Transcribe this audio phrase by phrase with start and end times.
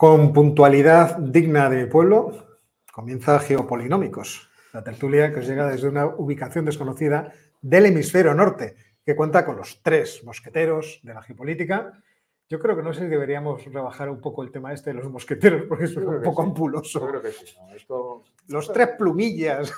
[0.00, 2.32] Con puntualidad digna de pueblo,
[2.90, 9.14] comienza Geopolinómicos, la tertulia que os llega desde una ubicación desconocida del hemisferio norte, que
[9.14, 11.92] cuenta con los tres mosqueteros de la geopolítica.
[12.48, 15.10] Yo creo que no sé si deberíamos rebajar un poco el tema este de los
[15.10, 16.98] mosqueteros, porque es un poco ampuloso.
[17.00, 17.54] Yo creo que sí.
[17.60, 17.74] ¿no?
[17.74, 18.24] Esto...
[18.48, 19.70] Los tres plumillas,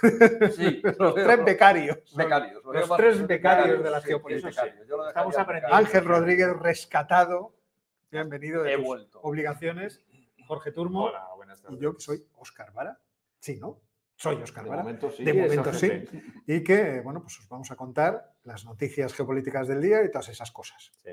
[0.55, 1.99] Sí, los tres becarios.
[2.15, 2.63] becarios.
[2.65, 4.67] Los tres becarios de la geopolítica.
[5.09, 5.77] Estamos aprendiendo.
[5.77, 7.57] Ángel Rodríguez rescatado,
[8.13, 9.21] bienvenido de He tus vuelto.
[9.23, 10.01] obligaciones.
[10.53, 11.81] Jorge Turmo Hola, buenas y tardes.
[11.81, 13.01] yo que soy Óscar Vara.
[13.39, 13.81] Sí, ¿no?
[14.17, 14.83] Soy Óscar De Vara.
[14.83, 15.25] momento sí.
[15.25, 15.91] De momento sí.
[16.47, 20.29] Y que, bueno, pues os vamos a contar las noticias geopolíticas del día y todas
[20.29, 20.93] esas cosas.
[21.03, 21.11] Sí.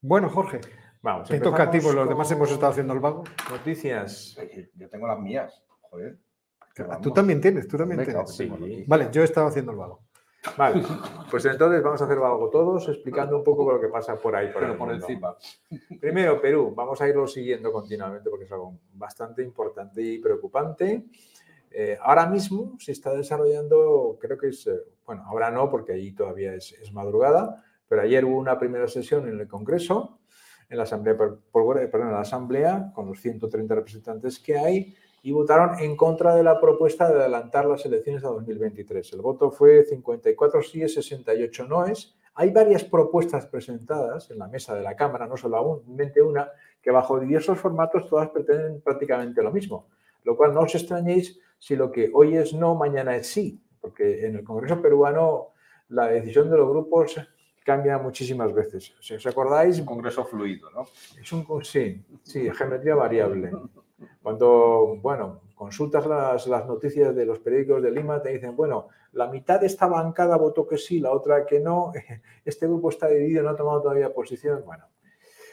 [0.00, 0.60] Bueno, Jorge,
[1.02, 3.24] Vamos, te toca a ti, porque los demás hemos estado haciendo el vago.
[3.50, 4.36] Noticias.
[4.74, 6.16] Yo tengo las mías, joder.
[7.02, 8.36] Tú también tienes, tú también Venga, tienes.
[8.36, 8.84] Sí.
[8.86, 10.04] Vale, yo he estado haciendo el vago.
[10.56, 10.82] Vale,
[11.30, 14.48] pues entonces vamos a hacer algo todos explicando un poco lo que pasa por ahí.
[14.48, 15.36] Por Pero el por encima.
[16.00, 16.72] Primero, Perú.
[16.74, 21.04] Vamos a irlo siguiendo continuamente porque es algo bastante importante y preocupante.
[21.70, 26.12] Eh, ahora mismo se está desarrollando, creo que es, eh, bueno, ahora no porque allí
[26.12, 30.18] todavía es, es madrugada, pero ayer hubo una primera sesión en el Congreso,
[30.68, 35.78] en la Asamblea, perdón, en la Asamblea, con los 130 representantes que hay, y votaron
[35.80, 39.12] en contra de la propuesta de adelantar las elecciones a 2023.
[39.12, 42.14] El voto fue 54 sí, 68 noes.
[42.34, 47.20] Hay varias propuestas presentadas en la mesa de la Cámara, no solamente una, que bajo
[47.20, 49.86] diversos formatos todas pretenden prácticamente lo mismo.
[50.24, 54.26] Lo cual no os extrañéis si lo que hoy es no, mañana es sí, porque
[54.26, 55.48] en el Congreso peruano
[55.88, 57.16] la decisión de los grupos
[57.64, 58.94] cambia muchísimas veces.
[59.00, 60.86] Si os acordáis, Un congreso fluido, ¿no?
[61.20, 63.50] es un sí, sí, geometría variable.
[64.22, 69.26] Cuando, bueno, consultas las, las noticias de los periódicos de Lima, te dicen, bueno, la
[69.26, 71.92] mitad de esta bancada votó que sí, la otra que no,
[72.44, 74.62] este grupo está dividido, no ha tomado todavía posición.
[74.64, 74.84] Bueno,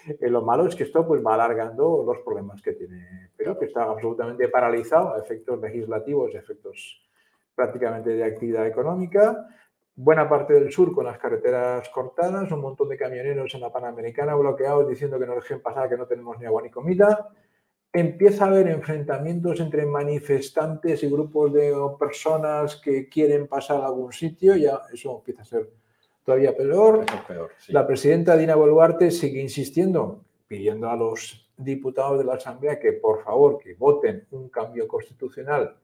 [0.08, 3.66] eh, lo malo es que esto pues, va alargando los problemas que tiene Perú, que
[3.66, 7.02] está absolutamente paralizado a efectos legislativos, efectos
[7.54, 9.48] prácticamente de actividad económica.
[9.96, 14.36] Buena parte del sur con las carreteras cortadas, un montón de camioneros en la Panamericana
[14.36, 17.30] bloqueados diciendo que no dejen pasar, que no tenemos ni agua ni comida.
[17.98, 24.14] Empieza a haber enfrentamientos entre manifestantes y grupos de personas que quieren pasar a algún
[24.14, 25.72] sitio, ya eso empieza a ser
[26.24, 27.06] todavía peor.
[27.28, 27.52] Peor.
[27.58, 27.74] sí.
[27.74, 33.24] La presidenta Dina Boluarte sigue insistiendo, pidiendo a los diputados de la Asamblea que por
[33.24, 35.76] favor que voten un cambio constitucional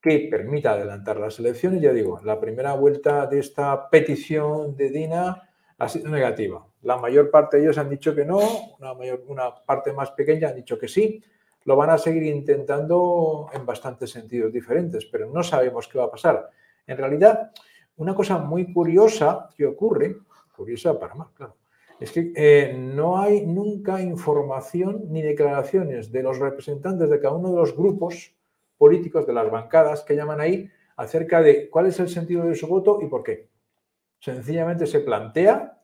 [0.00, 1.80] que permita adelantar las elecciones.
[1.80, 5.48] Ya digo, la primera vuelta de esta petición de Dina
[5.78, 6.66] ha sido negativa.
[6.82, 8.40] La mayor parte de ellos han dicho que no,
[8.80, 11.22] una, mayor, una parte más pequeña han dicho que sí.
[11.64, 16.10] Lo van a seguir intentando en bastantes sentidos diferentes, pero no sabemos qué va a
[16.10, 16.50] pasar.
[16.86, 17.50] En realidad,
[17.96, 20.16] una cosa muy curiosa que ocurre,
[20.56, 21.56] curiosa para más, claro,
[22.00, 27.50] es que eh, no hay nunca información ni declaraciones de los representantes de cada uno
[27.50, 28.34] de los grupos
[28.78, 32.66] políticos, de las bancadas que llaman ahí, acerca de cuál es el sentido de su
[32.66, 33.48] voto y por qué.
[34.18, 35.79] Sencillamente se plantea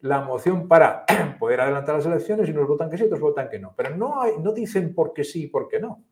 [0.00, 1.04] la moción para
[1.38, 3.74] poder adelantar las elecciones y unos votan que sí, otros votan que no.
[3.76, 6.04] Pero no, hay, no dicen por qué sí y por qué no.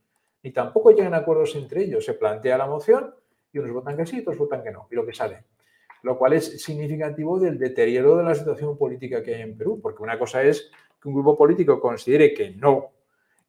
[0.43, 2.05] Ni tampoco llegan a acuerdos entre ellos.
[2.05, 3.15] Se plantea la moción
[3.53, 4.89] y unos votan que sí, otros votan que no.
[4.91, 5.45] Y lo que sale.
[6.03, 9.81] Lo cual es significativo del deterioro de la situación política que hay en Perú.
[9.81, 12.91] Porque una cosa es que un grupo político considere que no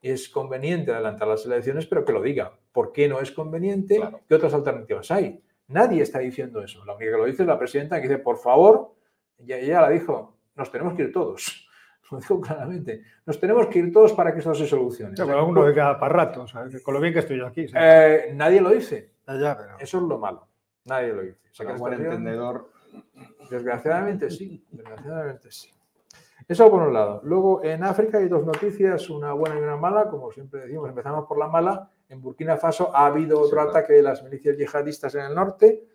[0.01, 2.51] es conveniente adelantar las elecciones, pero que lo diga.
[2.71, 3.95] ¿Por qué no es conveniente?
[3.95, 4.19] Claro.
[4.27, 5.41] ¿Qué otras alternativas hay?
[5.69, 6.83] Nadie está diciendo eso.
[6.85, 8.93] La única que lo dice es la presidenta que dice, por favor,
[9.39, 11.67] ya ella la dijo, nos tenemos que ir todos.
[12.11, 13.01] Lo digo claramente.
[13.25, 15.15] Nos tenemos que ir todos para que esto se solucione.
[15.23, 16.81] Uno de cada para rato, ¿sabes?
[16.83, 17.67] con lo bien que estoy yo aquí.
[17.67, 18.27] ¿sabes?
[18.29, 19.13] Eh, nadie lo dice.
[19.25, 20.47] Pero- Eso es lo malo.
[20.85, 21.39] Nadie lo dice.
[21.41, 22.69] Para Sacar buen entendedor,
[23.49, 24.63] Desgraciadamente sí.
[24.69, 25.69] Desgraciadamente sí.
[26.47, 27.21] Eso por un lado.
[27.23, 30.09] Luego, en África hay dos noticias, una buena y una mala.
[30.09, 31.89] Como siempre decimos, empezamos por la mala.
[32.09, 33.69] En Burkina Faso ha habido otro Sí, claro.
[33.71, 35.85] ataque de las milicias yihadistas en el norte.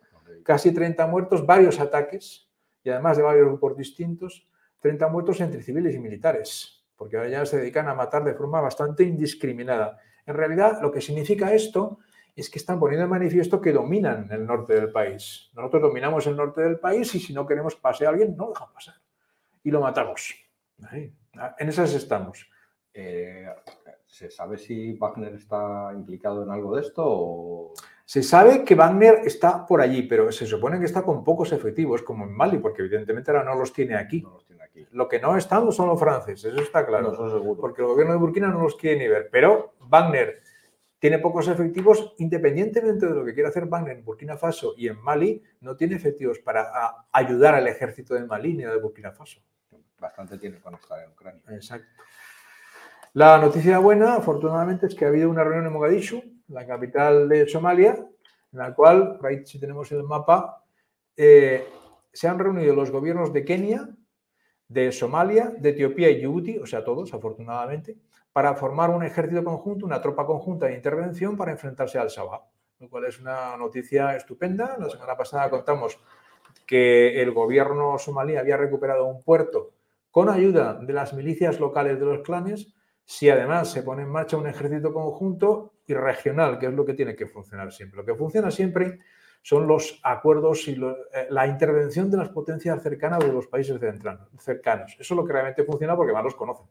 [0.43, 2.48] casi 30 muertos, varios ataques,
[2.83, 4.47] y además de varios grupos distintos,
[4.79, 8.61] 30 muertos entre civiles y militares, porque ahora ya se dedican a matar de forma
[8.61, 9.99] bastante indiscriminada.
[10.25, 11.99] En realidad, lo que significa esto
[12.35, 15.49] es que están poniendo de manifiesto que dominan el norte del país.
[15.53, 18.45] Nosotros dominamos el norte del país y si no queremos que pase a alguien, no
[18.45, 18.95] lo dejan pasar.
[19.63, 20.35] Y lo matamos.
[20.91, 22.49] En esas estamos.
[22.93, 23.47] eh,
[24.09, 27.03] ¿se sabe si Wagner está implicado en algo de esto?
[27.05, 27.73] O...
[28.03, 32.01] Se sabe que Wagner está por allí, pero se supone que está con pocos efectivos,
[32.01, 34.21] como en Mali, porque evidentemente ahora no los tiene aquí.
[34.21, 34.87] No los tiene aquí.
[34.91, 37.09] Lo que no están son los franceses, eso está claro.
[37.09, 37.61] No, eso seguro.
[37.61, 39.29] Porque el gobierno de Burkina no los quiere ni ver.
[39.31, 40.41] Pero Wagner
[40.97, 44.99] tiene pocos efectivos, independientemente de lo que quiera hacer Wagner en Burkina Faso y en
[44.99, 49.39] Mali, no tiene efectivos para ayudar al ejército de Mali ni de Burkina Faso.
[49.99, 51.41] bastante tiene con estar en Ucrania.
[51.49, 51.87] Exacto.
[53.13, 57.47] La noticia buena, afortunadamente, es que ha habido una reunión en Mogadishu, la capital de
[57.47, 58.07] Somalia,
[58.51, 60.63] en la cual, ahí si tenemos el mapa,
[61.17, 61.67] eh,
[62.13, 63.89] se han reunido los gobiernos de Kenia,
[64.67, 67.97] de Somalia, de Etiopía y Djibouti, o sea, todos, afortunadamente,
[68.31, 72.41] para formar un ejército conjunto, una tropa conjunta de intervención para enfrentarse al Shabab,
[72.79, 74.77] lo cual es una noticia estupenda.
[74.77, 75.99] La semana pasada contamos
[76.67, 79.71] que el gobierno somalí había recuperado un puerto
[80.11, 82.71] con ayuda de las milicias locales de los clanes,
[83.09, 86.93] si además se pone en marcha un ejército conjunto y regional, que es lo que
[86.93, 87.97] tiene que funcionar siempre.
[87.97, 88.99] Lo que funciona siempre
[89.41, 93.79] son los acuerdos y eh, la intervención de las potencias cercanas de los países
[94.37, 94.91] cercanos.
[94.99, 96.67] Eso es lo que realmente funciona porque más los conocen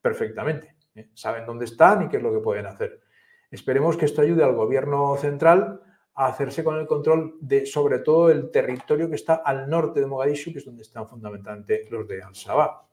[0.00, 0.74] perfectamente.
[0.94, 1.10] ¿eh?
[1.12, 3.02] Saben dónde están y qué es lo que pueden hacer.
[3.50, 5.82] Esperemos que esto ayude al gobierno central
[6.14, 10.06] a hacerse con el control de, sobre todo, el territorio que está al norte de
[10.06, 12.87] Mogadishu, que es donde están fundamentalmente los de Al-Shabaab.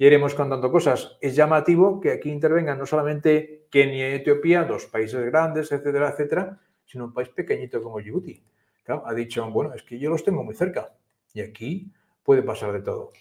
[0.00, 1.18] Y iremos contando cosas.
[1.20, 6.58] Es llamativo que aquí intervengan no solamente Kenia y Etiopía, dos países grandes, etcétera, etcétera,
[6.86, 8.42] sino un país pequeñito como Djibouti.
[8.86, 10.94] ha dicho, bueno, es que yo los tengo muy cerca
[11.34, 11.92] y aquí
[12.22, 13.12] puede pasar de todo.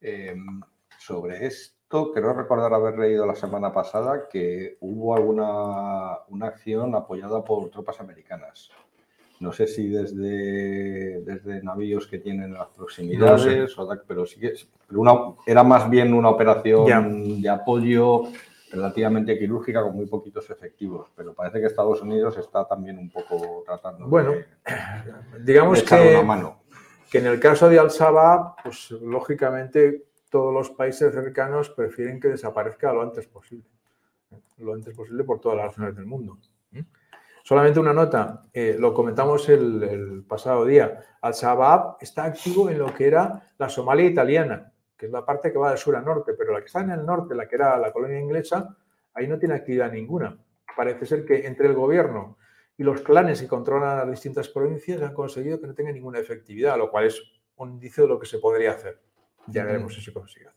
[0.00, 0.60] Em,
[0.96, 7.42] sobre esto, creo recordar haber leído la semana pasada que hubo alguna una acción apoyada
[7.44, 8.70] por tropas americanas.
[9.40, 13.76] No sé si desde, desde navíos que tienen las proximidades,
[14.06, 14.54] pero sí que
[15.46, 18.24] era más bien una operación de apoyo
[18.70, 23.62] relativamente quirúrgica con muy poquitos efectivos, pero parece que Estados Unidos está también un poco
[23.64, 24.34] tratando bueno,
[25.40, 26.60] digamos que, una mano.
[27.10, 32.92] que en el caso de Al-Shabaab, pues lógicamente todos los países cercanos prefieren que desaparezca
[32.92, 33.64] lo antes posible,
[34.58, 36.38] lo antes posible por todas las zonas del mundo.
[37.48, 42.92] Solamente una nota, eh, lo comentamos el, el pasado día, Al-Shabaab está activo en lo
[42.92, 46.34] que era la Somalia italiana, que es la parte que va de sur a norte,
[46.34, 48.76] pero la que está en el norte, la que era la colonia inglesa,
[49.14, 50.36] ahí no tiene actividad ninguna.
[50.76, 52.36] Parece ser que entre el gobierno
[52.76, 56.76] y los clanes que controlan las distintas provincias han conseguido que no tenga ninguna efectividad,
[56.76, 57.18] lo cual es
[57.56, 59.00] un indicio de lo que se podría hacer.
[59.46, 60.48] Ya veremos si se consigue.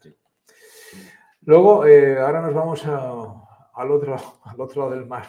[1.43, 5.23] Luego, eh, ahora nos vamos al, otro, al otro lado del mar,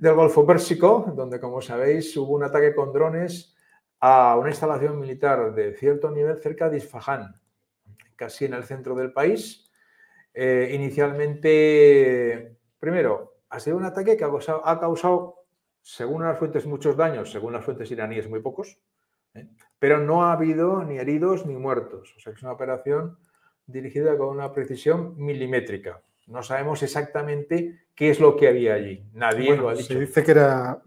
[0.00, 3.54] del Golfo Pérsico, donde, como sabéis, hubo un ataque con drones
[4.00, 7.40] a una instalación militar de cierto nivel cerca de Isfahan,
[8.16, 9.70] casi en el centro del país.
[10.34, 15.44] Eh, inicialmente, primero, ha sido un ataque que ha causado,
[15.82, 18.78] según las fuentes, muchos daños, según las fuentes iraníes, muy pocos,
[19.34, 19.48] ¿eh?
[19.78, 22.14] pero no ha habido ni heridos ni muertos.
[22.16, 23.18] O sea, es una operación
[23.66, 26.02] dirigida con una precisión milimétrica.
[26.26, 29.04] No sabemos exactamente qué es lo que había allí.
[29.12, 29.88] Nadie lo ha dicho.
[29.88, 30.82] Se dice que era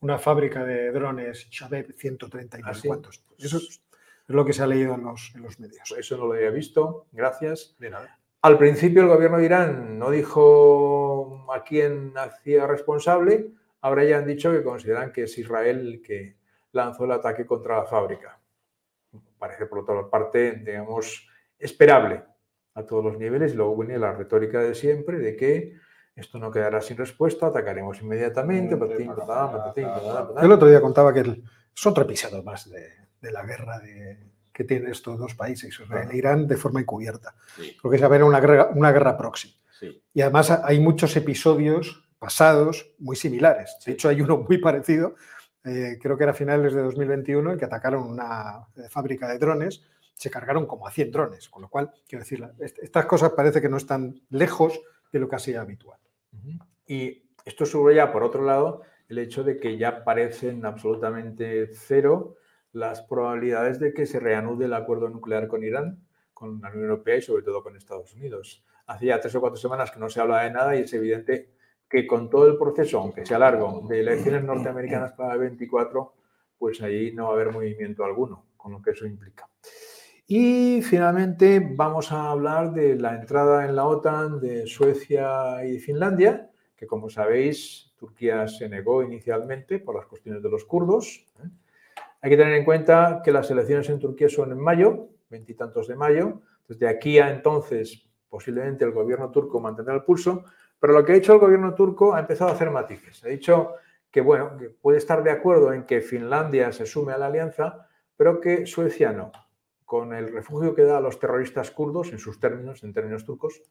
[0.00, 3.24] una fábrica de drones Shabeb 130 y sé cuántos.
[3.38, 3.80] Eso es
[4.26, 5.94] lo que se ha leído en los, medios.
[5.96, 7.74] Eso no lo había visto, gracias.
[7.78, 8.18] De nada.
[8.42, 14.26] Al principio el gobierno de Irán no dicho a quién hacía responsable, ahora ya han
[14.26, 16.36] dicho que consideran que es Israel el que
[16.72, 18.38] lanzó el ataque contra la fábrica.
[19.38, 21.28] Parece, por otra parte, digamos,
[21.58, 22.22] esperable
[22.78, 23.52] a todos los niveles.
[23.52, 25.76] Y luego viene la retórica de siempre de que
[26.14, 28.74] esto no quedará sin respuesta, atacaremos inmediatamente.
[28.74, 32.88] El otro día contaba que es otro episodio más de,
[33.20, 34.18] de la guerra de,
[34.58, 37.34] que tienen estos dos países, Israel e Irán, de forma encubierta.
[37.80, 39.54] Porque es haber una guerra, una guerra próxima.
[40.12, 43.76] Y además hay muchos episodios pasados muy similares.
[43.86, 45.14] De hecho, hay uno muy parecido,
[45.64, 49.38] eh, creo que era a finales de 2021, en que atacaron una eh, fábrica de
[49.38, 49.84] drones,
[50.18, 53.68] se cargaron como a 100 drones, con lo cual, quiero decir, estas cosas parece que
[53.68, 54.80] no están lejos
[55.12, 55.98] de lo que ha sido habitual.
[56.86, 62.36] Y esto ya por otro lado, el hecho de que ya parecen absolutamente cero
[62.72, 67.16] las probabilidades de que se reanude el acuerdo nuclear con Irán, con la Unión Europea
[67.16, 68.64] y sobre todo con Estados Unidos.
[68.86, 71.52] Hacía tres o cuatro semanas que no se habla de nada y es evidente
[71.88, 76.12] que con todo el proceso, aunque sea largo, de elecciones norteamericanas para el 24,
[76.58, 79.47] pues ahí no va a haber movimiento alguno, con lo que eso implica.
[80.30, 86.50] Y finalmente vamos a hablar de la entrada en la OTAN de Suecia y Finlandia,
[86.76, 91.24] que como sabéis, Turquía se negó inicialmente por las cuestiones de los kurdos.
[91.42, 91.48] ¿eh?
[92.20, 95.96] Hay que tener en cuenta que las elecciones en Turquía son en mayo, veintitantos de
[95.96, 96.42] mayo.
[96.68, 100.44] Desde aquí a entonces, posiblemente el gobierno turco mantendrá el pulso,
[100.78, 103.24] pero lo que ha hecho el gobierno turco ha empezado a hacer matices.
[103.24, 103.76] Ha dicho
[104.10, 107.88] que, bueno, que puede estar de acuerdo en que Finlandia se sume a la alianza,
[108.14, 109.32] pero que Suecia no.
[109.88, 113.62] Con el refugio que da a los terroristas kurdos, en sus términos, en términos turcos,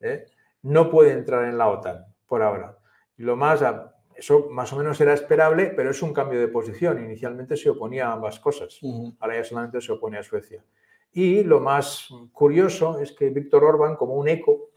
[0.00, 0.26] ¿eh?
[0.62, 2.76] no puede entrar en la OTAN por ahora.
[3.16, 3.62] Y lo más
[4.16, 7.04] eso más o menos era esperable, pero es un cambio de posición.
[7.04, 8.80] Inicialmente se oponía a ambas cosas.
[9.20, 10.64] Ahora ya solamente se opone a Suecia.
[11.12, 14.70] Y lo más curioso es que Víctor Orbán, como un eco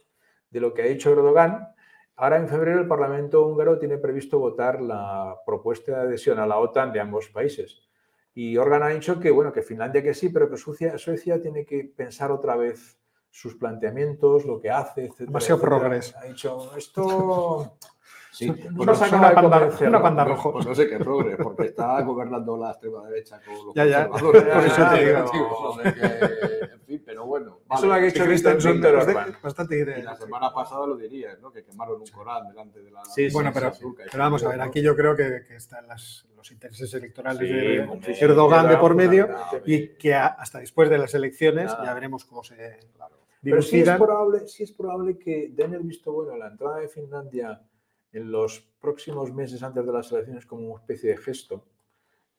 [0.52, 1.70] de lo que ha dicho Erdogan,
[2.18, 6.60] ahora en febrero el Parlamento húngaro tiene previsto votar la propuesta de adhesión a la
[6.60, 7.82] OTAN de ambos países.
[8.36, 11.66] Y Orbán ha dicho que, bueno, que Finlandia que sí, pero que Suecia, Suecia tiene
[11.66, 12.98] que pensar otra vez
[13.30, 15.20] sus planteamientos, lo que hace, etc.
[15.20, 16.16] Demasiado progres.
[16.16, 17.78] Ha dicho, esto...
[18.34, 18.94] Sí, No pues no- una
[19.34, 20.54] panda, una panda pues- rojo.
[20.54, 24.08] pues no sé qué progre, porque está gobernando la extrema derecha con los Ya, ya.
[24.10, 24.54] conservadores.
[24.56, 25.32] Por eso te digo.
[25.32, 27.60] Digo, de que, en fin, pero bueno.
[27.72, 28.82] Eso lo ha hecho Christensen,
[29.44, 30.04] bastante- idea.
[30.04, 31.52] la semana pasada lo dirías, ¿no?
[31.52, 33.06] Que quemaron un Corán delante de la.
[33.06, 33.72] Sí, sí, Bueno, pero,
[34.18, 37.80] vamos a ver, aquí yo creo que, que están las- los intereses electorales Sí, de
[37.88, 39.30] hombre, Erdogan de por medio
[39.64, 41.86] y que a- hasta después de las elecciones Nada.
[41.86, 42.80] ya veremos cómo se
[43.44, 46.78] Pero sí es, probable, sí es probable que den el visto bueno a la entrada
[46.80, 47.62] de Finlandia
[48.14, 51.66] en los próximos meses antes de las elecciones como una especie de gesto.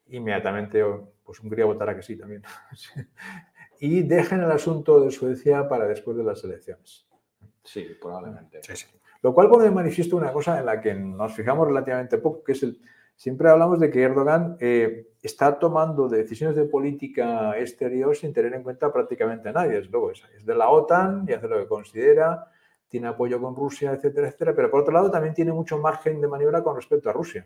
[0.07, 0.83] Inmediatamente,
[1.23, 2.43] pues Hungría votará que sí también.
[3.79, 7.05] y dejen el asunto de Suecia para después de las elecciones.
[7.63, 8.61] Sí, probablemente.
[8.63, 8.87] Sí, sí.
[9.21, 12.53] Lo cual pone de manifiesto una cosa en la que nos fijamos relativamente poco, que
[12.53, 12.79] es el...
[13.15, 18.61] Siempre hablamos de que Erdogan eh, está tomando decisiones de política exterior sin tener en
[18.61, 19.79] cuenta prácticamente a nadie.
[19.79, 22.51] Es, luego, es, es de la OTAN y hace lo que considera,
[22.95, 24.55] tiene apoyo con Rusia, etcétera, etcétera.
[24.55, 27.45] Pero por otro lado también tiene mucho margen de maniobra con respecto a Rusia.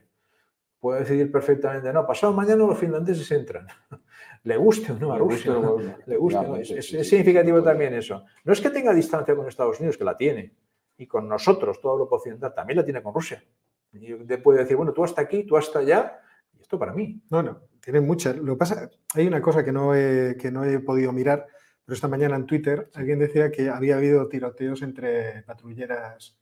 [0.80, 3.68] Puede decidir perfectamente, no, pasado mañana los finlandeses entran.
[4.44, 5.98] Le guste o no a Le guste Rusia.
[6.06, 6.56] Le gusta, ¿no?
[6.56, 8.24] Es, significativo también eso.
[8.44, 10.54] No es que tenga distancia con Estados Unidos, que la tiene,
[10.98, 13.44] y con nosotros, todo Europa Occidental, también la tiene con Rusia.
[13.92, 16.22] Y te puede decir, bueno, tú hasta aquí, tú hasta allá,
[16.54, 17.24] y esto para mí.
[17.32, 18.38] No, no, tienen muchas.
[18.38, 21.48] Lo que pasa, hay una cosa que no, he, que no he podido mirar,
[21.90, 26.38] pero esta mañana en Twitter alguien decía que había habido tiroteos entre patrulleras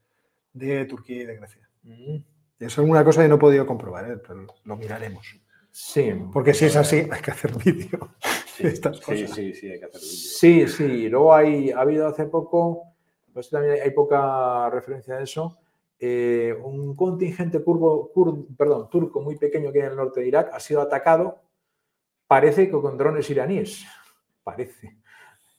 [0.52, 1.70] de Turquía y de Grecia.
[1.86, 2.22] Y
[2.60, 4.18] Eso es una cosa que no he podido comprobar, ¿eh?
[4.18, 5.40] pero lo miraremos.
[5.72, 8.10] Sí, Porque si es así, hay que hacer vídeo
[8.60, 9.32] de estas Sí, cosas.
[9.32, 10.18] sí, sí, hay que hacer vídeo.
[10.18, 11.08] Sí, sí.
[11.08, 12.84] Luego hay, ha habido hace poco,
[13.32, 15.60] pues también hay poca referencia a eso,
[15.98, 20.28] eh, un contingente curvo, cur- perdón, turco muy pequeño que hay en el norte de
[20.28, 21.40] Irak ha sido atacado,
[22.28, 23.86] parece que con drones iraníes.
[24.44, 24.98] Parece.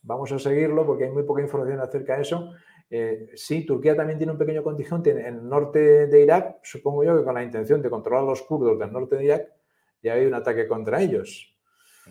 [0.09, 2.55] Vamos a seguirlo porque hay muy poca información acerca de eso.
[2.89, 7.19] Eh, sí, Turquía también tiene un pequeño contingente en el norte de Irak, supongo yo
[7.19, 9.53] que con la intención de controlar a los kurdos del norte de Irak,
[10.01, 11.55] y ha habido un ataque contra ellos.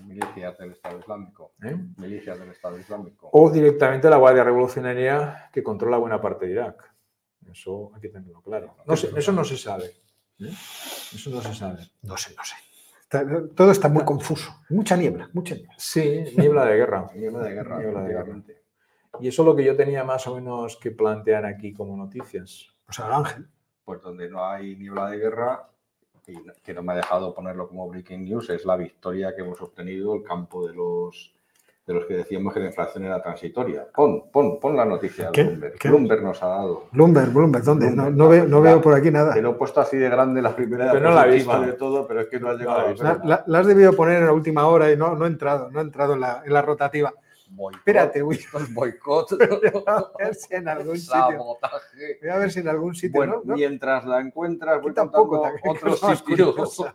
[0.06, 1.54] Milicias del Estado Islámico.
[1.64, 1.76] ¿eh?
[1.98, 3.30] Milicias del Estado Islámico.
[3.34, 6.94] o directamente la Guardia Revolucionaria que controla buena parte de Irak.
[7.52, 8.76] Eso hay que tenerlo claro.
[8.86, 9.86] No sé, eso no se sabe.
[10.40, 10.54] ¿eh?
[11.16, 11.82] Eso no se sabe.
[12.04, 12.56] No sé, no sé.
[13.10, 14.52] Está- todo está muy confuso.
[14.70, 15.74] Mucha niebla, mucha niebla.
[15.78, 17.10] Sí, niebla de guerra.
[17.16, 18.42] Niebla de guerra, Niebla de guerra.
[19.20, 22.68] Y eso es lo que yo tenía más o menos que plantear aquí como noticias.
[22.86, 23.48] Pues ahora Ángel.
[23.86, 25.70] Pues donde no hay niebla de guerra,
[26.28, 29.62] y que no me ha dejado ponerlo como breaking news, es la victoria que hemos
[29.62, 31.34] obtenido el campo de los
[31.88, 33.88] de los que decíamos que la inflación era transitoria.
[33.96, 35.74] Pon, pon, pon la noticia de Bloomberg.
[35.80, 35.88] ¿Qué?
[35.88, 36.84] Bloomberg nos ha dado.
[36.92, 37.86] Bloomberg, Bloomberg, ¿dónde?
[37.92, 39.34] No, Bloomberg, no veo, no veo por aquí nada.
[39.34, 41.62] Te lo he puesto así de grande la primera Pero no la he visto.
[41.62, 42.94] de todo, pero es que no has llegado a.
[42.96, 45.72] La, la- la has debido poner en la última hora y no, no he entrado,
[45.72, 47.14] no he entrado en la, en la rotativa.
[47.72, 48.38] Espérate, voy
[48.72, 49.32] boicot,
[49.88, 51.14] a ver si en algún sitio.
[51.16, 52.18] sabotaje.
[52.22, 53.18] Voy a ver si en algún sitio.
[53.22, 53.42] Bueno, ¿no?
[53.46, 53.56] ¿no?
[53.56, 55.50] mientras la encuentras, voy tampoco,
[55.96, 56.22] sitios.
[56.24, 56.94] curiosa.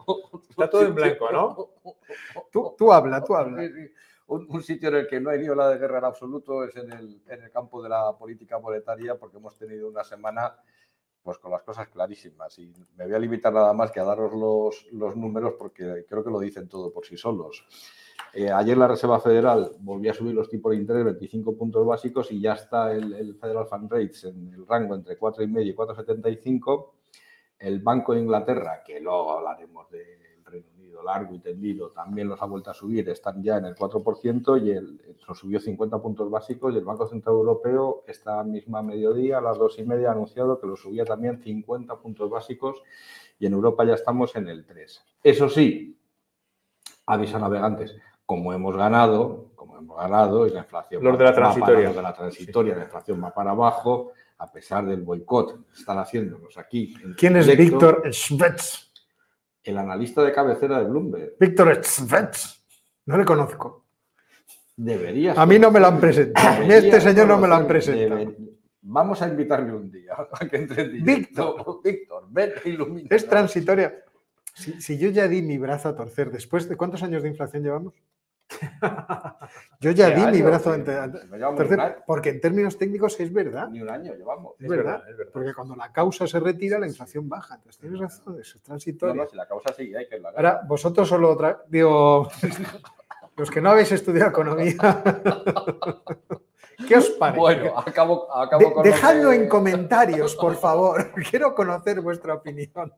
[0.50, 1.68] Está todo en blanco, ¿no?
[2.50, 3.62] Tú, tú habla, tú habla.
[3.62, 3.92] Sí, sí.
[4.26, 7.50] Un, sitio en el que no hay niebla de guerra en absoluto es en el,
[7.52, 10.54] campo de la política monetaria, porque hemos tenido una semana
[11.22, 12.58] pues con las cosas clarísimas.
[12.58, 16.30] Y me voy a limitar nada más que a daros los, números porque creo que
[16.30, 17.66] lo dicen todo por sí solos.
[18.34, 22.32] Eh, ayer la Reserva Federal volvió a subir los tipos de interés 25 puntos básicos
[22.32, 26.92] y ya está el, el Federal Fund Rates en el rango entre 4,5 y 4,75.
[27.58, 32.40] El Banco de Inglaterra, que luego hablaremos del Reino Unido largo y tendido, también los
[32.40, 36.30] ha vuelto a subir, están ya en el 4% y el, lo subió 50 puntos
[36.30, 40.12] básicos y el Banco Central Europeo esta misma mediodía, a las dos y media, ha
[40.12, 42.82] anunciado que lo subía también 50 puntos básicos
[43.40, 45.02] y en Europa ya estamos en el 3.
[45.24, 45.98] Eso sí,
[47.06, 51.24] aviso a navegantes, como hemos ganado, como hemos ganado y la inflación Los va- de
[51.24, 51.86] la va para- transitoria.
[51.88, 55.98] los de la transitoria, la inflación va para abajo, a pesar del boicot que están
[55.98, 56.94] haciéndonos aquí.
[57.16, 58.91] ¿Quién es Víctor Schvetz?
[59.62, 61.34] El analista de cabecera de Bloomberg.
[61.38, 62.62] Víctor Schvetz.
[63.06, 63.84] No le conozco.
[64.76, 65.36] Deberías.
[65.38, 66.62] A mí no me lo han presentado.
[66.64, 68.34] Este señor no me lo han presentado.
[68.84, 70.16] Vamos a invitarle un día
[70.50, 71.80] que entre en directo.
[71.84, 73.08] Víctor, ven ilumina.
[73.10, 74.02] Es transitoria.
[74.54, 77.62] Si, si yo ya di mi brazo a torcer, después de cuántos años de inflación
[77.62, 77.94] llevamos?
[79.80, 80.96] Yo ya ¿Qué di mi brazo ante-
[82.06, 83.68] porque en términos técnicos es verdad.
[83.68, 84.54] Ni un año llevamos.
[84.58, 85.32] Es verdad, es verdad.
[85.32, 87.56] Porque cuando la causa se retira, la inflación baja.
[87.56, 89.14] Entonces tienes razón, eso es transitorio.
[89.22, 91.62] no, si la causa sigue, hay que la Ahora, vosotros solo otra.
[91.68, 92.28] Digo,
[93.36, 94.76] los que no habéis estudiado economía,
[96.88, 97.40] ¿qué os parece?
[97.40, 101.10] Bueno, acabo, acabo De- con lo dejadlo que- en comentarios, por favor.
[101.30, 102.92] Quiero conocer vuestra opinión.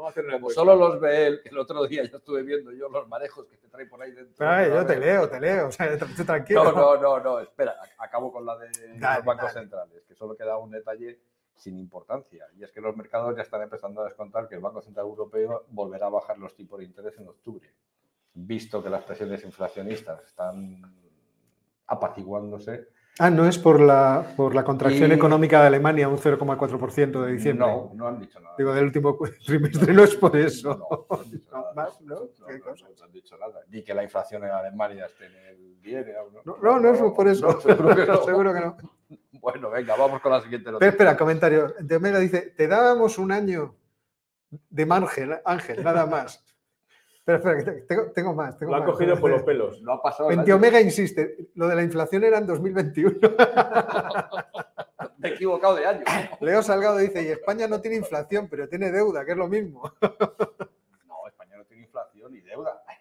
[0.00, 0.60] Vamos a hacer una Como encuesta.
[0.60, 3.68] solo los ve él, el otro día ya estuve viendo yo los manejos que te
[3.68, 4.48] trae por ahí dentro.
[4.48, 5.68] Ay, yo te leo, te leo.
[5.68, 6.64] O sea, tranquilo.
[6.64, 9.60] No, no, no, no, espera, ac- acabo con la de Dale, los bancos dale.
[9.60, 11.20] centrales, que solo queda un detalle
[11.54, 14.80] sin importancia, y es que los mercados ya están empezando a descontar que el Banco
[14.80, 17.70] Central Europeo volverá a bajar los tipos de interés en octubre,
[18.32, 20.80] visto que las presiones inflacionistas están
[21.86, 22.88] apaciguándose.
[23.18, 27.32] Ah, no es por la, por la contracción Y- económica de Alemania, un 0,4% de
[27.32, 27.66] diciembre.
[27.66, 28.54] No, no han dicho nada.
[28.56, 30.70] Digo, del último trimestre, no es por eso.
[30.90, 31.72] No, no han dicho nada.
[31.74, 32.14] más, ¿no?
[32.14, 32.86] No, ¿Qué no, cosa?
[32.98, 33.60] no han dicho nada.
[33.68, 36.06] Ni que la inflación en Alemania esté en el 10.
[36.46, 37.60] No, no, no es por eso.
[37.60, 38.24] Seguro que no.
[38.24, 38.76] Seguro que no.
[39.32, 40.90] Bueno, venga, vamos con la siguiente Pero noticia.
[40.90, 41.74] espera, comentario.
[41.78, 43.74] De Omega dice, te dábamos un año
[44.70, 46.42] de margen, Ángel, nada más.
[47.26, 48.56] Espera, espera, que te- tengo, tengo más.
[48.58, 48.90] Tengo Lo ha más.
[48.90, 49.80] cogido por los pelos.
[49.82, 50.56] No ha pasado el En año.
[50.56, 53.18] Omega insiste, lo de la inflación era en 2021.
[55.18, 56.02] Me he equivocado de año.
[56.40, 59.82] Leo Salgado dice, y España no tiene inflación, pero tiene deuda, que es lo mismo.
[61.06, 62.82] No, España no tiene inflación y deuda.
[62.86, 62.96] Ay,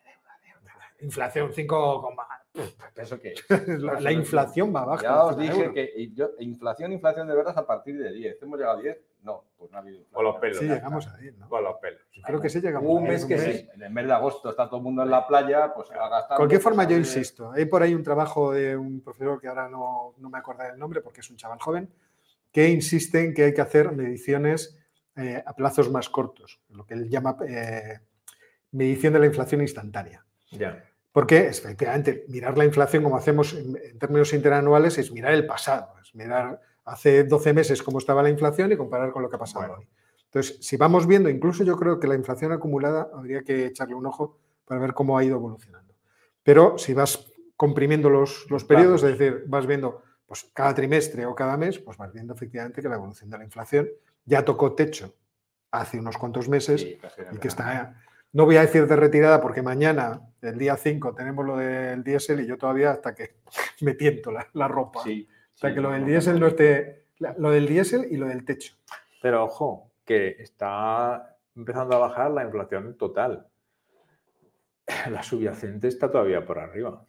[1.01, 2.13] Inflación 5,
[2.97, 3.45] ¿Eso qué es?
[3.81, 5.01] la, la inflación va abajo.
[5.01, 5.73] Ya os dije euro.
[5.73, 8.41] que yo- inflación, inflación de veras a partir de 10.
[8.43, 8.97] ¿Hemos llegado a 10?
[9.21, 10.13] No, pues no ha habido inflación.
[10.13, 10.57] Por los pelos.
[10.57, 11.49] Sí, llegamos a ir, ¿no?
[11.49, 12.01] Por los pelos.
[12.13, 13.69] Yo creo que sí llegamos Un a ir, mes que sí.
[13.73, 16.29] En el mes de agosto está todo el mundo en la playa, pues a gastar.
[16.29, 19.67] De cualquier forma, yo insisto, hay por ahí un trabajo de un profesor que ahora
[19.67, 21.93] no, no me acuerdo del nombre porque es un chaval joven,
[22.51, 24.77] que insiste en que hay que hacer mediciones
[25.15, 27.99] eh, a plazos más cortos, lo que él llama eh,
[28.71, 30.25] medición de la inflación instantánea.
[30.51, 30.85] Ya.
[31.11, 35.93] Porque efectivamente mirar la inflación como hacemos en, en términos interanuales es mirar el pasado,
[36.01, 39.39] es mirar hace 12 meses cómo estaba la inflación y comparar con lo que ha
[39.39, 39.79] pasado Bueno.
[39.79, 39.87] hoy.
[40.25, 44.05] Entonces, si vamos viendo, incluso yo creo que la inflación acumulada habría que echarle un
[44.05, 45.95] ojo para ver cómo ha ido evolucionando.
[46.43, 51.33] Pero si vas comprimiendo los, los periodos, es decir, vas viendo pues, cada trimestre o
[51.33, 53.89] cada mes, pues vas viendo efectivamente que la evolución de la inflación
[54.25, 55.15] ya tocó techo
[55.71, 56.99] hace unos cuantos meses Sí,
[57.31, 57.99] y que está,
[58.31, 62.41] no voy a decir de retirada porque mañana, el día 5, tenemos lo del diésel
[62.41, 63.37] y yo todavía hasta que
[63.81, 65.03] me tiento la, la ropa.
[65.03, 65.27] Sí,
[65.59, 67.03] hasta sí, que lo del diésel no esté,
[67.37, 68.75] lo del diésel y lo del techo.
[69.21, 73.45] Pero ojo, que está empezando a bajar la inflación total.
[75.11, 77.05] La subyacente está todavía por arriba.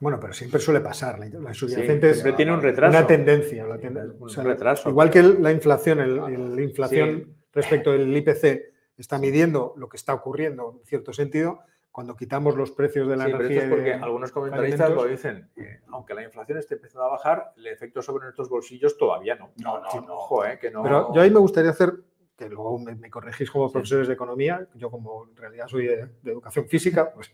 [0.00, 1.18] Bueno, pero siempre suele pasar.
[1.18, 2.96] La, subyacente es siempre tiene un retraso.
[2.96, 3.66] una tendencia.
[3.66, 3.78] la
[4.18, 4.88] o sea, retraso.
[4.88, 7.36] Igual que la inflación, el- el- la inflación Sí.
[7.52, 11.60] respecto del IPC está midiendo lo que está ocurriendo en cierto sentido,
[11.92, 13.64] cuando quitamos los precios de la Sí, pero esto energía.
[13.64, 15.50] es porque de- algunos comentaristas lo dicen.
[15.54, 19.50] que aunque la inflación esté empezando a bajar, el efecto sobre nuestros bolsillos todavía no.
[19.56, 20.14] No, no, Sí, no.
[20.14, 20.82] Ojo, eh, que no.
[20.82, 21.92] Pero yo ahí me gustaría hacer,
[22.36, 26.06] que luego me, me corregís como profesores de economía, yo como en realidad soy de,
[26.22, 27.32] de educación física, pues,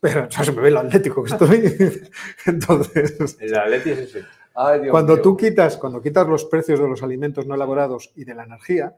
[0.00, 2.10] pero o sea, se me ve lo atlético que estoy.
[2.46, 4.24] Entonces, El Atleti es ese.
[4.54, 5.22] Ay, Dios cuando mío.
[5.22, 8.96] tú quitas, cuando quitas los precios de los alimentos no elaborados y de la energía,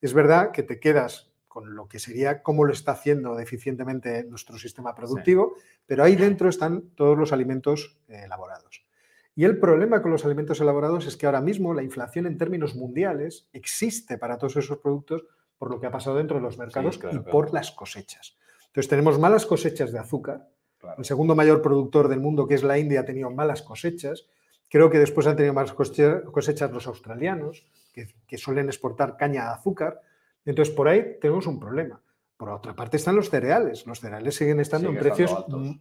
[0.00, 4.56] es verdad que te quedas con lo que sería cómo lo está haciendo deficientemente nuestro
[4.56, 5.52] sistema productivo,
[5.84, 8.86] pero ahí dentro están todos los alimentos eh, elaborados.
[9.34, 12.74] Y el problema con los alimentos elaborados es que ahora mismo la inflación en términos
[12.74, 15.26] mundiales existe para todos esos productos
[15.58, 17.30] por lo que ha pasado dentro de los mercados claro, y claro.
[17.30, 18.38] por las cosechas.
[18.68, 20.96] Entonces tenemos malas cosechas de azúcar, Claro.
[20.98, 24.24] el segundo mayor productor del mundo, que es la India, ha tenido malas cosechas.
[24.70, 29.44] Creo que después han tenido malas cosecha- cosechas los australianos, que, que suelen exportar caña
[29.44, 30.00] de azúcar.
[30.44, 32.00] Entonces, por ahí tenemos un problema.
[32.36, 33.86] Por otra parte están los cereales.
[33.86, 35.76] Los cereales siguen estando en precios, altos.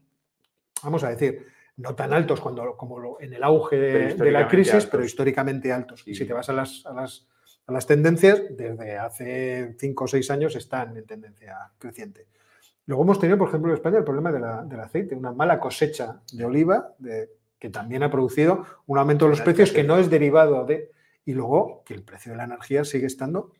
[0.83, 1.47] vamos a decir,
[1.77, 4.89] no tan altos cuando, como lo- en el auge de, la crisis, altos.
[4.91, 6.01] pero históricamente altos.
[6.05, 6.21] Y Sí.
[6.21, 7.27] si te vas a las, a las,
[7.65, 12.27] a las tendencias, desde hace cinco o seis años están en tendencia creciente.
[12.85, 15.59] Luego hemos tenido, por ejemplo, en España el problema de la- del aceite, una mala
[15.59, 19.97] cosecha de oliva de- que también ha producido un aumento de los precios que no
[19.97, 20.91] es derivado de...
[21.25, 23.51] Y luego que el precio de la energía sigue estando...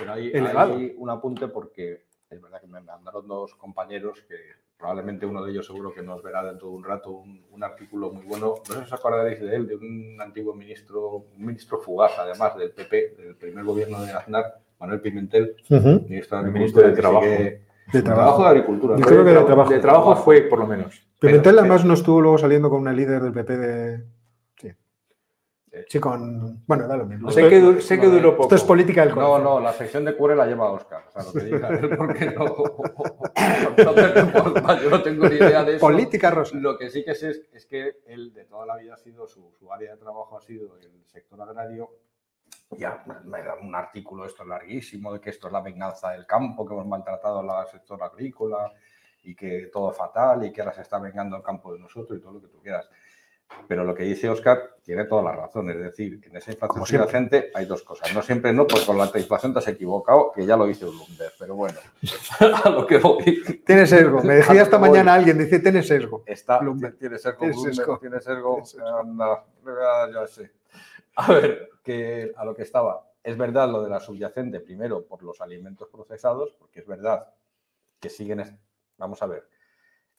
[0.00, 0.74] Pero hay, elevado.
[0.74, 4.34] hay un apunte porque es verdad que me mandaron dos compañeros que
[4.78, 8.10] probablemente uno de ellos seguro que nos verá dentro de un rato un, un artículo
[8.10, 8.54] muy bueno.
[8.68, 12.56] No sé si os acordaréis de él, de un antiguo ministro, un ministro fugaz además
[12.56, 17.24] del PP, del primer gobierno de Aznar, Manuel Pimentel, ministro de El ministro de Trabajo.
[17.24, 18.42] sigue- De trabajo trabajo.
[18.44, 18.96] de Agricultura.
[18.96, 19.70] Yo creo que de tra- trabajo.
[19.70, 21.04] De trabajo fue, por lo menos.
[21.18, 24.04] Pimentel Pero- además no estuvo luego saliendo con una líder del PP de...
[25.88, 26.64] Sí, con...
[26.66, 27.30] Bueno, da lo mismo.
[27.30, 28.42] Sé Esto, que, du- sé que no, duró poco.
[28.44, 29.44] esto es política del No, corazón.
[29.44, 31.04] no, la sección de cuore la lleva Oscar.
[31.08, 32.44] O sea, lo que diga él, porque no,
[33.84, 35.80] no yo no tengo ni idea de eso.
[35.86, 36.56] Política rosa.
[36.56, 39.26] Lo que sí que sé es, es que él de toda la vida ha sido,
[39.26, 41.90] su, su área de trabajo ha sido el sector agrario.
[42.76, 46.24] Ya me da un artículo, esto es larguísimo, de que esto es la venganza del
[46.26, 48.72] campo, que hemos maltratado al sector agrícola,
[49.22, 52.22] y que todo fatal y que ahora se está vengando el campo de nosotros y
[52.22, 52.88] todo lo que tú quieras.
[53.66, 55.70] Pero lo que dice Oscar tiene toda la razón.
[55.70, 58.12] Es decir, en esa inflación subyacente hay dos cosas.
[58.14, 61.32] No siempre no, pues con la inflación te has equivocado, que ya lo dice Bloomberg.
[61.38, 61.78] Pero bueno,
[62.64, 63.62] a lo que voy.
[63.64, 64.22] Tiene sesgo.
[64.22, 66.24] Me decía esta mañana alguien, dice, tiene sesgo.
[66.26, 66.60] Está,
[66.98, 67.38] tiene sesgo.
[67.38, 67.98] Tiene sesgo.
[67.98, 68.62] Tiene sesgo.
[69.00, 69.44] Anda,
[70.12, 70.50] ya sé.
[71.16, 73.06] A ver, que a lo que estaba.
[73.22, 77.28] Es verdad lo de la subyacente, primero por los alimentos procesados, porque es verdad
[78.00, 78.58] que siguen,
[78.96, 79.46] vamos a ver,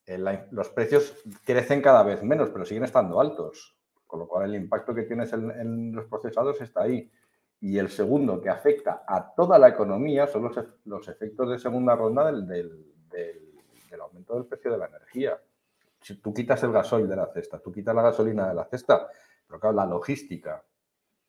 [0.06, 4.56] eh, los precios crecen cada vez menos, pero siguen estando altos, con lo cual el
[4.56, 7.12] impacto que tienes en, los procesados está ahí.
[7.60, 10.52] Y el segundo, que afecta a toda la economía, son
[10.86, 15.40] los, efectos de segunda ronda del, del, aumento del precio de la energía.
[16.02, 19.08] Si tú quitas el gasoil de la cesta, tú quitas la gasolina de la cesta,
[19.46, 20.64] pero claro, la logística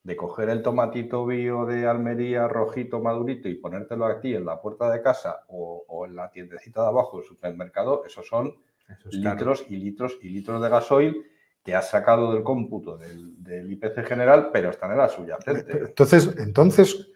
[0.04, 4.90] de coger el tomatito bio de Almería, rojito, madurito y ponértelo aquí en la puerta
[4.90, 8.56] de casa o, en la tiendecita de abajo del supermercado, esos son
[9.12, 11.26] litros y litros y litros de gasoil
[11.64, 15.78] que has sacado del cómputo del, IPC general, pero están en la subyacente.
[15.78, 17.08] Entonces, entonces,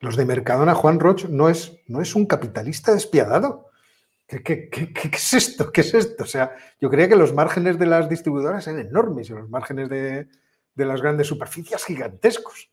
[0.00, 3.70] los de Mercadona, Juan Roch, no es, no es un capitalista despiadado.
[4.26, 5.72] ¿Qué, qué, qué, es esto?
[5.72, 6.24] ¿Qué es esto?
[6.24, 9.88] O sea, yo creía que los márgenes de las distribuidoras eran enormes y los márgenes
[9.88, 10.28] de,
[10.74, 12.70] de las grandes superficies gigantescos.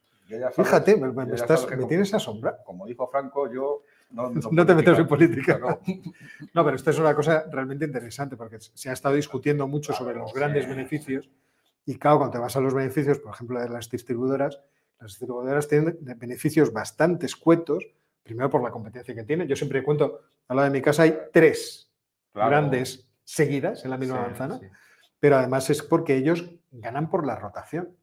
[0.56, 2.58] Fíjate, me, tienes asombrado.
[2.64, 4.32] Como dijo Franco, yo no,
[4.66, 5.60] te metes en política.
[6.54, 6.64] No.
[6.64, 10.34] pero esto es una cosa realmente interesante porque se ha estado discutiendo mucho sobre los
[10.34, 11.30] grandes beneficios
[11.86, 14.60] y claro, cuando te vas a los beneficios, por ejemplo, de las distribuidoras,
[15.00, 17.86] las distribuidoras tienen beneficios bastante escuetos,
[18.24, 19.48] primero por la competencia que tienen.
[19.48, 21.90] Yo siempre cuento, a la de mi casa hay tres
[22.34, 24.60] grandes seguidas en la misma manzana,
[25.22, 27.96] pero además es porque ellos ganan por la rotación.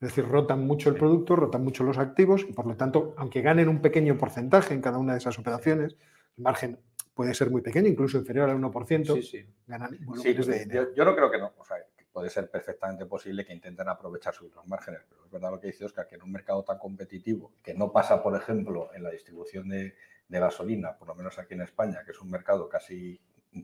[0.00, 3.40] Es decir, rotan mucho el producto, rotan mucho los activos y por lo tanto, aunque
[3.40, 5.96] ganen un pequeño porcentaje en cada una de esas operaciones,
[6.36, 6.78] el margen
[7.14, 10.94] puede ser muy pequeño, incluso inferior al 1%, ganan volúmenes de dinero.
[10.94, 11.52] Yo, no creo que no.
[11.56, 11.78] O sea,
[12.12, 15.86] puede ser perfectamente posible que intenten aprovechar sus márgenes, pero es verdad lo que dice
[15.86, 19.68] Oscar, que en un mercado tan competitivo, que no pasa, por ejemplo, en la distribución
[19.68, 19.94] de,
[20.28, 23.18] gasolina, por lo menos aquí en España, que es un mercado casi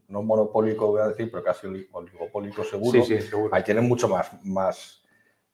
[0.08, 3.54] no monopólico voy a decir, pero casi oligopólico seguro, sí, seguro.
[3.54, 5.04] ahí tienen mucho más, más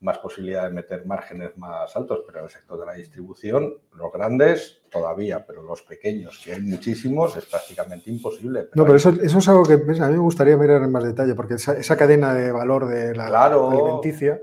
[0.01, 4.13] más posibilidad de meter márgenes más altos, pero en el sector de la distribución, los
[4.13, 8.69] grandes todavía, pero los pequeños, que hay muchísimos, es prácticamente imposible.
[8.75, 11.35] no, pero eso, eso, es algo que a mí me gustaría mirar en más detalle,
[11.35, 14.41] porque esa, cadena de valor de la alimenticia,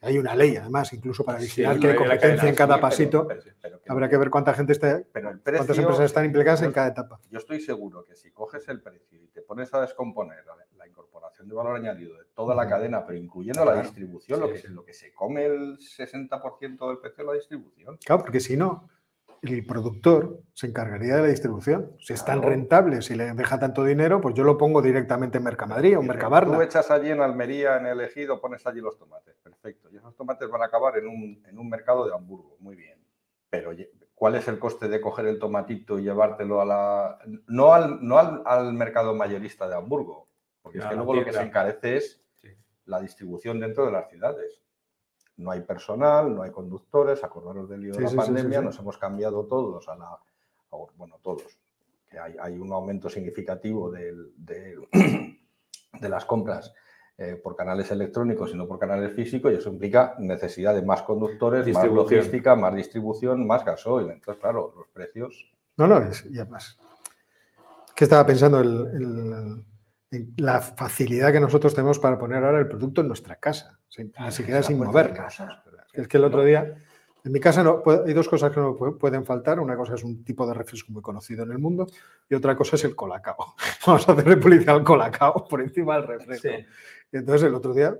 [0.00, 3.28] hay una ley además, incluso para vigilar que hay competencia en cada pasito,
[3.86, 7.20] habrá que ver cuánta gente está, cuántas empresas están implicadas en cada etapa.
[7.30, 10.44] Yo estoy seguro que si coges el precio y te pones a descomponer
[10.76, 14.68] la incorporación de valor añadido de toda la cadena, pero incluyendo la distribución, lo, que,
[14.68, 17.98] lo que se come el 60% del precio de la distribución.
[18.04, 18.88] Claro, porque si no,
[19.42, 21.92] el productor se encargaría de la distribución.
[22.00, 25.44] Si es tan rentable, si le deja tanto dinero, pues yo lo pongo directamente en
[25.44, 26.56] Mercamadrid o en Mercabarna.
[26.56, 29.36] Tú echas allí en Almería, en el Ejido, pones allí los tomates.
[29.42, 29.88] Perfecto.
[29.90, 32.56] Y esos tomates van a acabar en un, en un mercado de Hamburgo.
[32.60, 32.98] Muy bien.
[33.50, 33.70] Pero
[34.14, 37.18] ¿cuál es el coste de coger el tomatito y llevártelo a la...
[37.46, 40.28] No al, no al, al mercado mayorista de Hamburgo,
[40.60, 42.20] porque es que luego lo que se encarece es
[42.84, 44.62] la distribución dentro de las ciudades.
[45.38, 49.46] No hay personal, no hay conductores, acordaros del lío de la pandemia, nos hemos cambiado
[49.46, 50.18] todos a la.
[50.96, 51.58] bueno, todos.
[52.10, 54.14] Que hay, un aumento significativo de,
[56.00, 56.72] de, las compras
[57.18, 61.02] eh, por canales electrónicos y no por canales físicos, y eso implica necesidad de más
[61.02, 64.10] conductores, más logística, más distribución, más gasoil.
[64.10, 65.52] Entonces, claro, los precios.
[65.76, 66.78] No, no, es, y además.
[67.94, 69.64] ¿Qué estaba pensando el
[70.36, 74.32] la facilidad que nosotros tenemos para poner ahora el producto en nuestra casa, sin, ni
[74.32, 75.42] siquiera sin movernos.
[75.92, 76.76] Es que el otro día,
[77.24, 79.60] en mi casa no, hay dos cosas que no pueden faltar.
[79.60, 81.86] Una cosa es un tipo de refresco muy conocido en el mundo
[82.28, 83.54] y otra cosa es el colacao.
[83.86, 86.48] Vamos a hacer publicidad al colacao por encima del refresco.
[87.12, 87.96] Y entonces el otro día...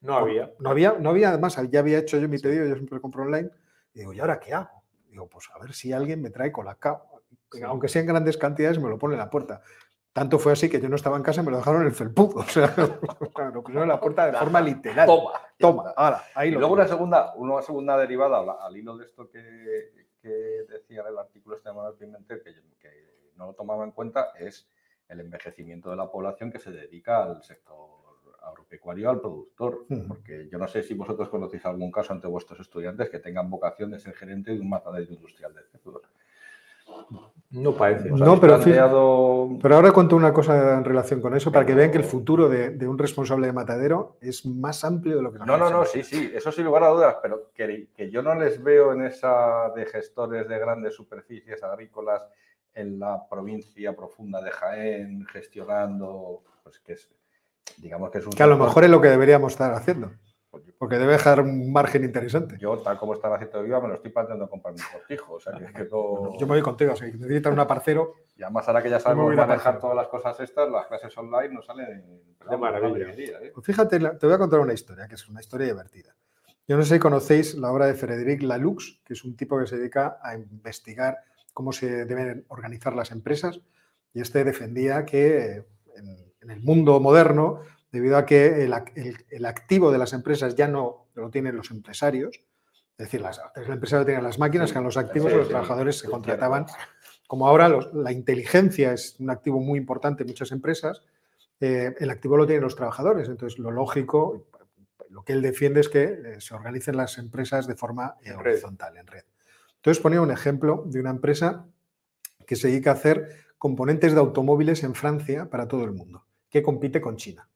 [0.00, 0.52] No había.
[0.58, 3.50] No había, no había, además, ya había hecho yo mi pedido, yo siempre compro online.
[3.94, 4.84] Y digo, ¿y ahora qué hago?
[5.08, 7.22] Digo, pues a ver si alguien me trae colacao.
[7.64, 9.62] Aunque sea en grandes cantidades, me lo pone en la puerta.
[10.14, 11.92] Tanto fue así que yo no estaba en casa y me lo dejaron en el
[11.92, 12.36] felpudo.
[12.40, 12.72] O sea,
[13.52, 15.08] lo pusieron en la puerta de forma literal.
[15.08, 15.32] Toma.
[15.58, 15.92] Toma.
[15.96, 20.28] Ahora, ahí y luego una segunda, una segunda derivada al hilo de esto que, que
[20.68, 24.68] decía el artículo este de Manuel Pimentel, que, que, no lo tomaba en cuenta, es
[25.08, 28.04] el envejecimiento de la población que se dedica al sector
[28.40, 29.84] agropecuario, al productor.
[30.06, 33.90] Porque yo no sé si vosotros conocéis algún caso ante vuestros estudiantes que tengan vocación
[33.90, 36.02] de ser gerente de un matadero industrial de cerdos.
[37.54, 38.10] No parece.
[38.10, 38.58] No, pero,
[39.62, 42.48] pero ahora cuento una cosa en relación con eso para que vean que el futuro
[42.48, 46.02] de, un responsable de matadero es más amplio de lo que No, no, no, sí,
[46.02, 49.86] sí, eso sin lugar a dudas, pero que, yo no les veo en esa de
[49.86, 52.26] gestores de grandes superficies agrícolas
[52.74, 57.08] en la provincia profunda de Jaén gestionando, pues que es,
[57.76, 58.32] digamos que es un...
[58.32, 60.10] Que a lo mejor es lo que deberíamos estar haciendo.
[60.78, 62.56] Porque debe dejar un margen interesante.
[62.58, 65.34] Yo, tal como está la de viva, me lo estoy planteando comprar mi cortijo.
[65.34, 66.36] O sea, que, que no...
[66.38, 68.14] Yo me voy contigo, si necesitas un aparcero.
[68.36, 71.66] Y además, ahora que ya sabemos manejar todas las cosas estas, las clases online nos
[71.66, 73.38] salen de maravilla.
[73.40, 73.52] ¿eh?
[73.54, 76.14] Pues fíjate, te voy a contar una historia, que es una historia divertida.
[76.66, 79.66] Yo no sé si conocéis la obra de Frédéric Laloux, que es un tipo que
[79.66, 81.18] se dedica a investigar
[81.52, 83.60] cómo se deben organizar las empresas.
[84.12, 85.64] Y este defendía que
[85.96, 87.60] en, en el mundo moderno
[87.94, 92.40] debido a que el, activo de las empresas ya no lo tienen los empresarios,
[92.98, 96.08] es decir, las, el empresario tenía las máquinas, que eran los activos, los trabajadores se
[96.08, 96.66] contrataban.
[97.28, 101.02] Como ahora la inteligencia es un activo muy importante en muchas empresas,
[101.60, 103.28] eh, el activo lo tienen los trabajadores.
[103.28, 104.48] Entonces, lo lógico,
[105.10, 108.96] lo que él defiende es que eh, se organicen las empresas de forma eh, horizontal,
[108.96, 109.24] en red.
[109.76, 111.68] Entonces, ponía un ejemplo de una empresa
[112.44, 116.60] que se dedica a hacer componentes de automóviles en Francia para todo el mundo, que
[116.60, 117.48] compite con China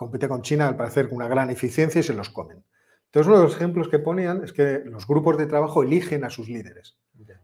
[0.00, 2.64] compite con China al parecer con una gran eficiencia y se los comen.
[3.04, 6.30] Entonces, uno de los ejemplos que ponían es que los grupos de trabajo eligen a
[6.30, 6.96] sus líderes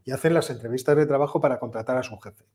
[0.04, 2.46] y hacen las entrevistas de trabajo para contratar a su jefe,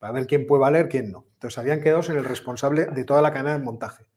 [0.00, 1.24] para ver quién puede valer, quién no.
[1.34, 4.08] Entonces, habían quedado en el responsable de toda la cadena de montaje.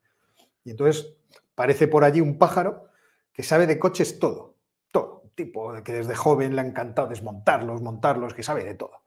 [0.63, 1.13] Y entonces,
[1.53, 2.88] parece por allí un pájaro
[3.31, 4.55] que sabe de coches todo,
[4.91, 5.21] todo.
[5.23, 9.00] Un tipo que desde joven le ha encantado desmontarlos, montarlos, que sabe de todo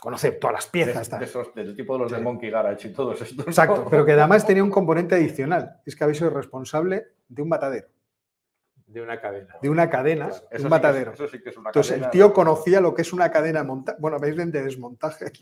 [0.00, 1.10] conoce todas las piezas.
[1.54, 3.46] del tipo de los de Monkey Garage y todos estos.
[3.46, 7.48] Exacto, pero que además tenía un componente adicional, es que habéis sido responsable de un
[7.48, 7.88] matadero.
[8.86, 9.56] De una cadena.
[9.60, 11.14] De una cadena, un matadero.
[11.14, 13.96] eso sí que es una Entonces el tío conocía lo que es una cadena monta
[13.98, 15.32] bueno, veis de desmontaje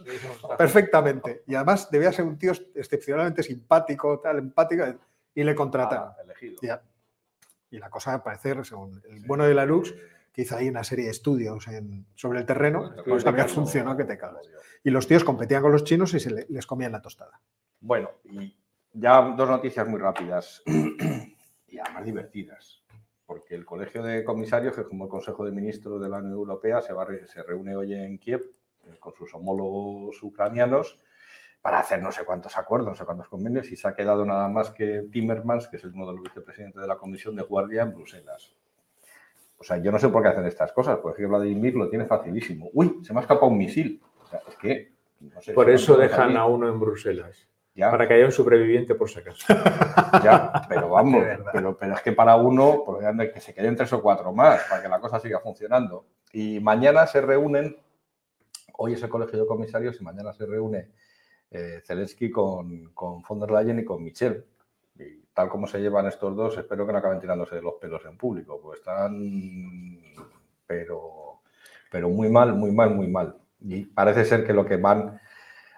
[0.56, 1.42] perfectamente.
[1.46, 4.84] Y además debía ser un tío excepcionalmente simpático, tal, empático,
[5.34, 6.16] y le contrata.
[6.70, 6.80] Ah,
[7.70, 9.94] y, la cosa parece, según el bueno de la Lux,
[10.32, 11.66] que hizo ahí una serie de estudios
[12.14, 14.48] sobre el terreno, pues había funcionado que te cagas.
[14.82, 17.40] Y los tíos competían con los chinos y se les comían la tostada.
[17.80, 18.56] Bueno, y
[18.92, 20.62] ya dos noticias muy rápidas
[21.68, 22.82] y además divertidas.
[23.26, 26.82] Porque el Colegio de Comisarios, que como el Consejo de Ministros de la Unión Europea,
[26.82, 28.42] se, va, se reúne hoy en Kiev
[28.84, 30.98] eh, con sus homólogos ucranianos
[31.60, 34.48] para hacer no sé cuántos acuerdos, no sé cuántos convenios, y se ha quedado nada
[34.48, 37.94] más que Timmermans, que es uno de los vicepresidentes de la Comisión de Guardia en
[37.94, 38.52] Bruselas.
[39.62, 40.98] O sea, yo no sé por qué hacen estas cosas.
[40.98, 42.68] Por ejemplo, Vladimir lo tiene facilísimo.
[42.72, 44.02] Uy, se me ha escapado un misil.
[44.20, 44.92] O sea, es que.
[45.20, 47.48] No sé, por eso dejan a uno en Bruselas.
[47.78, 49.46] Para que haya un sobreviviente por si acaso.
[50.24, 52.84] Ya, pero vamos, pero, pero, es que para uno,
[53.32, 56.06] que se queden tres o cuatro más, para que la cosa siga funcionando.
[56.32, 57.76] Y mañana se reúnen,
[58.78, 60.90] hoy es el colegio de comisarios y mañana se reúne
[61.52, 64.44] eh, Zelensky con, con von der Leyen y con Michel
[65.34, 68.60] tal como se llevan estos dos, espero que no acaben tirándose los pelos en público,
[68.62, 69.98] pues están,
[70.66, 71.40] pero,
[71.90, 73.36] pero muy mal, muy mal, muy mal.
[73.60, 75.20] Y parece ser que lo que van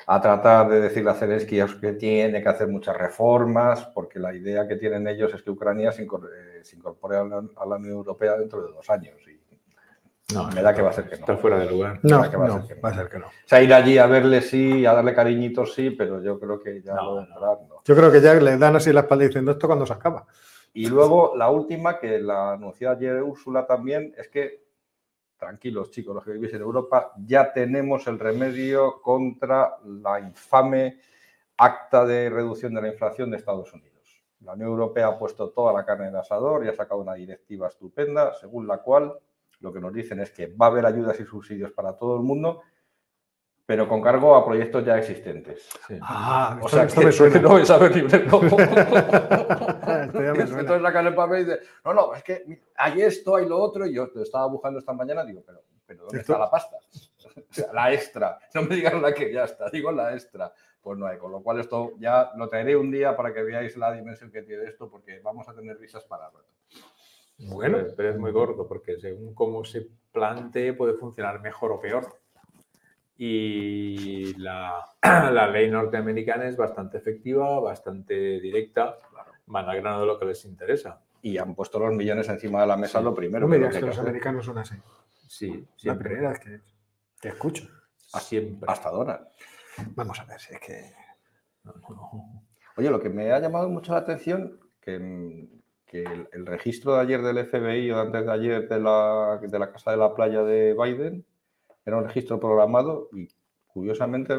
[0.07, 4.35] a tratar de decirle a Zelensky es que tiene que hacer muchas reformas, porque la
[4.35, 8.73] idea que tienen ellos es que Ucrania se incorpore a la, Unión Europea dentro de
[8.73, 9.17] dos años.
[9.27, 9.34] Y
[10.33, 11.21] no, me da que va a ser que no.
[11.21, 12.01] Está fuera de lugar.
[12.03, 12.83] No, va, a ser que no.
[12.83, 13.27] va a ser que no.
[13.27, 16.81] O sea, ir allí a verle sí, a darle cariñitos sí, pero yo creo que
[16.81, 17.83] ya no, no.
[17.85, 20.27] Yo creo que ya le dan así la espalda diciendo esto cuando se acaba.
[20.73, 24.65] Y luego la última, que la anunció ayer Úrsula también, es que,
[25.37, 31.01] tranquilos chicos, los que vivís en Europa, ya tenemos el remedio contra la infame
[31.59, 34.25] acta de reducción de la inflación de Estados Unidos.
[34.41, 37.15] La Unión Europea ha puesto toda la carne en el asador y ha sacado una
[37.15, 39.17] directiva estupenda, según la cual
[39.65, 42.23] lo que nos dicen es que va a haber ayudas y subsidios para todo el
[42.23, 42.61] mundo,
[43.65, 45.67] pero con cargo a proyectos ya existentes.
[46.03, 47.41] Ah, o sea, que, me suena.
[47.41, 48.27] no es a ver libre.
[48.27, 48.43] No.
[50.13, 52.45] Entonces sacan el papel y dice, no, no, es que
[52.77, 56.05] hay esto, hay lo otro, y yo te estaba buscando esta mañana, digo, pero, pero
[56.05, 56.77] ¿dónde está la pasta?
[57.73, 58.39] la extra.
[58.55, 60.53] No me digan la que ya está, digo la extra.
[60.83, 63.75] Pues no hay, con lo cual esto ya lo traeré un día para que veáis
[63.79, 66.45] la dimensión que tiene esto, porque vamos a tener risas para rato.
[67.39, 72.21] Bueno, pero es muy gordo, porque según cómo se plantee puede funcionar mejor o peor.
[73.17, 78.99] Y la, la ley norteamericana es bastante efectiva, bastante directa,
[79.47, 81.01] van al grano de lo que les interesa.
[81.23, 83.47] Y han puesto los millones encima de la mesa lo primero.
[83.47, 84.77] No me digas que, los americanos son así.
[85.27, 86.21] Sí, siempre.
[86.21, 86.61] La que
[87.21, 87.67] te escucho.
[87.97, 88.71] Siempre.
[88.71, 89.27] Hasta Donald.
[89.95, 90.93] Vamos a ver si es que.
[92.77, 95.49] Oye, lo que me ha llamado mucho la atención, que
[95.93, 99.93] el, registro de ayer del FBI o antes de ayer de la, de la Casa
[99.93, 101.25] de la Playa de Biden
[101.87, 103.29] era un registro programado y
[103.67, 104.35] curiosamente,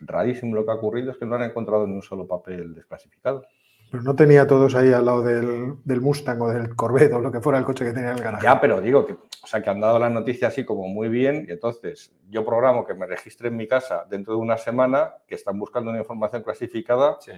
[0.00, 3.44] rarísimo lo que ha ocurrido es que no han encontrado ni un solo papel desclasificado.
[3.90, 7.32] Pero no tenía todos ahí al lado del, del, Mustang o del Corvette o lo
[7.32, 8.44] que fuera el coche que tenía en el garaje.
[8.44, 11.44] Ya, pero digo que, o sea, que han dado la noticia así como muy bien
[11.48, 15.34] y entonces yo programo que me registre en mi casa dentro de una semana, que
[15.34, 17.32] están buscando una información clasificada sí.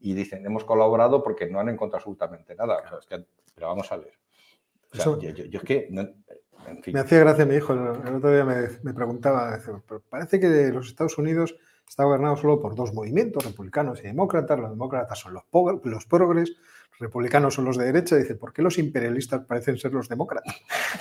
[0.00, 2.80] Y dicen, hemos colaborado porque no han encontrado absolutamente nada.
[2.80, 2.98] Claro.
[2.98, 4.12] O sea, es que, pero vamos a ver.
[4.92, 5.88] O sea, Eso, yo, yo, yo, es que...
[5.90, 6.02] No,
[6.66, 6.94] en fin.
[6.94, 9.58] Me hacía gracia mi hijo, el otro día me, me preguntaba,
[10.08, 11.56] parece que los Estados Unidos
[11.88, 14.58] está gobernado solo por dos movimientos, republicanos y demócratas.
[14.58, 15.44] Los demócratas son los,
[15.84, 16.50] los progres,
[16.92, 18.16] los republicanos son los de derecha.
[18.16, 20.54] Dice, ¿por qué los imperialistas parecen ser los demócratas?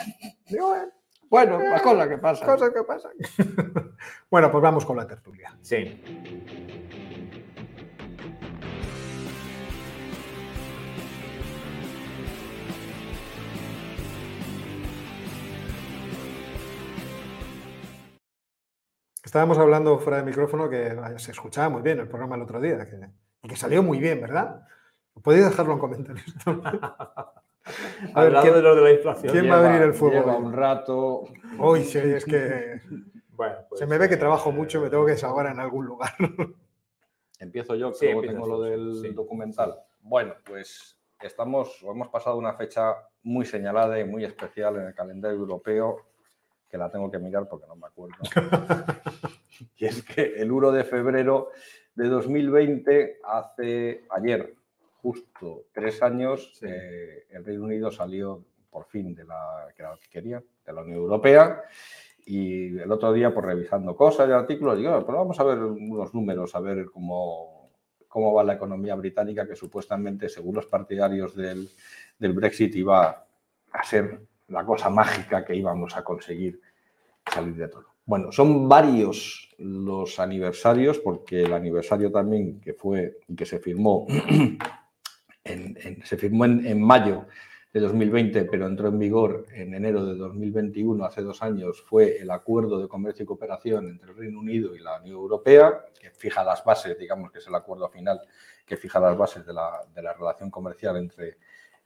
[0.49, 0.89] Digo, eh,
[1.29, 2.47] bueno, eh, cosas que pasan.
[2.47, 3.11] Cosas que pasan.
[4.31, 5.55] bueno, pues vamos con la tertulia.
[5.61, 6.01] Sí.
[19.29, 22.83] Estábamos hablando fuera de micrófono que se escuchaba muy bien el programa el otro día
[22.89, 22.99] que,
[23.43, 24.63] y que salió muy bien, ¿verdad?
[25.21, 26.25] Podéis dejarlo en comentarios.
[28.15, 29.31] A ver, ¿quién, de lo de la inflación.
[29.31, 30.15] ¿quién va a abrir el fuego?
[30.15, 31.25] Lleva un rato.
[31.59, 32.81] Hoy sí, es que
[33.29, 36.09] bueno, pues, se me ve que trabajo mucho, me tengo que desahogar en algún lugar.
[37.39, 39.09] Empiezo yo, que Sí, luego empiezas tengo lo del sí.
[39.09, 39.75] documental.
[40.01, 44.95] Bueno, pues estamos, o hemos pasado una fecha muy señalada y muy especial en el
[44.95, 46.08] calendario europeo,
[46.69, 48.15] que la tengo que mirar porque no me acuerdo.
[49.77, 51.49] y es que el 1 de febrero
[51.95, 54.53] de 2020, hace ayer,
[55.01, 56.65] justo tres años, Sí.
[56.69, 60.73] eh, el Reino Unido salió por fin de la que era lo que quería, de
[60.73, 61.63] la Unión Europea.
[62.25, 65.57] Y el otro día, pues revisando cosas y artículos, digo, "Bueno, pues vamos a ver
[65.57, 67.71] unos números, a ver cómo,
[68.07, 71.67] cómo va la economía británica, que supuestamente, según los partidarios del,
[72.19, 73.25] del Brexit, iba
[73.71, 76.59] a ser la cosa mágica que íbamos a conseguir
[77.31, 77.85] salir de todo.
[78.05, 84.07] Bueno, son varios los aniversarios, porque el aniversario también que fue que se firmó,
[85.43, 87.25] en, se firmó en mayo
[87.71, 92.31] de 2020, pero entró en vigor en enero de 2021, hace dos años, fue el
[92.31, 96.43] Acuerdo de Comercio y Cooperación entre el Reino Unido y la Unión Europea, que fija
[96.43, 98.19] las bases, digamos que es el acuerdo final
[98.65, 101.37] que fija las bases de la, de la relación comercial entre,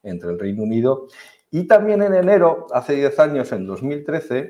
[0.03, 1.07] entre el Reino Unido.
[1.55, 4.49] Y también en enero, hace 10 años, en 2013,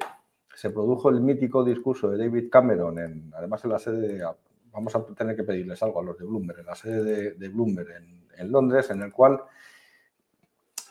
[0.55, 4.25] se produjo el mítico discurso de David Cameron, en, además en la sede de,
[4.71, 7.89] vamos a tener que pedirles algo a los de Bloomberg, en la sede de, Bloomberg
[8.37, 9.41] en, Londres, en el cual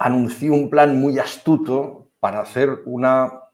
[0.01, 3.44] anunció un plan muy astuto para hacer una,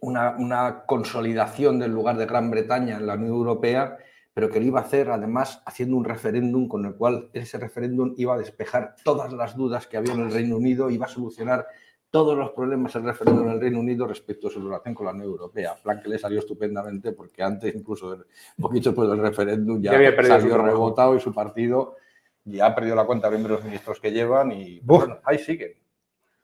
[0.00, 3.98] una consolidación del lugar de Gran Bretaña en la Unión Europea,
[4.34, 8.14] pero que lo iba a hacer además haciendo un referéndum con el cual ese referéndum
[8.16, 11.66] iba a despejar todas las dudas que había en el Reino Unido, iba a solucionar
[12.10, 15.12] todos los problemas el referéndum en el Reino Unido respecto a su relación con la
[15.12, 15.74] Unión Europea.
[15.82, 20.14] Plan que le salió estupendamente porque antes, incluso un poquito después del referéndum, ya, había
[20.22, 21.96] salió rebotado y su partido
[22.44, 25.72] ya ha perdido la cuenta de los ministros que llevan y bueno, ahí siguen.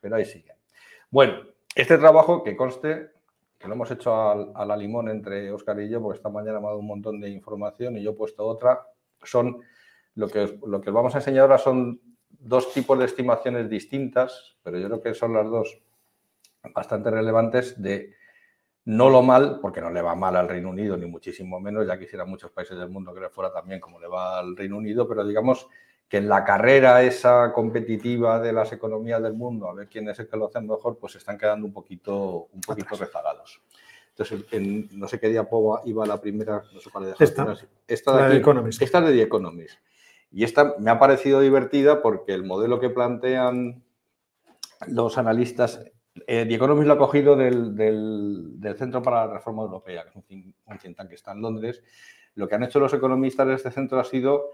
[0.01, 0.57] Pero ahí siguen.
[1.11, 1.35] Bueno,
[1.74, 3.11] este trabajo que conste
[3.59, 6.66] que lo hemos hecho a, la limón entre Óscar y yo, porque esta mañana me
[6.66, 8.87] ha dado un montón de información y yo he puesto otra,
[9.23, 9.61] son
[10.14, 13.68] lo que, os- lo que os vamos a enseñar ahora son dos tipos de estimaciones
[13.68, 15.83] distintas, pero yo creo que son las dos
[16.75, 18.14] bastante relevantes de
[18.85, 21.99] no lo mal, porque no le va mal al Reino Unido, ni muchísimo menos, ya
[21.99, 25.07] quisieran muchos países del mundo que le fuera también como le va al Reino Unido,
[25.09, 25.68] pero digamos
[26.09, 30.18] que en la carrera esa competitiva de las economías del mundo, a ver quién es
[30.18, 33.61] el que lo hace mejor, pues se están quedando un poquito, un poquito rezagados.
[34.11, 37.25] Entonces, en no sé qué diapo iba la primera, no sé cuál dejado.
[37.25, 37.57] Esta.
[37.87, 38.37] Esta de La de.
[38.38, 38.81] Economist.
[38.83, 39.79] Esta es de The Economist.
[40.33, 43.83] Y esta me ha parecido divertida porque el modelo que plantean
[44.88, 45.85] los analistas,
[46.27, 50.11] eh, The Economist lo ha cogido del, del- del Centro para la Reforma Europea, que
[50.11, 51.83] es un think, un think tank que está en Londres.
[52.35, 54.51] Lo que han hecho los economistas de este centro ha sido,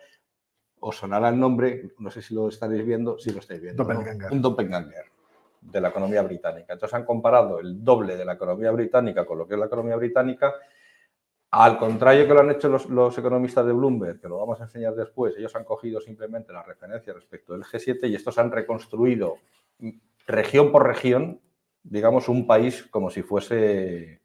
[0.87, 3.83] os sonará el nombre, no sé si lo estaréis viendo, si lo estáis viendo.
[3.83, 3.89] ¿no?
[3.89, 4.33] Doppelganger.
[4.33, 5.05] Un doppelganger
[5.61, 6.75] de la economía británica.
[6.75, 9.97] Entonces han comparado el doble de la economía británica con lo que es la economía
[9.97, 10.55] británica
[11.57, 14.65] al contrario que lo han hecho los, los economistas de Bloomberg, que lo vamos a
[14.65, 19.37] enseñar después, ellos han cogido simplemente la referencia respecto del G7 y estos han reconstruido
[20.27, 21.41] región por región,
[21.85, 24.21] digamos, un país como si fuese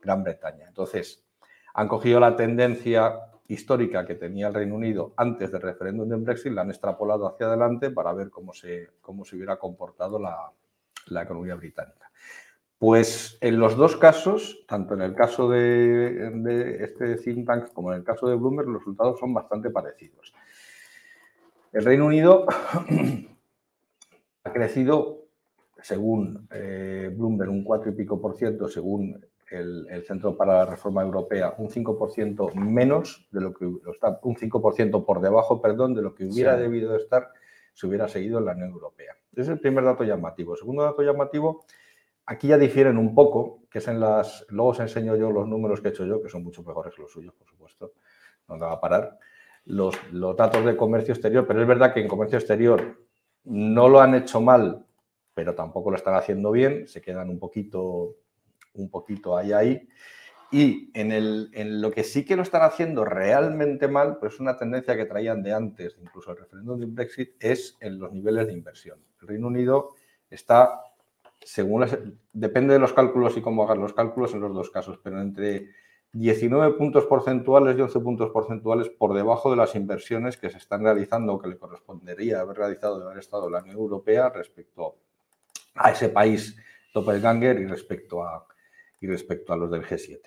[0.00, 0.66] Gran Bretaña.
[0.66, 1.24] Entonces,
[1.72, 6.52] han cogido la tendencia histórica que tenía el Reino Unido antes del referéndum del Brexit,
[6.52, 10.50] la han extrapolado hacia adelante para ver cómo se, cómo se hubiera comportado la,
[11.06, 12.10] la economía británica.
[12.78, 17.98] Pues en los dos casos, tanto en el caso de, este think tank como en
[17.98, 20.34] el caso de Bloomberg, los resultados son bastante parecidos.
[21.72, 22.44] El Reino Unido
[24.44, 25.26] ha crecido,
[25.80, 29.24] según eh, Bloomberg, un 4 y pico por ciento, según
[29.58, 35.04] el, Centro para la Reforma Europea un 5% menos de lo que está, un 5%
[35.04, 37.30] por debajo, perdón, de lo que hubiera debido estar
[37.72, 39.14] si hubiera seguido en la Unión Europea.
[39.32, 40.52] Ese es el primer dato llamativo.
[40.52, 41.64] El segundo dato llamativo,
[42.26, 44.44] aquí ya difieren un poco, que es en las.
[44.50, 47.02] Luego os enseño yo los números que he hecho yo, que son mucho mejores que
[47.02, 47.92] los suyos, por supuesto.
[48.48, 49.18] No me va a parar.
[49.64, 52.98] Los, los datos de comercio exterior, pero es verdad que en comercio exterior
[53.44, 54.84] no lo han hecho mal,
[55.34, 58.16] pero tampoco lo están haciendo bien, se quedan un poquito,
[58.74, 59.88] un poquito ahí ahí.
[60.50, 64.38] Y en, el, en, lo que sí que lo están haciendo realmente mal, pero es
[64.38, 68.46] una tendencia que traían de antes, incluso el referéndum de Brexit, es en los niveles
[68.46, 68.98] de inversión.
[69.22, 69.94] El Reino Unido
[70.28, 70.82] está,
[71.40, 71.86] según
[72.34, 75.70] depende de los cálculos y cómo hagan los cálculos en los dos casos, pero entre
[76.12, 80.84] 19 puntos porcentuales y 11 puntos porcentuales por debajo de las inversiones que se están
[80.84, 84.96] realizando o que le correspondería haber realizado de haber estado la Unión Europea respecto
[85.74, 86.54] a ese país
[86.92, 88.46] doppelganger y respecto a,
[89.02, 90.20] y respecto a los del G7.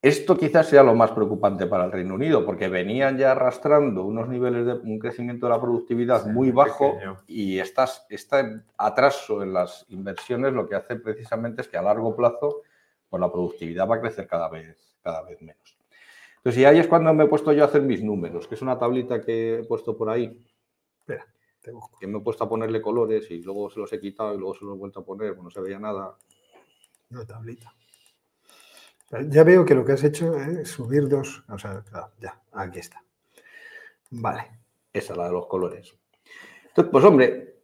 [0.00, 4.28] Esto quizás sea lo más preocupante para el Reino Unido, porque venían ya arrastrando unos
[4.28, 6.96] niveles de un crecimiento de la productividad muy bajo
[7.26, 12.14] y estas, este atraso en las inversiones lo que hace precisamente es que a largo
[12.14, 12.62] plazo
[13.08, 15.76] pues la productividad va a crecer cada vez, cada vez menos.
[16.36, 18.62] Entonces, y ahí es cuando me he puesto yo a hacer mis números, que es
[18.62, 20.40] una tablita que he puesto por ahí.
[21.00, 21.26] Espera,
[21.98, 24.54] Que me he puesto a ponerle colores y luego se los he quitado y luego
[24.54, 26.16] se los he vuelto a poner, pues no se veía nada.
[27.10, 27.75] Una tablita.
[29.28, 31.44] Ya veo que lo que has hecho es subir dos.
[31.48, 31.82] O sea,
[32.20, 33.02] ya, aquí está.
[34.10, 34.50] Vale.
[34.92, 35.94] Esa es la de los colores.
[36.68, 37.56] Entonces, pues hombre,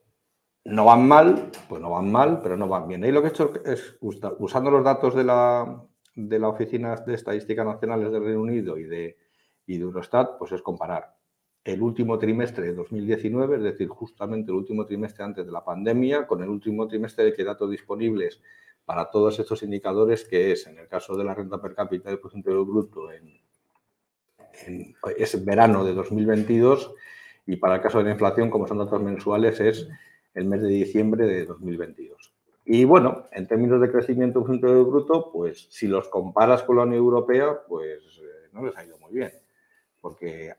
[0.65, 3.03] no van mal, pues no van mal, pero no van bien.
[3.03, 5.83] Ahí lo que he hecho es, usando los datos de la,
[6.15, 9.17] de la Oficina de Estadísticas Nacionales del Reino Unido y de,
[9.67, 11.17] y de Eurostat, pues es comparar
[11.65, 16.27] el último trimestre de 2019, es decir, justamente el último trimestre antes de la pandemia,
[16.27, 18.41] con el último trimestre de que datos disponibles
[18.85, 22.19] para todos estos indicadores, que es en el caso de la renta per cápita del
[22.19, 23.43] Producto Interior Bruto en,
[25.17, 26.95] es verano de 2022
[27.47, 29.89] y para el caso de la inflación, como son datos mensuales, es
[30.35, 32.33] el mes de diciembre de 2022.
[32.65, 36.99] Y bueno, en términos de crecimiento del Bruto, pues si los comparas con la Unión
[36.99, 39.33] Europea, pues eh, no les ha ido muy bien,
[40.01, 40.55] porque eh,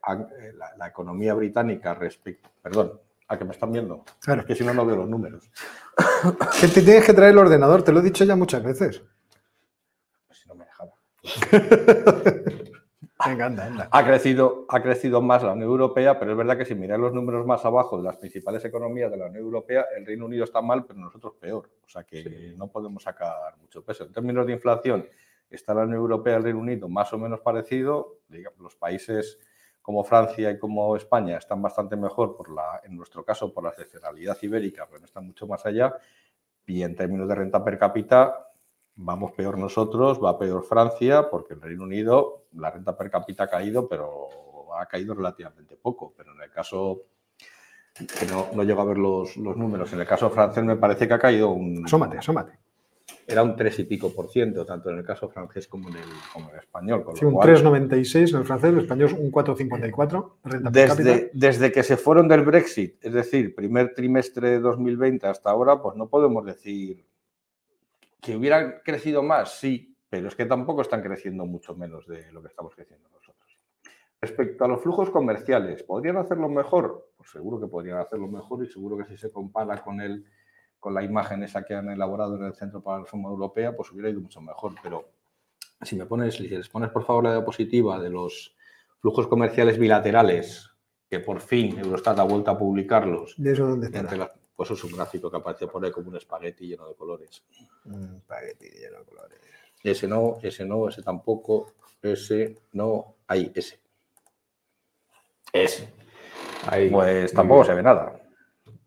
[0.55, 4.03] la, la economía británica respecto, perdón, a que me están viendo.
[4.19, 4.41] Claro.
[4.41, 5.49] Es que si no, no veo los números.
[6.59, 9.03] Que te tienes que traer el ordenador, te lo he dicho ya muchas veces.
[10.27, 10.93] Pues si no me dejaba.
[13.25, 13.89] Venga, anda, anda.
[13.91, 17.13] Ha crecido, ha crecido más la Unión Europea, pero es verdad que si miráis los
[17.13, 20.61] números más abajo de las principales economías de la Unión Europea, el Reino Unido está
[20.61, 21.69] mal, pero nosotros peor.
[21.85, 24.05] O sea que no podemos sacar mucho peso.
[24.05, 25.07] En términos de inflación,
[25.49, 28.19] está la Unión Europea y el Reino Unido más o menos parecido.
[28.27, 29.39] Digamos, los países
[29.83, 33.69] como Francia y como España están bastante mejor, por la, en nuestro caso, por la
[33.71, 35.93] excepcionalidad ibérica, pero no están mucho más allá.
[36.65, 38.47] Y en términos de renta per cápita,
[38.95, 43.49] vamos peor nosotros, va peor Francia, porque en Reino Unido la renta per cápita ha
[43.49, 44.29] caído, pero
[44.73, 46.13] ha caído relativamente poco.
[46.15, 47.01] Pero en el caso,
[47.93, 51.09] que no, no llego a ver los, los números, en el caso francés me parece
[51.09, 51.83] que ha caído un...
[51.85, 52.62] Asómate, asómate
[53.27, 56.09] era un 3 y pico por ciento, tanto en el caso francés como en el,
[56.31, 57.05] como en el español.
[57.15, 60.71] sí, un 3,96 en el francés, en el español un 4,54.
[60.71, 65.81] Desde, desde que se fueron del Brexit, es decir, primer trimestre de 2020 hasta ahora,
[65.81, 67.05] pues no podemos decir
[68.21, 72.41] que hubieran crecido más, sí, pero es que tampoco están creciendo mucho menos de lo
[72.41, 73.57] que estamos creciendo nosotros.
[74.21, 77.09] Respecto a los flujos comerciales, ¿podrían hacerlo mejor?
[77.17, 80.25] Pues seguro que podrían hacerlo mejor y seguro que si se compara con el
[80.83, 83.89] con la imagen esa que han elaborado en el Centro para la Reforma Europea, pues
[83.93, 84.73] hubiera ido mucho mejor.
[84.83, 85.05] Pero
[85.81, 88.53] si me pones, si les pones por favor la diapositiva de los
[88.99, 90.69] flujos comerciales bilaterales,
[91.09, 93.33] que por fin Eurostat ha vuelto a publicarlos.
[93.37, 94.29] ¿De eso dónde está?
[94.57, 97.41] Pues es un gráfico que aparece por ahí como un espagueti lleno de colores.
[97.85, 99.39] Un espagueti lleno de colores.
[99.81, 103.79] Ese no, ese no, ese tampoco, ese no, ahí, ese.
[105.53, 105.87] Ese.
[106.67, 106.89] Ahí.
[106.89, 108.19] Pues tampoco se ve nada.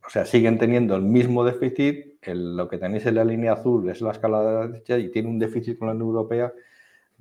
[0.07, 2.15] O sea, siguen teniendo el mismo déficit.
[2.27, 5.29] lo que tenéis en la línea azul es la escala de la derecha y tiene
[5.29, 6.53] un déficit con la Unión Europea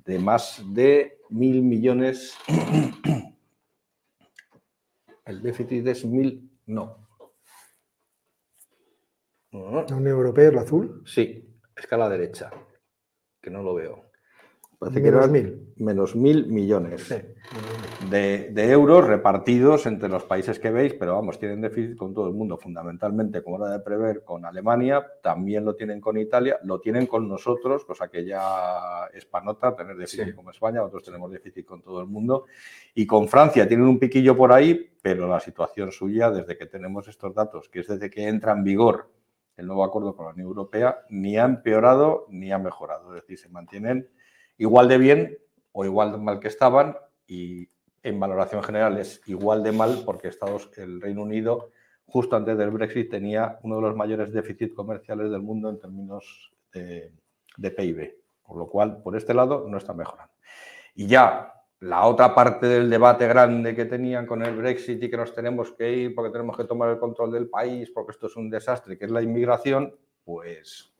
[0.04, 2.36] de más de mil millones.
[5.24, 7.08] El déficit es mil, no.
[9.50, 11.02] ¿La Unión Europea es la azul?
[11.04, 12.52] Sí, escala derecha,
[13.42, 14.05] que no lo veo.
[14.78, 15.72] Parece menos mil.
[15.76, 17.08] Menos mil millones
[18.10, 22.34] de, euros repartidos entre los países que veis, pero vamos, tienen déficit con todo el
[22.34, 27.06] mundo, fundamentalmente, como era de prever, con Alemania, también lo tienen con Italia, lo tienen
[27.06, 31.80] con nosotros, cosa que ya es panota tener déficit como España, nosotros tenemos déficit con
[31.82, 32.46] todo el mundo,
[32.94, 37.08] y con Francia tienen un piquillo por ahí, pero la situación suya, desde que tenemos
[37.08, 39.08] estos datos, que es desde que entra en vigor
[39.56, 43.14] el nuevo acuerdo con la Unión Europea ni ha empeorado ni ha mejorado.
[43.14, 44.06] Es decir, se mantienen
[44.58, 45.38] igual de bien
[45.72, 46.96] o igual de mal que estaban
[47.26, 47.68] y
[48.02, 51.70] en valoración general es igual de mal porque Estados, el Reino Unido
[52.06, 56.52] justo antes del Brexit tenía uno de los mayores déficits comerciales del mundo en términos
[56.72, 57.12] de,
[57.56, 58.16] de PIB.
[58.42, 60.32] Con lo cual, por este lado, no está mejorando.
[60.94, 65.16] Y ya la otra parte del debate grande que tenían con el Brexit y que
[65.16, 68.36] nos tenemos que ir porque tenemos que tomar el control del país, porque esto es
[68.36, 69.94] un desastre, que es la inmigración,
[70.24, 70.95] pues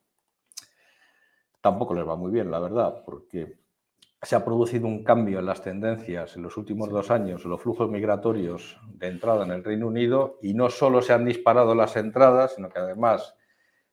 [1.66, 3.58] tampoco les va muy bien, la verdad, porque
[4.22, 7.60] se ha producido un cambio en las tendencias en los últimos dos años, en los
[7.60, 11.96] flujos migratorios de entrada en el Reino Unido, y no solo se han disparado las
[11.96, 13.34] entradas, sino que además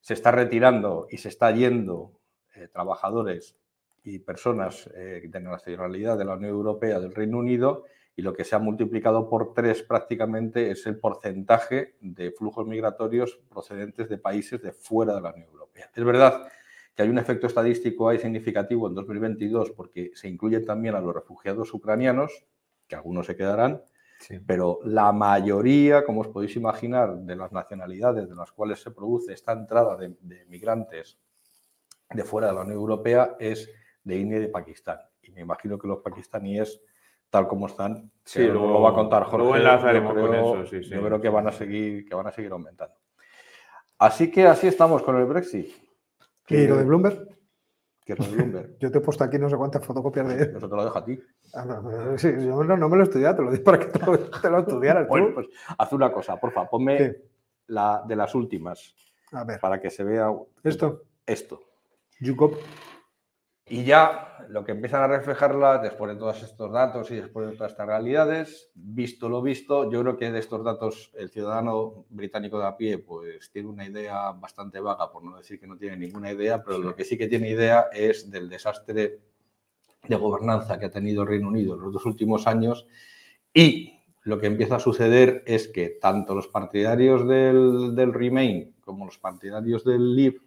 [0.02, 2.12] se está retirando y se está yendo
[2.54, 3.58] eh, trabajadores
[4.04, 8.44] y personas eh, de nacionalidad de la Unión Europea del Reino Unido y lo que
[8.44, 14.62] se ha multiplicado por tres prácticamente es el porcentaje de flujos migratorios procedentes de países
[14.62, 15.90] de fuera de la Unión Europea.
[15.96, 16.48] Es verdad
[16.96, 21.14] que hay un efecto estadístico ahí significativo en 2022 porque se incluyen también a los
[21.14, 22.46] refugiados ucranianos,
[22.88, 23.82] que algunos se quedarán,
[24.46, 29.34] pero la mayoría, como os podéis imaginar, de las nacionalidades de las cuales se produce
[29.34, 31.18] esta entrada de, de migrantes
[32.14, 33.70] de fuera de la Unión Europea es
[34.04, 35.00] de India y de Pakistán.
[35.22, 36.82] Y me imagino que los pakistaníes,
[37.30, 40.62] tal como están, sí, luego lo va a contar Jorge, luego enlazaremos yo creo, con
[40.62, 40.90] eso, sí, sí.
[40.90, 42.96] yo creo que van a seguir, que van a seguir aumentando.
[43.98, 45.83] Así que así estamos con el Brexit.
[46.50, 47.28] ¿Y lo de Bloomberg?
[48.06, 48.78] Que es lo de Bloomberg.
[48.80, 51.06] Yo te he puesto aquí no sé cuántas fotocopias de Eso te lo dejo a
[51.06, 51.20] ti.
[51.54, 53.80] Ah, no, no, sí, yo no, no me lo he estudiado, te lo digo para
[53.80, 55.34] que te lo, te lo estudiaras tú.
[55.34, 57.22] Pues haz una cosa, porfa, ponme ¿Qué?
[57.68, 58.96] la de las últimas
[59.32, 60.32] A ver, para que se vea
[60.64, 61.62] esto, esto.
[62.20, 62.56] Yucop.
[63.74, 67.56] Y ya lo que empiezan a reflejarla después de todos estos datos y después de
[67.56, 72.60] todas estas realidades, visto lo visto, yo creo que de estos datos el ciudadano británico
[72.60, 75.98] de a pie pues tiene una idea bastante vaga, por no decir que no tiene
[75.98, 79.22] ninguna idea, pero lo que sí que tiene idea es del desastre
[80.08, 82.86] de gobernanza que ha tenido Reino Unido en los dos últimos años.
[83.56, 89.06] Y lo que empieza a suceder es que tanto los partidarios del, del Remain como
[89.06, 90.38] los partidarios del Leave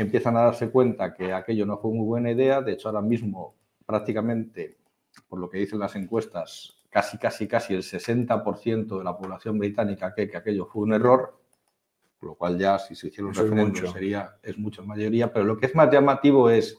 [0.00, 2.60] empiezan a darse cuenta que aquello no fue muy buena idea.
[2.60, 4.76] De hecho, ahora mismo prácticamente,
[5.28, 10.12] por lo que dicen las encuestas, casi, casi, casi el 60% de la población británica
[10.14, 11.38] cree que aquello fue un error,
[12.20, 13.92] lo cual ya si se hiciera un Eso es referéndum mucho.
[13.92, 15.32] sería, es mucho mayoría.
[15.32, 16.78] Pero lo que es más llamativo es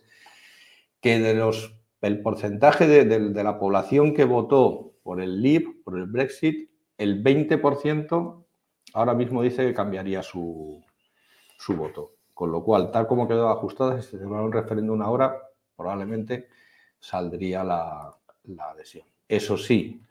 [1.02, 5.76] que de los, el porcentaje de, de- de la población que votó por el Leave,
[5.84, 8.44] por el Brexit, el 20%
[8.94, 10.84] ahora mismo dice que cambiaría su,
[11.58, 12.14] su voto.
[12.38, 15.42] Con lo cual, tal como quedó ajustada, si se celebrara un referéndum ahora,
[15.76, 16.50] probablemente
[17.00, 19.08] saldría la, la adhesión.
[19.28, 20.04] Eso sí,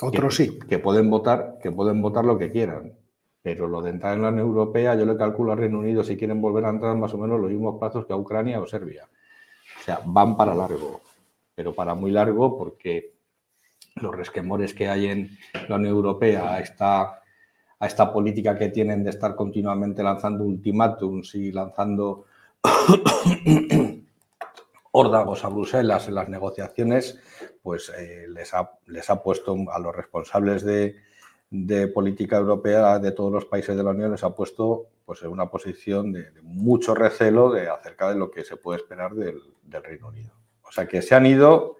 [0.00, 0.58] Otro que, sí.
[0.60, 2.94] que pueden votar, que pueden votar lo que quieran.
[3.42, 6.16] Pero lo de entrar en la Unión Europea, yo le calculo al Reino Unido si
[6.16, 9.06] quieren volver a entrar más o menos los mismos plazos que a Ucrania o Serbia.
[9.78, 11.02] O sea, van para largo,
[11.54, 13.12] pero para muy largo porque
[13.96, 15.38] los resquemores que hay en
[15.68, 17.17] la Unión Europea a esta,
[17.80, 22.24] a esta política que tienen de estar continuamente lanzando ultimátums y lanzando
[24.92, 27.18] órdagos a Bruselas en las negociaciones,
[27.62, 30.96] pues eh, les, ha, les ha puesto a los responsables de,
[31.50, 35.28] de política europea de todos los países de la Unión, les ha puesto pues, en
[35.28, 39.82] una posición de, mucho recelo de, acerca de lo que se puede esperar del, del
[39.84, 40.32] Reino Unido.
[40.62, 41.76] O sea que se han ido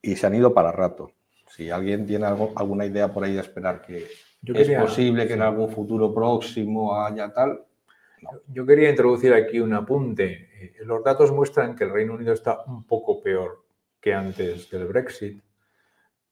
[0.00, 1.10] y se han ido para rato.
[1.48, 4.06] Si alguien tiene algo- alguna idea por ahí de esperar que
[4.44, 7.64] Yo es quería- posible que en algún futuro próximo haya tal,
[8.48, 10.48] Yo quería introducir aquí un apunte.
[10.58, 13.64] Eh, Los datos muestran que el Reino Unido está un poco peor
[14.00, 15.42] que antes del Brexit,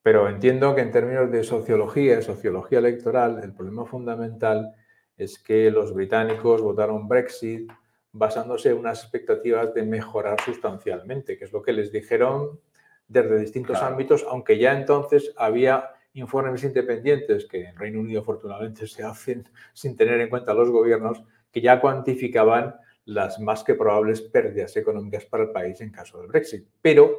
[0.03, 4.75] pero entiendo que en términos de sociología, sociología electoral, el problema fundamental
[5.19, 7.71] es que los británicos votaron Brexit
[8.11, 12.59] basándose en unas expectativas de mejorar sustancialmente, que es lo que les dijeron
[13.07, 13.93] desde distintos Claro.
[13.93, 19.97] ámbitos, aunque ya entonces había informes independientes que en Reino Unido afortunadamente se hacen sin
[19.97, 25.45] tener en cuenta los gobiernos, que ya cuantificaban las más que probables pérdidas económicas para
[25.45, 26.67] el país en caso del Brexit.
[26.81, 27.19] Pero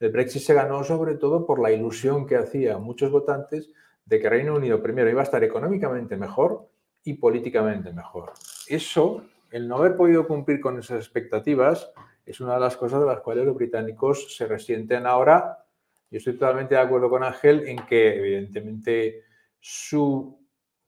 [0.00, 3.70] el Brexit se ganó sobre todo por la ilusión que hacía muchos votantes
[4.04, 6.68] de que Reino Unido primero iba a estar económicamente mejor
[7.04, 8.32] y políticamente mejor.
[8.68, 11.90] Eso, el no haber podido cumplir con esas expectativas,
[12.24, 15.64] es una de las cosas de las cuales los británicos se resienten ahora.
[16.10, 19.24] Yo estoy totalmente de acuerdo con Ángel en que, evidentemente,
[19.60, 20.38] su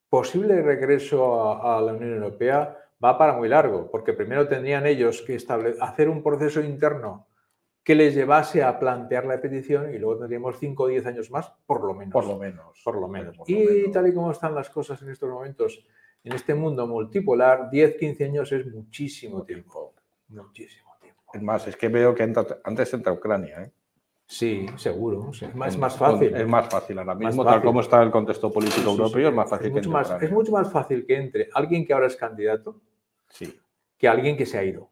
[0.08, 5.22] posible regreso a, a la Unión Europea va para muy largo, porque primero tendrían ellos
[5.22, 5.38] que
[5.80, 7.26] hacer un proceso interno
[7.82, 11.50] que les llevase a plantear la petición y luego tendríamos 5 o 10 años más,
[11.66, 12.12] por lo menos.
[12.12, 12.80] por lo menos.
[12.84, 13.36] Por lo menos.
[13.38, 13.92] Por lo y menos.
[13.92, 15.82] tal y como están las cosas en estos momentos,
[16.22, 19.94] en este mundo multipolar, 10, 15 años es muchísimo tiempo.
[20.28, 21.22] Muchísimo tiempo.
[21.32, 23.62] Es más, es que veo que entra- antes entra Ucrania.
[23.62, 23.72] ¿eh?
[24.32, 25.32] Sí, seguro.
[25.32, 25.44] sí.
[25.44, 26.32] Es más, fácil.
[26.36, 29.28] Es más fácil ahora mismo, tal como está el contexto político Sí, europeo, sí.
[29.28, 31.84] es más fácil Es que mucho entre más, es mucho más fácil que entre alguien
[31.84, 32.80] que ahora es candidato
[33.28, 33.58] Sí,
[33.98, 34.88] que alguien que se ha ido.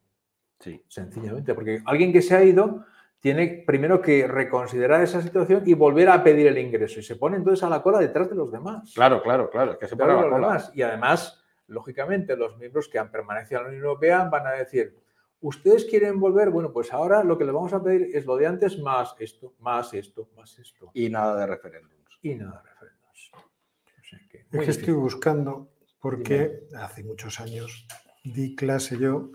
[0.59, 0.82] sí.
[0.89, 2.84] Sencillamente, porque alguien que se ha ido
[3.20, 6.99] tiene primero que reconsiderar esa situación y volver a pedir el ingreso.
[6.99, 8.93] Y se pone entonces a la cola detrás de los demás.
[8.93, 9.72] Claro, claro, claro.
[9.72, 10.47] Es que se Detrás pone de la los cola.
[10.49, 10.72] demás.
[10.74, 14.97] Y además, lógicamente, los miembros que han permanecido en la Unión Europea van a decir,
[15.41, 18.47] ustedes quieren volver, bueno, pues ahora lo que les vamos a pedir es lo de
[18.47, 20.91] antes más esto, más esto, más esto.
[20.95, 22.18] Y nada de referéndums.
[22.22, 22.68] Y nada de.
[22.78, 25.68] O sea que, Es que estoy buscando,
[26.01, 27.86] porque hace muchos años
[28.24, 29.32] di clase yo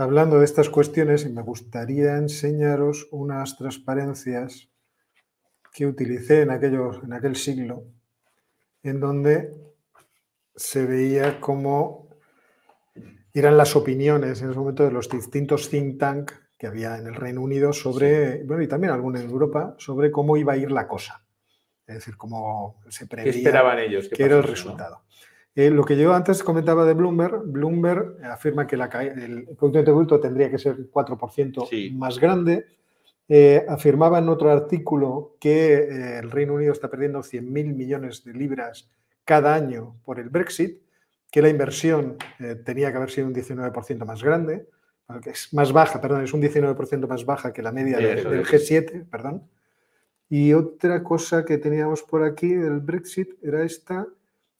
[0.00, 4.70] hablando de estas cuestiones y me gustaría enseñaros unas transparencias
[5.74, 7.84] que utilicé en, aquellos, en aquel siglo,
[8.82, 9.54] en donde
[10.56, 12.08] se veía cómo
[13.34, 17.14] eran las opiniones en ese momento de los distintos think tank que había en el
[17.14, 20.86] Reino Unido sobre, bueno, y también alguna en Europa, sobre cómo iba a ir la
[20.86, 21.22] cosa.
[21.86, 24.08] Es decir, cómo se ¿Qué preveía esperaban ellos?
[24.08, 24.70] que era el pasase, no?
[24.72, 25.02] resultado.
[25.54, 29.96] Eh, lo que yo antes comentaba de Bloomberg, Bloomberg afirma que la el Producto Interior
[29.96, 31.90] Bruto tendría que ser 4% Sí.
[31.96, 32.66] más grande.
[33.28, 38.32] Eh, afirmaba en otro artículo que eh, el Reino Unido está perdiendo 100.000 millones de
[38.34, 38.90] libras
[39.24, 40.82] cada año por el Brexit,
[41.30, 44.68] que la inversión eh, tenía que haber sido un 19% más grande,
[45.26, 48.48] es más baja, perdón, es un 19% más baja que la media de- del es.
[48.48, 49.48] G7, perdón.
[50.28, 54.06] Y otra cosa que teníamos por aquí del Brexit era esta,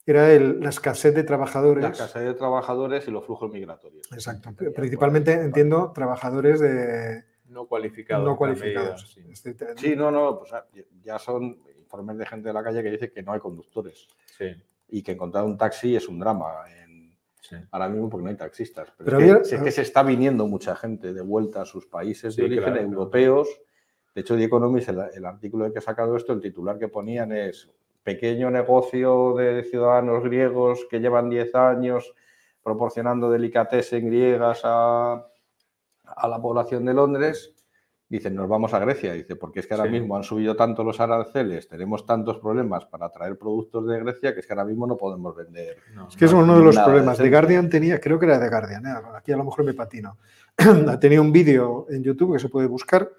[0.05, 1.83] era el- la escasez de trabajadores.
[1.83, 4.11] La casa de trabajadores y los flujos migratorios.
[4.11, 4.49] Exacto.
[4.75, 8.25] Principalmente, entiendo, trabajadores de No cualificados.
[8.25, 9.09] no cualificados.
[9.13, 9.21] sí.
[9.31, 10.65] Este- Sí, no, no, pues ah,
[11.01, 14.07] ya son informes de gente de la calle que dice que no hay conductores
[14.37, 14.45] Sí,
[14.91, 17.55] y que encontrar un taxi es un drama en- sí.
[17.71, 18.91] ahora mismo porque no hay taxistas.
[18.97, 21.61] Pero, Pero es, que, había- si es que se está viniendo mucha gente de vuelta
[21.61, 22.87] a sus países de Sí, origen, claro, claro.
[22.91, 23.47] europeos.
[24.13, 27.31] De hecho, The Economist, el, el artículo que ha sacado esto, el titular que ponían
[27.31, 27.69] es
[28.03, 32.13] pequeño negocio de ciudadanos griegos que llevan 10 años
[32.63, 35.25] proporcionando delicatessen griegas a,
[36.03, 37.53] a la población de Londres.
[38.11, 39.13] Dicen, nos vamos a Grecia.
[39.13, 39.91] Dice, porque es que ahora Sí.
[39.91, 44.41] mismo han subido tanto los aranceles, tenemos tantos problemas para traer productos de Grecia que
[44.41, 45.77] es que ahora mismo no podemos vender.
[45.95, 47.17] No, Es que es No, uno de los problemas.
[47.17, 47.29] The decente.
[47.37, 48.93] Guardian tenía, creo que era The Guardian, ¿eh?
[49.15, 50.17] aquí a lo mejor me patino.
[50.99, 53.09] tenía un vídeo en YouTube que se puede buscar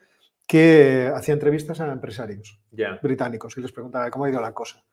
[0.46, 2.60] que hacía entrevistas a empresarios
[3.02, 4.84] británicos y les preguntaba cómo ha ido la cosa.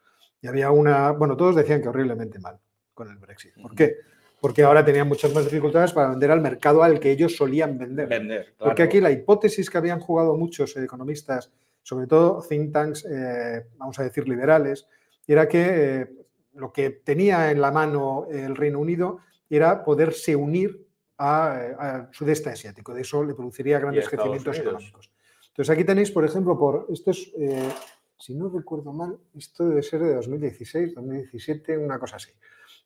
[0.41, 2.58] Y había una, bueno, todos decían que horriblemente mal
[2.93, 3.52] con el Brexit.
[3.62, 3.95] ¿Por qué?
[4.42, 8.08] Porque ahora tenían muchas más dificultades para vender al mercado al que ellos solían vender.
[8.08, 8.54] Vender.
[8.58, 8.88] Porque claro.
[8.90, 11.52] aquí la hipótesis que habían jugado muchos economistas,
[11.84, 14.88] sobre todo think tanks, eh, vamos a decir liberales,
[15.28, 15.66] era que
[16.02, 16.08] eh,
[16.54, 19.20] lo que tenía en la mano el Reino Unido
[19.50, 20.86] era poderse unir
[21.18, 22.94] a- eh, al sudeste asiático.
[22.94, 24.74] De eso le produciría grandes crecimientos Unidos.
[24.74, 25.12] económicos.
[25.50, 27.70] Entonces aquí tenéis, por ejemplo, por esto es, eh,
[28.18, 32.32] si no recuerdo mal, esto debe ser de 2016, 2017, una cosa así.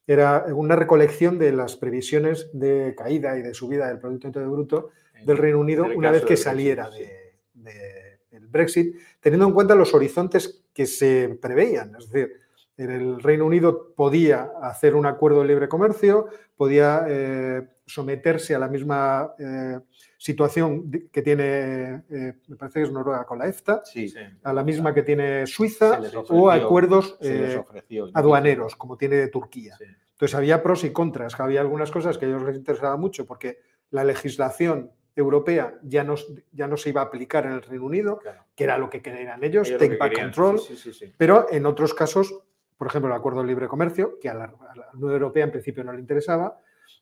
[0.05, 4.89] Era una recolección de las previsiones de caída y de subida del Producto Interior Bruto
[5.25, 6.99] del Reino Unido una vez que del saliera sí.
[6.99, 11.95] de- de- del Brexit, teniendo en cuenta los horizontes que se preveían.
[11.95, 12.33] Es decir,
[12.77, 16.27] el Reino Unido podía hacer un acuerdo de libre comercio,
[16.57, 19.79] podía eh, someterse a la misma eh,
[20.23, 24.19] situación que tiene, eh, me parece que es Noruega con la EFTA, Sí, Sí.
[24.41, 25.99] a la misma que tiene Suiza
[26.29, 28.09] o acuerdos eh, ofreció.
[28.13, 29.75] aduaneros, como tiene Turquía.
[29.77, 29.83] Sí.
[30.13, 33.59] Entonces había pros y contras, había algunas cosas que a ellos les interesaba mucho porque
[33.91, 36.15] la legislación europea ya no,
[36.53, 38.45] ya no se iba a aplicar en el Reino Unido, Claro.
[38.55, 41.05] que era lo que querían ellos, Ellos lo take que back control, Sí, sí, sí,
[41.07, 41.13] sí.
[41.17, 42.33] pero en otros casos,
[42.77, 45.51] por ejemplo, el acuerdo de libre comercio, que a la, a la Unión Europea en
[45.51, 46.57] principio no le interesaba,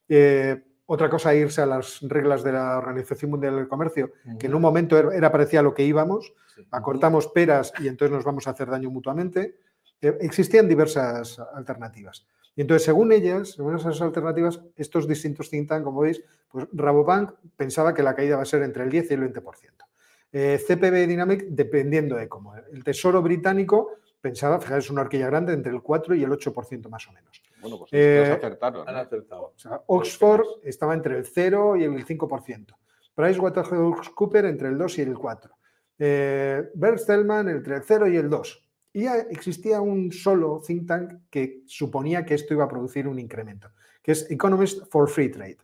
[0.09, 0.63] eh,
[0.93, 4.61] otra cosa irse a las reglas de la Organización Mundial del Comercio, que en un
[4.61, 6.67] momento era, era parecía lo que íbamos, Sí.
[6.69, 9.55] acortamos peras y entonces nos vamos a hacer daño mutuamente.
[10.01, 12.27] Eh, existían diversas alternativas.
[12.57, 17.31] Y entonces, según ellas, según esas alternativas, estos distintos think tank, como veis, pues Rabobank
[17.55, 19.85] pensaba que la caída va a ser entre el 10 y el 20%.
[20.33, 22.53] Eh, CPB Dynamic, dependiendo de cómo.
[22.55, 23.91] El Tesoro británico
[24.22, 27.41] pensaba, fijaros, una horquilla grande, entre el 4 y el 8% más o menos.
[27.61, 28.88] Bueno, pues Eh, acertaron.
[28.88, 29.53] Han acertado.
[29.55, 32.76] O sea, Oxford estaba entre el 0 y el 5%.
[33.15, 35.53] PricewaterhouseCoopers entre el 2 y el 4.
[35.99, 38.69] Eh, Bertelsmann entre el 0 y el 2.
[38.93, 43.19] Y ya existía un solo think tank que suponía que esto iba a producir un
[43.19, 43.69] incremento,
[44.01, 45.57] que es Economist for Free Trade.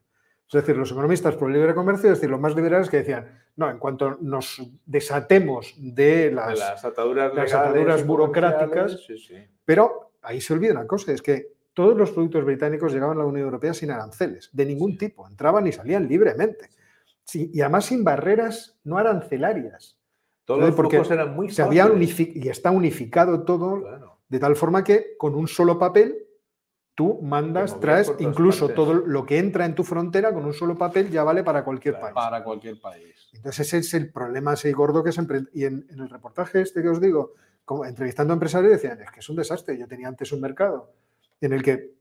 [0.48, 3.28] Es decir, los economistas por el libre comercio, es decir, los más liberales que decían,
[3.58, 6.54] no, en cuanto nos desatemos de las...
[6.54, 9.36] De las ataduras, las ataduras burocráticas, comerciales, Sí, sí.
[9.66, 13.28] Pero ahí se olvida una cosa, es que todos los productos británicos llegaban a la
[13.28, 16.70] Unión Europea sin aranceles, de ningún tipo, entraban y salían libremente.
[17.34, 19.98] Y además sin barreras no arancelarias.
[20.45, 24.18] Todos los porque eran muy se había y está unificado todo Claro.
[24.30, 26.26] de tal forma que con un solo papel
[26.98, 28.76] tú mandas, traes, incluso partes.
[28.76, 32.00] todo lo que entra en tu frontera con un solo papel ya vale para cualquier
[32.00, 32.16] país.
[32.16, 33.30] Para cualquier país.
[33.34, 35.22] Entonces ese es el problema así gordo que se
[35.54, 37.34] Y en, en el reportaje este que os digo,
[37.64, 40.91] como entrevistando a empresarios decían, es que es un desastre, yo tenía antes un mercado
[41.39, 41.91] en el que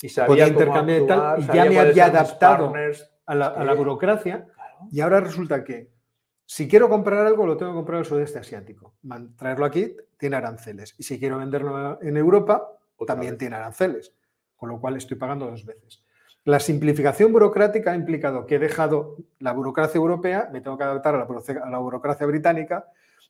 [0.00, 2.72] Y podía intercambiar y tal, y ya me había adaptado
[3.26, 3.78] a la, a la Sí.
[3.78, 4.78] burocracia Claro.
[4.90, 5.90] y ahora resulta que
[6.46, 8.94] si quiero comprar algo lo tengo que comprar al sudeste asiático.
[9.36, 13.38] Traerlo aquí tiene aranceles y si quiero venderlo en Europa Otra también vez.
[13.40, 14.14] tiene aranceles,
[14.58, 16.02] con lo cual estoy pagando dos veces.
[16.44, 21.14] La simplificación burocrática ha implicado que he dejado la burocracia europea, me tengo que adaptar
[21.14, 22.86] a la, buroce- a la burocracia británica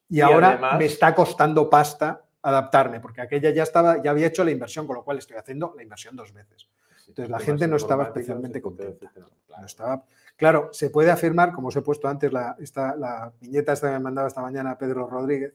[0.09, 4.29] y, Y ahora además- me está costando pasta adaptarme, porque aquella ya estaba, ya había
[4.29, 6.69] hecho la inversión, con lo cual estoy haciendo la inversión dos veces.
[7.09, 9.11] Entonces, la gente no estaba especialmente contenta.
[9.17, 9.67] No Claro.
[9.67, 10.05] estaba-
[10.37, 13.95] claro, se puede afirmar, como os he puesto antes, la, esta, la viñeta esta que
[13.95, 15.55] me mandaba esta mañana Pedro Rodríguez,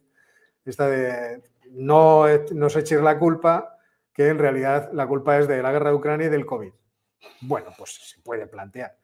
[0.65, 3.72] esta de no e- nos eches la culpa,
[4.13, 6.71] que en realidad la culpa es de la guerra de Ucrania y del COVID.
[7.41, 8.97] Bueno, pues se puede plantear.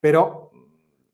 [0.00, 0.50] Pero,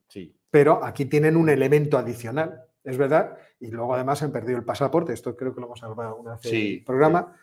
[0.08, 0.36] Sí.
[0.50, 5.12] pero aquí tienen un elemento adicional, es verdad, y luego además han perdido el pasaporte,
[5.12, 7.36] esto creo que lo hemos hablado en Sí, el programa,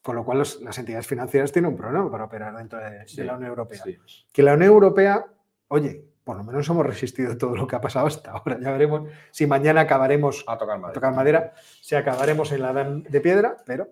[0.00, 3.34] con lo cual los- las entidades financieras tienen un problema para operar dentro de, la
[3.36, 3.82] Unión Europea
[4.32, 5.26] que la Unión Europea,
[5.68, 8.58] oye, por lo menos hemos resistido todo lo que ha pasado hasta ahora.
[8.60, 10.94] Ya veremos si mañana acabaremos A tocar a madera.
[10.94, 13.88] tocar madera, si acabaremos en la edad de piedra, pero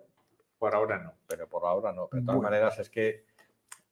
[0.61, 1.15] Por ahora no.
[1.27, 2.03] Pero por ahora no.
[2.05, 2.43] De todas Bueno.
[2.43, 3.25] maneras, es que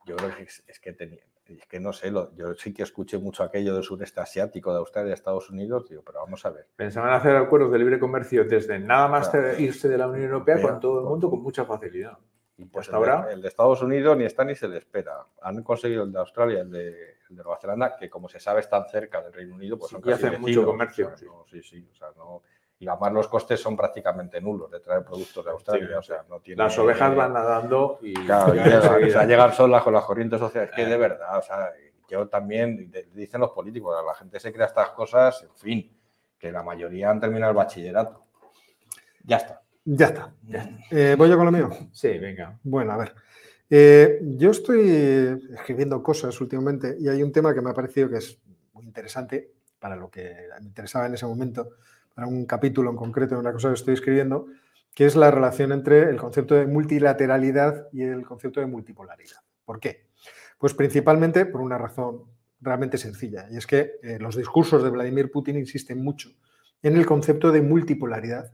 [0.05, 1.25] yo creo que es, es que tenía.
[1.47, 4.79] Es que no sé, lo- yo sí que escuché mucho aquello del sureste asiático, de
[4.81, 6.67] Australia, Estados Unidos, digo, pero vamos a ver.
[6.77, 9.59] Pensaban hacer acuerdos de libre comercio desde nada más Claro.
[9.59, 12.19] irse de la Unión Europea Europea, con todo el mundo con mucha facilidad.
[12.59, 15.25] Y pues Hasta el ahora- el de Estados Unidos ni está ni se le espera.
[15.41, 16.89] Han conseguido el de Australia, el de,
[17.31, 19.95] el de Nueva Zelanda, que como se sabe están cerca del Reino Unido, pues Sí,
[19.95, 21.25] son casi hacen mucho comercio, o sea, sí.
[21.25, 22.43] no, sí, sí, o sea, no-
[22.81, 25.99] y además los costes son prácticamente nulos de traer productos de Australia.
[25.99, 29.83] o sea, no tiene, Las ovejas van nadando y Claro, y o sea, llegan solas
[29.83, 30.71] con las corrientes sociales.
[30.71, 31.73] Es que de verdad, o sea,
[32.09, 35.97] yo también, dicen los políticos, la gente se crea estas cosas, en fin,
[36.39, 38.25] que la mayoría han terminado el bachillerato.
[39.25, 39.63] Ya está.
[39.85, 40.33] ya está.
[40.91, 41.69] Eh, ¿Voy yo con lo mío?
[41.93, 42.59] Sí, venga.
[42.63, 43.15] Bueno, a ver.
[43.69, 48.17] Eh, yo estoy escribiendo cosas últimamente y hay un tema que me ha parecido que
[48.17, 48.41] es
[48.73, 51.73] muy interesante para lo que me interesaba en ese momento,
[52.19, 54.49] para un capítulo en concreto de una cosa que estoy escribiendo,
[54.93, 59.37] que es la relación entre el concepto de multilateralidad y el concepto de multipolaridad.
[59.65, 60.09] ¿Por qué?
[60.59, 62.25] Pues principalmente por una razón
[62.61, 66.31] realmente sencilla, y es que eh, los discursos de Vladimir Putin insisten mucho
[66.83, 68.51] en el concepto de multipolaridad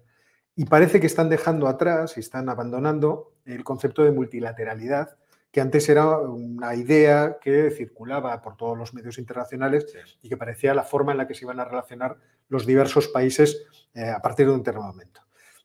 [0.55, 5.17] y parece que están dejando atrás y están abandonando el concepto de multilateralidad,
[5.51, 9.87] que antes era una idea que circulaba por todos los medios internacionales
[10.21, 12.19] y que parecía la forma en la que se iban a relacionar
[12.49, 13.65] los diversos países
[13.95, 15.21] eh, a partir de un determinado momento.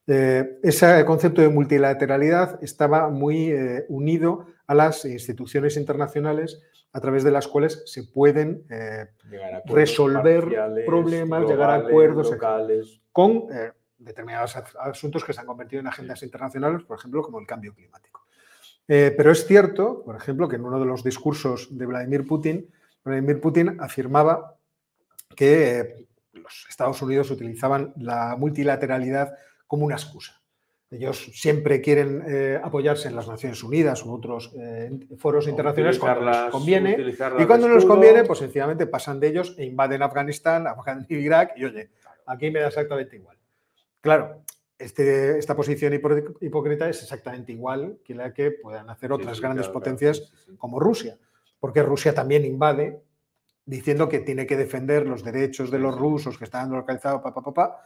[0.07, 6.61] Eh, ese concepto de multilateralidad estaba muy eh, unido a las instituciones internacionales
[6.93, 8.65] a través de las cuales se pueden
[9.65, 10.45] resolver
[10.86, 13.01] problemas, llegar a acuerdos, locales.
[13.11, 13.45] con
[13.97, 17.73] determinados as- asuntos que se han convertido en agendas internacionales, por ejemplo, como el cambio
[17.75, 18.25] climático.
[18.88, 22.67] Pero es cierto, por ejemplo, que en uno de los discursos de Vladimir Putin,
[23.03, 24.55] Vladimir Putin afirmaba
[25.36, 26.07] que
[26.49, 29.35] los Estados Unidos utilizaban la multilateralidad
[29.67, 30.41] como una excusa.
[30.91, 36.25] Ellos siempre quieren eh, apoyarse en las Naciones Unidas u otros eh, foros internacionales cuando
[36.25, 36.97] les conviene
[37.37, 41.21] y cuando no les conviene, pues sencillamente pasan de ellos e invaden Afganistán, Afganistán y
[41.23, 41.91] Irak y oye,
[42.25, 43.37] aquí me da exactamente igual.
[44.01, 44.41] Claro,
[44.79, 49.67] este, esta posición hipócrita es exactamente igual que la que puedan hacer otras sí, grandes
[49.67, 50.55] claro, potencias sí.
[50.57, 51.19] como Rusia,
[51.59, 53.03] porque Rusia también invade
[53.70, 57.43] diciendo que tiene que defender los derechos de los rusos que están localizados, pa, pa,
[57.43, 57.82] pa, pa.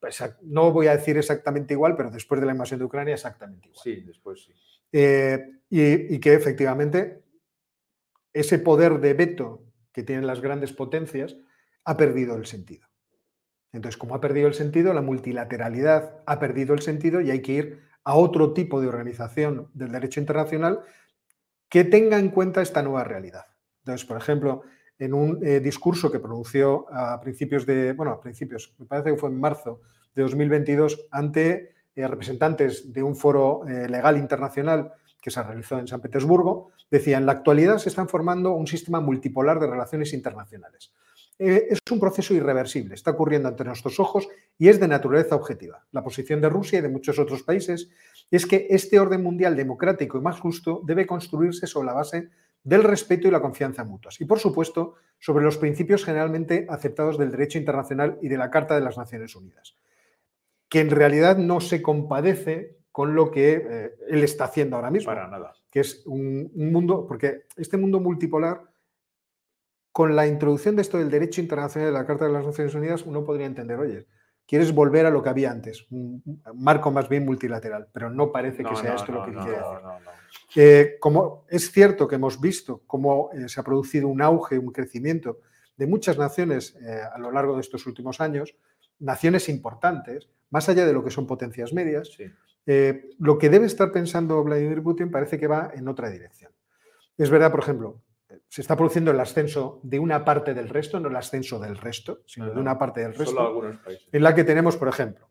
[0.00, 3.68] Pues, no voy a decir exactamente igual, pero después de la invasión de Ucrania exactamente
[3.68, 3.80] igual.
[3.80, 4.52] Sí, después sí.
[4.90, 7.22] Eh, y, y que efectivamente
[8.32, 9.62] ese poder de veto
[9.92, 11.36] que tienen las grandes potencias
[11.84, 12.88] ha perdido el sentido.
[13.72, 17.52] Entonces, como ha perdido el sentido, la multilateralidad ha perdido el sentido y hay que
[17.52, 20.80] ir a otro tipo de organización del derecho internacional
[21.68, 23.44] que tenga en cuenta esta nueva realidad.
[23.84, 24.62] Entonces, por ejemplo,
[24.98, 29.16] en un eh, discurso que pronunció a principios de, bueno, a principios, me parece que
[29.16, 29.80] fue en marzo
[30.14, 35.86] de 2022, ante eh, representantes de un foro eh, legal internacional que se realizó en
[35.86, 40.92] San Petersburgo, decía, en la actualidad se están formando un sistema multipolar de relaciones internacionales.
[41.38, 44.26] Es un proceso irreversible, está ocurriendo ante nuestros ojos
[44.58, 45.86] y es de naturaleza objetiva.
[45.92, 47.88] La posición de Rusia y de muchos otros países
[48.28, 52.28] es que este orden mundial democrático y más justo debe construirse sobre la base
[52.62, 54.20] del respeto y la confianza mutuas.
[54.20, 58.74] Y, por supuesto, sobre los principios generalmente aceptados del derecho internacional y de la Carta
[58.74, 59.76] de las Naciones Unidas,
[60.68, 65.06] que en realidad no se compadece con lo que eh, él está haciendo ahora mismo.
[65.06, 65.54] Para nada.
[65.70, 68.62] Que es un, un mundo, porque este mundo multipolar,
[69.92, 72.74] con la introducción de esto del derecho internacional y de la Carta de las Naciones
[72.74, 74.06] Unidas, uno podría entender, oye,
[74.48, 76.22] quieres volver a lo que había antes, un
[76.54, 79.50] marco más bien multilateral, pero no parece que sea no, esto no, lo que quiere
[79.50, 79.78] decir.
[80.56, 84.72] Eh, como es cierto que hemos visto cómo eh, se ha producido un auge, un
[84.72, 85.40] crecimiento
[85.76, 88.56] de muchas naciones eh, a lo largo de estos últimos años,
[88.98, 92.24] naciones importantes, más allá de lo que son potencias medias, Sí.
[93.18, 96.52] lo que debe estar pensando Vladimir Putin parece que va en otra dirección.
[97.18, 98.00] Es verdad, por ejemplo,
[98.48, 102.22] se está produciendo el ascenso de una parte del resto, no el ascenso del resto,
[102.26, 104.08] sino No, de una parte del resto Solo algunos países.
[104.10, 105.28] en la que tenemos, por ejemplo,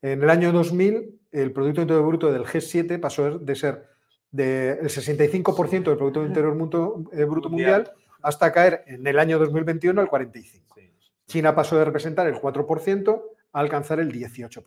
[0.00, 3.88] en el año 2000, el Producto Interior Bruto del G7 pasó de ser
[4.30, 7.82] del 65% del Producto Interior Bruto, eh, Bruto Mundial.
[7.82, 10.62] Mundial hasta caer en el año 2021 al 45%.
[10.74, 10.92] Sí.
[11.26, 14.62] China pasó de representar el 4% a alcanzar el 18%.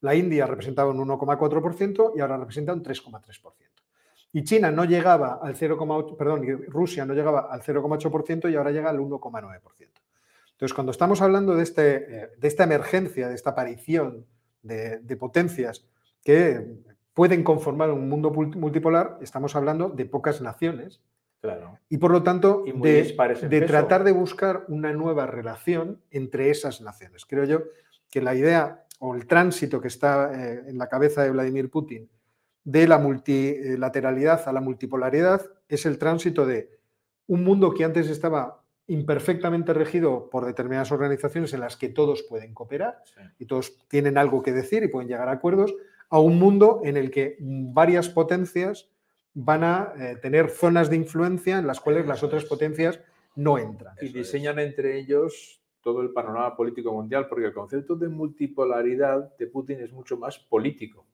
[0.00, 3.52] La India representaba un 1,4% y ahora representa un 3,3%.
[4.32, 8.90] Y China no llegaba al 0,8%, perdón, Rusia no llegaba al 0,8% y ahora llega
[8.90, 9.60] al 1,9%.
[10.52, 14.26] Entonces, cuando estamos hablando de, este, eh, de esta emergencia, de esta aparición
[14.62, 15.86] de, de potencias
[16.22, 16.66] que
[17.14, 21.00] pueden conformar un mundo multipolar, estamos hablando de pocas naciones
[21.40, 21.78] Claro.
[21.88, 23.14] y por lo tanto Y de,
[23.48, 27.26] de tratar de buscar una nueva relación entre esas naciones.
[27.26, 27.62] Creo yo
[28.10, 32.08] que la idea o el tránsito que está eh, en la cabeza de Vladimir Putin
[32.68, 35.40] de la multilateralidad a la multipolaridad
[35.70, 36.68] es el tránsito de
[37.26, 42.52] un mundo que antes estaba imperfectamente regido por determinadas organizaciones en las que todos pueden
[42.52, 43.22] cooperar sí.
[43.38, 45.74] y todos tienen algo que decir y pueden llegar a acuerdos,
[46.10, 48.90] a un mundo en el que varias potencias
[49.32, 52.48] van a eh, tener zonas de influencia en las cuales las otras es.
[52.50, 53.00] potencias
[53.34, 53.94] no entran.
[54.02, 54.24] y Eso es.
[54.26, 59.80] diseñan entre ellos todo el panorama político mundial, porque el concepto de multipolaridad de Putin
[59.80, 61.06] es mucho más político.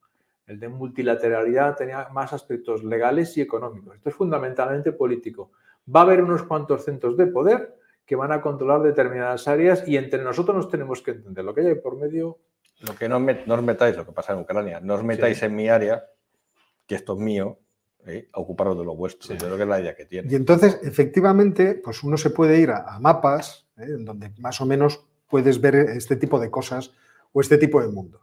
[0.47, 3.97] El de multilateralidad tenía más aspectos legales y económicos.
[3.97, 5.53] Esto es fundamentalmente político.
[5.95, 9.97] Va a haber unos cuantos centros de poder que van a controlar determinadas áreas y
[9.97, 11.45] entre nosotros nos tenemos que entender.
[11.45, 12.39] Lo que hay por medio,
[12.81, 15.43] Lo que no, me- no os metáis, lo que pasa en Ucrania, no os metáis
[15.43, 16.05] en mi área,
[16.87, 17.59] que esto es mío,
[18.05, 18.29] ¿eh?
[18.33, 19.29] a ocuparos de lo vuestro.
[19.29, 19.35] Sí.
[19.35, 20.31] Yo creo que es la idea que tiene.
[20.31, 23.85] Y entonces, efectivamente, pues uno se puede ir a, a mapas, ¿eh?
[23.89, 26.93] en donde más o menos puedes ver este tipo de cosas
[27.33, 28.21] o este tipo de mundo.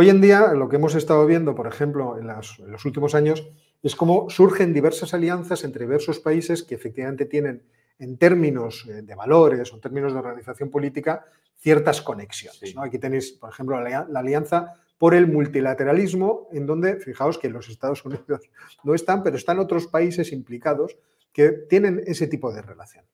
[0.00, 3.16] Hoy en día, lo que hemos estado viendo, por ejemplo, en, las- en los últimos
[3.16, 3.50] años,
[3.82, 7.64] es cómo surgen diversas alianzas entre diversos países que efectivamente tienen,
[7.98, 11.24] en términos eh, de valores o en términos de organización política,
[11.56, 12.60] ciertas conexiones.
[12.60, 12.74] Sí.
[12.76, 12.82] ¿no?
[12.84, 17.68] Aquí tenéis, por ejemplo, la, la alianza por el multilateralismo, en donde, fijaos que los
[17.68, 18.42] Estados Unidos
[18.84, 20.96] no están, pero están otros países implicados
[21.32, 23.04] que tienen ese tipo de relación.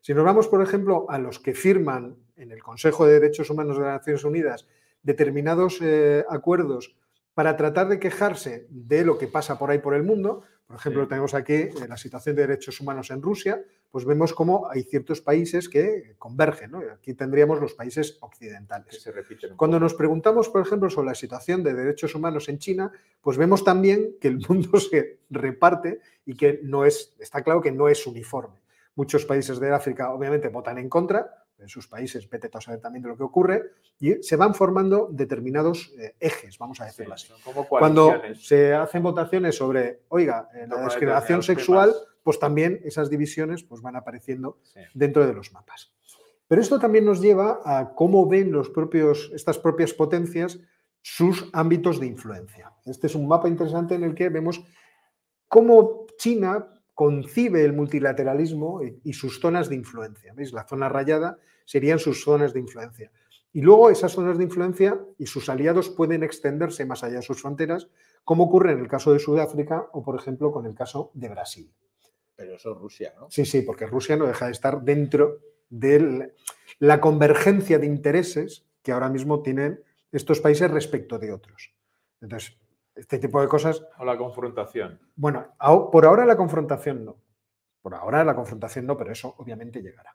[0.00, 3.78] Si nos vamos, por ejemplo, a los que firman en el Consejo de Derechos Humanos
[3.78, 4.66] de las Naciones Unidas
[5.02, 6.94] determinados eh, acuerdos
[7.34, 11.02] para tratar de quejarse de lo que pasa por ahí por el mundo, por ejemplo,
[11.02, 11.08] Sí.
[11.10, 15.20] tenemos aquí eh, la situación de derechos humanos en Rusia, pues vemos cómo hay ciertos
[15.20, 16.70] países que convergen.
[16.70, 16.78] ¿no?
[16.78, 19.02] Aquí tendríamos los países occidentales.
[19.02, 19.12] se
[19.54, 22.90] Cuando nos preguntamos, por ejemplo, sobre la situación de derechos humanos en China,
[23.20, 27.72] pues vemos también que el mundo se reparte y que no es, está claro que
[27.72, 28.62] no es uniforme.
[28.94, 33.02] Muchos países de África obviamente votan en contra, en sus países vete a saber también
[33.02, 33.62] de lo que ocurre,
[33.98, 37.32] y se van formando determinados eh, ejes, vamos a Sí, decirlo así.
[37.44, 42.06] como Cuando se hacen votaciones sobre, oiga, eh, la discriminación sexual, temas.
[42.22, 44.80] pues también esas divisiones pues van apareciendo Sí.
[44.94, 45.92] dentro de los mapas.
[46.48, 50.58] Pero esto también nos lleva a cómo ven los propios, estas propias potencias
[51.00, 52.72] sus ámbitos de influencia.
[52.84, 54.62] Este es un mapa interesante en el que vemos
[55.48, 60.34] cómo China concibe el multilateralismo y- y sus zonas de influencia.
[60.34, 60.52] ¿Veis?
[60.52, 63.10] La zona rayada serían sus zonas de influencia.
[63.52, 67.40] Y luego esas zonas de influencia y sus aliados pueden extenderse más allá de sus
[67.40, 67.88] fronteras,
[68.24, 71.72] como ocurre en el caso de Sudáfrica o, por ejemplo, con el caso de Brasil.
[72.34, 73.30] Pero eso es Rusia, ¿no?
[73.30, 76.34] Sí, sí, porque Rusia no deja de estar dentro de
[76.78, 81.74] la convergencia de intereses que ahora mismo tienen estos países respecto de otros.
[82.20, 82.58] Entonces,
[82.94, 85.00] este tipo de cosas, O la confrontación.
[85.16, 85.54] bueno,
[85.90, 87.16] por ahora la confrontación no.
[87.80, 90.14] Por ahora la confrontación no, pero eso obviamente llegará.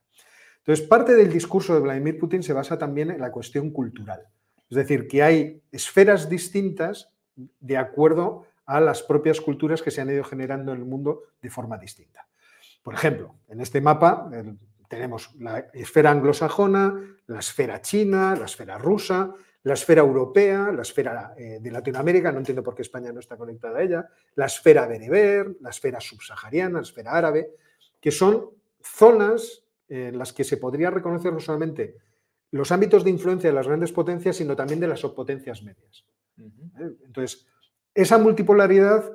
[0.68, 4.28] Entonces, parte del discurso de Vladimir Putin se basa también en la cuestión cultural.
[4.70, 10.10] Es decir, que hay esferas distintas de acuerdo a las propias culturas que se han
[10.10, 12.28] ido generando en el mundo de forma distinta.
[12.84, 14.30] Por ejemplo, en este mapa
[14.90, 21.34] tenemos la esfera anglosajona, la esfera china, la esfera rusa, la esfera europea, la esfera
[21.38, 24.86] eh, de Latinoamérica, no entiendo por qué España no está conectada a ella, la esfera
[24.86, 27.52] bereber, la esfera subsahariana, la esfera árabe,
[28.02, 28.50] que son
[28.82, 31.96] zonas en las que se podría reconocer no solamente
[32.52, 36.06] los ámbitos de influencia de las grandes potencias, sino también de las subpotencias medias.
[36.38, 36.92] ¿Eh?
[37.06, 37.48] Entonces,
[37.94, 39.12] esa multipolaridad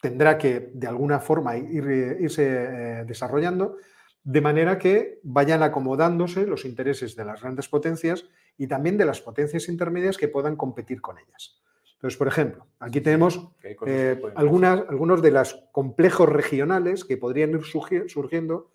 [0.00, 3.76] tendrá que, de alguna forma, irse eh, desarrollando,
[4.22, 8.24] de manera que vayan acomodándose los intereses de las grandes potencias
[8.58, 11.60] y también de las potencias intermedias que puedan competir con ellas.
[11.94, 13.48] Entonces, por ejemplo, aquí tenemos
[13.86, 18.70] eh, algunas, algunos de los complejos regionales que podrían ir surgiendo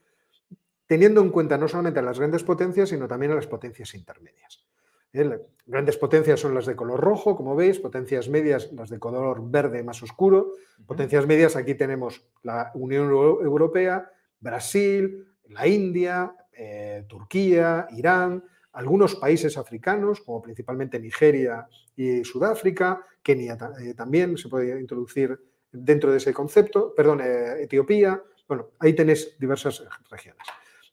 [0.92, 4.66] teniendo en cuenta no solamente a las grandes potencias, sino también a las potencias intermedias.
[5.14, 5.40] ¿eh?
[5.66, 9.84] Grandes potencias son las de color rojo, como veis, potencias medias las de color verde
[9.84, 10.52] más oscuro.
[10.86, 14.12] Potencias medias, aquí tenemos la Unión Europea,
[14.42, 23.58] Brasil, la India, eh, Turquía, Irán, algunos países africanos, como principalmente Nigeria y Sudáfrica, Kenia
[23.80, 25.40] eh, también se puede introducir
[25.72, 30.46] dentro de ese concepto, perdón, Etiopía, bueno, ahí tenéis diversas regiones.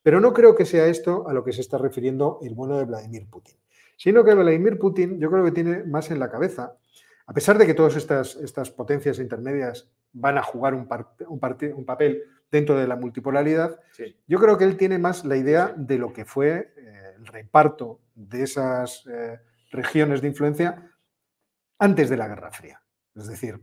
[0.09, 2.87] Pero no creo que sea esto a lo que se está refiriendo el bueno de
[2.87, 3.59] Vladimir Putin
[3.99, 6.77] sino que Vladimir Putin yo creo que tiene más en la cabeza,
[7.27, 10.89] a pesar de que todas estas, estas potencias intermedias van a jugar un,
[11.29, 13.79] un, papel dentro de la multipolaridad,
[14.27, 18.01] yo creo que él tiene más la idea de lo que fue eh, el reparto
[18.15, 19.41] de esas eh,
[19.73, 20.91] regiones de influencia
[21.79, 22.81] antes de la Guerra Fría.
[23.17, 23.61] Es decir,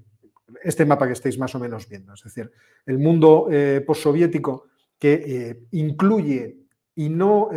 [0.63, 2.51] este mapa que estáis más o menos viendo, es decir,
[2.85, 4.67] el mundo eh, postsoviético
[4.99, 6.57] que incluye
[6.95, 7.49] y no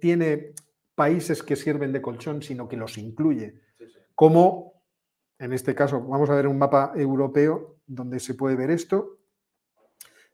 [0.00, 0.54] tiene
[0.94, 3.60] países que sirven de colchón, sino que los incluye.
[4.14, 4.82] Como,
[5.38, 9.18] en este caso, vamos a ver un mapa europeo donde se puede ver esto.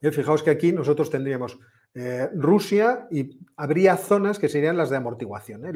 [0.01, 1.59] Y fijaos que aquí nosotros tendríamos
[1.93, 5.73] eh, Rusia y habría zonas que serían las de amortiguación, ¿eh?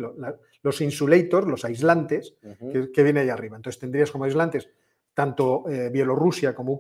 [0.63, 2.37] los insulators, los aislantes,
[2.95, 3.57] que, viene ahí arriba.
[3.57, 4.69] Entonces tendrías como aislantes
[5.13, 6.73] tanto eh, Bielorrusia como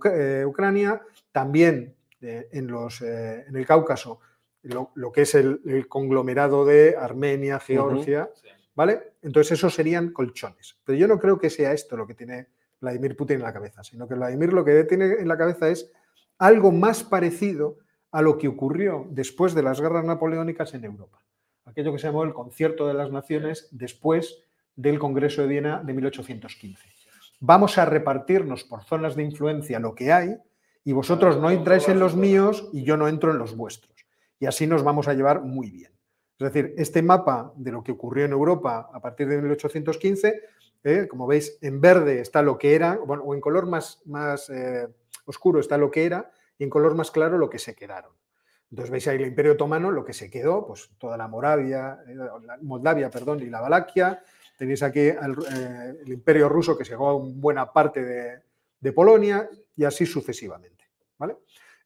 [0.46, 4.20] Ucrania, también en, los, en el Cáucaso
[4.64, 8.30] lo, que es el, conglomerado de Armenia, Georgia,
[8.74, 9.14] ¿vale?
[9.22, 10.78] Entonces esos serían colchones.
[10.84, 12.48] Pero yo no creo que sea esto lo que tiene
[12.80, 15.90] Vladimir Putin en la cabeza, sino que Vladimir lo que tiene en la cabeza es
[16.38, 17.78] algo más parecido
[18.10, 21.18] a lo que ocurrió después de las guerras napoleónicas en Europa.
[21.64, 24.44] Aquello que se llamó el Concierto de las Naciones después
[24.76, 26.88] del Congreso de Viena de 1815.
[27.40, 30.36] Vamos a repartirnos por zonas de influencia lo que hay
[30.84, 33.94] y vosotros no entráis en los míos y yo no entro en los vuestros
[34.44, 35.90] y así nos vamos a llevar muy bien.
[36.38, 40.42] Es decir, este mapa de lo que ocurrió en Europa a partir de 1815,
[40.82, 44.88] eh, como veis, en verde está lo que era, o en color más, más eh,
[45.24, 48.12] oscuro está lo que era, y en color más claro lo que se quedaron.
[48.70, 52.16] Entonces veis ahí el Imperio Otomano, lo que se quedó, pues toda la Moravia, eh,
[52.62, 54.22] Moldavia, perdón, y la Valaquia.
[54.58, 58.42] Tenéis aquí el, Imperio Ruso que se llevó buena parte de,
[58.84, 60.84] de Polonia y así sucesivamente.
[61.18, 61.36] ¿vale?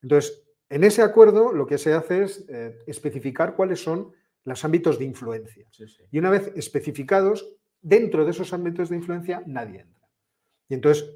[0.03, 4.13] Entonces, en ese acuerdo lo que se hace es eh, especificar cuáles son
[4.45, 5.69] los ámbitos de influencia.
[6.11, 10.09] Y una vez especificados, dentro de esos ámbitos de influencia nadie entra.
[10.69, 11.09] Y entonces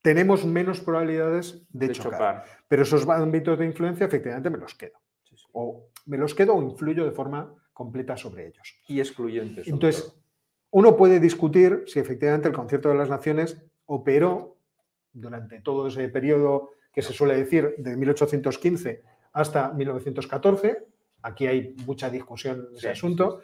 [0.00, 2.44] tenemos menos probabilidades de, chocar.
[2.66, 4.98] Pero esos ámbitos de influencia efectivamente me los quedo.
[5.52, 8.80] O me los quedo o influyo de forma completa sobre ellos.
[8.88, 9.68] Y excluyentes.
[9.68, 10.14] Entonces,
[10.70, 14.61] uno puede discutir si efectivamente el concierto de las naciones operó
[15.12, 19.02] durante todo ese periodo que se suele decir de 1815
[19.32, 20.86] hasta 1914.
[21.24, 23.40] Aquí hay mucha discusión en ese asunto.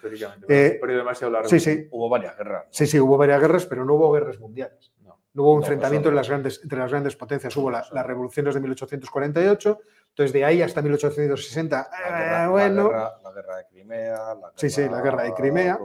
[0.48, 1.48] Eh, demasiado largo.
[1.48, 1.86] Sí, sí.
[1.90, 2.66] Hubo varias guerras.
[2.70, 4.92] Sí, sí, hubo varias guerras, pero no hubo guerras mundiales.
[5.34, 7.56] No, hubo enfrentamiento las grandes, entre las grandes potencias.
[7.56, 11.90] Hubo las revoluciones de 1848, entonces de ahí hasta 1860.
[12.08, 12.90] Eh, bueno.
[12.90, 14.16] La guerra, de Crimea.
[14.16, 15.78] La guerra, sí, sí, la guerra de Crimea.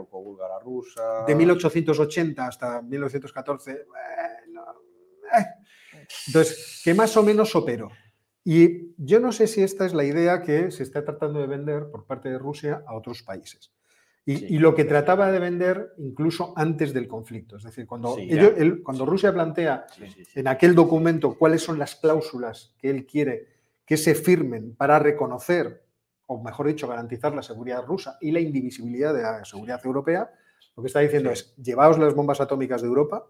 [0.64, 1.24] rusa.
[1.24, 3.86] De 1880 hasta 1914.
[3.86, 4.64] Bueno,
[5.38, 5.63] eh,
[6.26, 7.90] entonces, que más o menos operó.
[8.44, 11.90] Y yo no sé si esta es la idea que se está tratando de vender
[11.90, 13.72] por parte de Rusia a otros países.
[14.26, 17.58] Y, lo que trataba de vender incluso antes del conflicto.
[17.58, 18.16] Es decir, cuando,
[18.82, 19.84] cuando Rusia plantea
[20.34, 23.48] en aquel documento cuáles son las cláusulas que él quiere
[23.84, 25.84] que se firmen para reconocer,
[26.26, 30.30] o mejor dicho, garantizar la seguridad rusa y la indivisibilidad de la seguridad europea,
[30.74, 33.26] lo que está diciendo es, llevaos las bombas atómicas de Europa,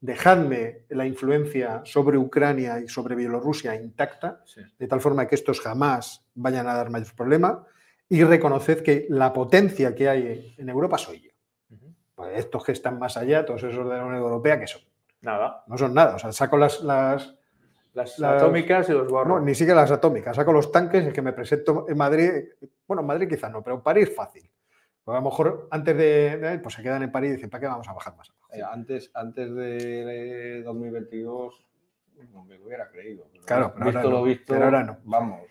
[0.00, 4.42] dejadme la influencia sobre Ucrania y sobre Bielorrusia intacta,
[4.78, 7.66] de tal forma que estos jamás vayan a dar mayor problema,
[8.08, 11.30] y reconoced que la potencia que hay en Europa soy yo.
[12.14, 14.82] pues estos que están más allá, todos esos de la Unión Europea, ¿qué son?
[15.20, 15.64] Nada.
[15.66, 16.14] No son nada.
[16.14, 17.36] O sea, saco las, las,
[17.92, 19.38] las, atómicas y los borro.
[19.38, 20.36] No, ni siquiera las atómicas.
[20.36, 22.30] Saco los tanques y que me presento en Madrid.
[22.86, 24.48] Bueno, en Madrid quizás no, pero para ir fácil.
[25.06, 27.88] A lo mejor antes de, pues se quedan en París y dicen, ¿para qué vamos
[27.88, 28.30] a bajar más?
[28.52, 31.68] Eh, antes, antes de 2022
[32.32, 33.26] no me lo hubiera creído.
[33.44, 34.98] claro, pero visto lo visto, pero ahora no.
[35.04, 35.42] Vamos.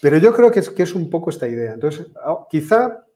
[0.00, 1.72] Pero yo creo que es, que es un poco esta idea.
[1.72, 3.06] Entonces, ah, quizá,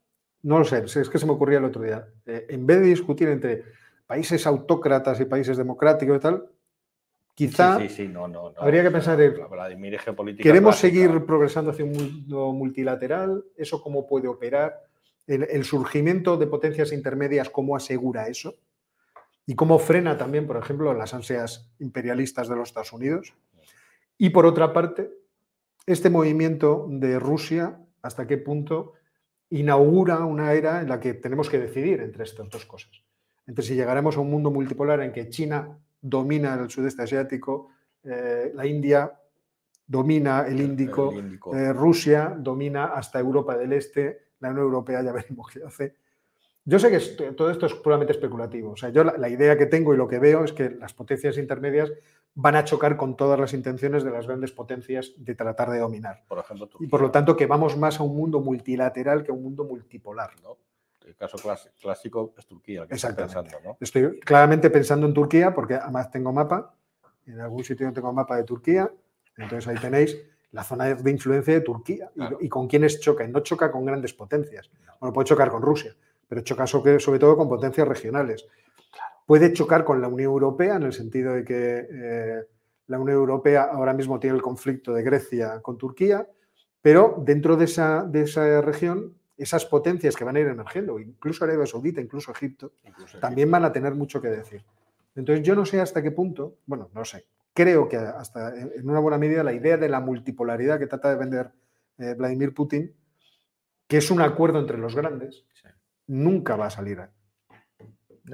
[0.42, 2.86] no lo sé, es que se me ocurría el otro día, eh, en vez de
[2.86, 3.64] discutir entre
[4.06, 6.48] países autócratas y países democráticos y tal,
[7.34, 9.34] quizá sí, sí, no, no, habría que pensar en...
[10.36, 13.44] ¿Queremos seguir progresando hacia un mundo multilateral?
[13.56, 14.80] ¿Eso cómo puede operar?
[15.26, 18.56] el surgimiento de potencias intermedias, ¿cómo asegura eso?
[19.46, 23.34] Y cómo frena también, por ejemplo, las ansias imperialistas de los Estados Unidos.
[24.16, 25.10] Y por otra parte,
[25.86, 28.94] este movimiento de Rusia, hasta qué punto
[29.50, 32.90] inaugura una era en la que tenemos que decidir entre estas dos cosas.
[33.46, 37.68] Entre si llegaremos a un mundo multipolar en que China domina el sudeste asiático,
[38.02, 39.12] eh, la India
[39.86, 41.12] domina el Índico,
[41.54, 45.96] eh, Rusia domina hasta Europa del Este, la Unión Europea ya veremos qué hace.
[46.66, 48.70] Yo sé que todo esto es puramente especulativo.
[48.72, 51.36] O sea, yo la, idea que tengo y lo que veo es que las potencias
[51.36, 51.92] intermedias
[52.34, 56.24] van a chocar con todas las intenciones de las grandes potencias de tratar de dominar.
[56.26, 59.34] Por ejemplo, Y por lo tanto que vamos más a un mundo multilateral que a
[59.34, 60.30] un mundo multipolar.
[60.42, 60.56] ¿no?
[61.06, 61.36] El caso
[61.80, 63.50] clásico es Turquía, que estoy pensando.
[63.62, 63.76] ¿no?
[63.78, 66.74] Estoy claramente pensando en Turquía porque además tengo mapa.
[67.26, 68.90] En algún sitio tengo mapa de Turquía.
[69.36, 70.16] Entonces ahí tenéis
[70.50, 72.10] la zona de influencia de Turquía
[72.40, 73.22] y, con quiénes choca.
[73.22, 74.70] Y no choca con grandes potencias.
[74.98, 75.94] Bueno, puede chocar con Rusia
[76.28, 78.46] pero choca sobre todo con potencias regionales.
[79.26, 82.42] Puede chocar con la Unión Europea en el sentido de que eh,
[82.86, 86.26] la Unión Europea ahora mismo tiene el conflicto de Grecia con Turquía,
[86.82, 91.44] pero dentro de esa, de esa región, esas potencias que van a ir emergiendo, incluso
[91.44, 92.72] Arabia Saudita, incluso Egipto,
[93.20, 94.62] también van a tener mucho que decir.
[95.14, 99.00] Entonces yo no sé hasta qué punto, bueno, no sé, creo que hasta en una
[99.00, 101.52] buena medida la idea de la multipolaridad que trata de vender
[101.98, 102.92] eh, Vladimir Putin,
[103.86, 105.44] que es un acuerdo entre los grandes,
[106.06, 107.00] nunca va a salir.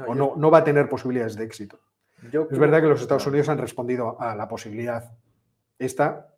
[0.06, 1.80] o no, no va a tener posibilidades de éxito.
[2.22, 5.12] es verdad que los Estados Unidos han respondido a la posibilidad
[5.78, 6.34] esta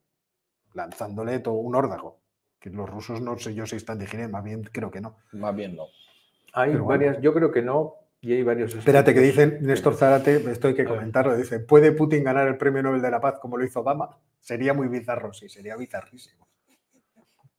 [0.75, 2.21] lanzándole todo un órdago.
[2.59, 5.17] Que los rusos no sé yo si están digiriendo, más bien creo que no.
[5.33, 5.87] Más bien no.
[6.53, 8.75] Hay varias, yo creo que no, y hay varios.
[8.75, 12.83] Espérate, que dicen, Néstor Zárate, esto hay que comentarlo, dice, ¿puede Putin ganar el premio
[12.83, 14.17] Nobel de la Paz como lo hizo Obama?
[14.39, 16.47] Sería muy bizarro, sí, sería bizarrísimo.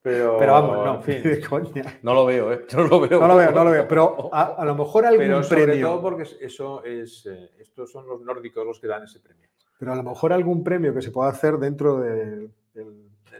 [0.04, 1.02] Pero, vamos, no,
[2.02, 2.66] No lo veo, ¿eh?
[2.74, 3.20] No lo veo.
[3.22, 3.88] No lo veo, no lo veo.
[3.88, 5.88] Pero a, lo mejor algún pero sobre premio.
[5.88, 7.26] todo porque eso es.
[7.26, 9.48] Eh, estos son los nórdicos los que dan ese premio.
[9.80, 12.52] Pero a lo mejor algún premio que se pueda hacer dentro del.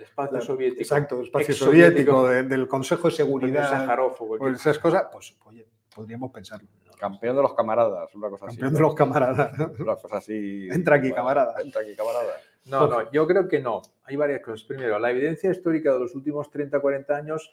[0.02, 0.82] espacio soviético.
[0.82, 4.00] Exacto, del espacio soviético, del Consejo de Seguridad.
[4.18, 6.70] o esas cosas, pues oye, podríamos pensarlo.
[6.98, 8.56] Campeón de los camaradas, una cosa así.
[8.56, 9.52] Campeón de los camaradas.
[9.80, 10.70] Una cosa así.
[10.72, 11.62] Entra aquí, camarada.
[11.62, 12.38] Entra aquí, camarada.
[12.66, 13.82] No, no, yo creo que no.
[14.04, 14.66] Hay varias cosas.
[14.66, 17.52] Primero, la evidencia histórica de los últimos 30, 40 años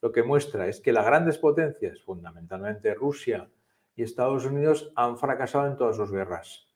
[0.00, 3.48] lo que muestra es que las grandes potencias, fundamentalmente Rusia
[3.96, 6.66] y Estados Unidos, han fracasado en todas sus guerras.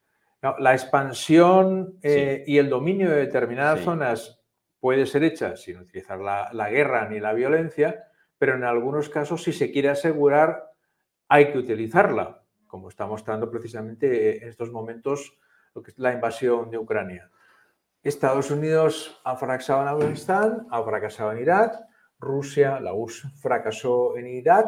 [0.58, 4.42] la expansión eh, y el dominio de determinadas zonas
[4.80, 8.08] puede ser hecha sin utilizar la, guerra ni la violencia,
[8.38, 10.72] pero en algunos casos, si se quiere asegurar,
[11.28, 15.38] hay que utilizarla, como está mostrando precisamente en estos momentos
[15.76, 17.30] lo que es la invasión de Ucrania.
[18.02, 21.78] Estados Unidos ha fracasado en Afganistán, ha fracasado en Irak,
[22.18, 24.66] Rusia, la URSS fracasó en Irak,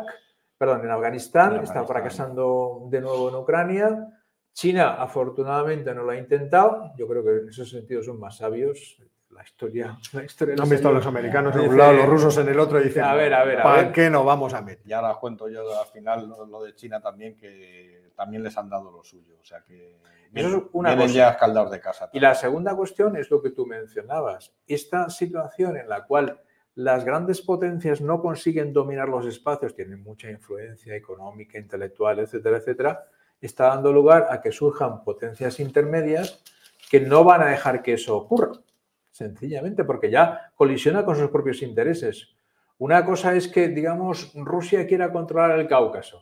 [0.57, 4.09] perdón, en Afganistán, está fracasando de nuevo en Ucrania.
[4.53, 6.93] China, afortunadamente, no lo ha intentado.
[6.97, 8.99] Yo creo que en ese sentido son más sabios.
[9.35, 12.39] La historia, la historia no han visto a los americanos en un lado, los rusos
[12.39, 14.87] en el otro y dicen, a ver, a ver, ¿para qué no vamos a meter?
[14.87, 18.90] Y ahora cuento yo al final lo de China también, que también les han dado
[18.90, 19.36] lo suyo.
[19.40, 19.98] O sea que
[20.35, 21.06] eso es una cosa.
[21.12, 22.11] ya escaldados de casa.
[22.12, 24.52] Y la segunda cuestión es lo que tú mencionabas.
[24.66, 26.40] Esta situación en la cual
[26.74, 33.05] las grandes potencias no consiguen dominar los espacios, tienen mucha influencia económica, intelectual, etcétera, etcétera,
[33.40, 36.43] está dando lugar a que surjan potencias intermedias
[36.90, 38.52] que no van a dejar que eso ocurra,
[39.15, 42.35] sencillamente porque ya colisiona con sus propios intereses.
[42.78, 46.20] Una cosa es que, digamos, Rusia quiera controlar el Cáucaso.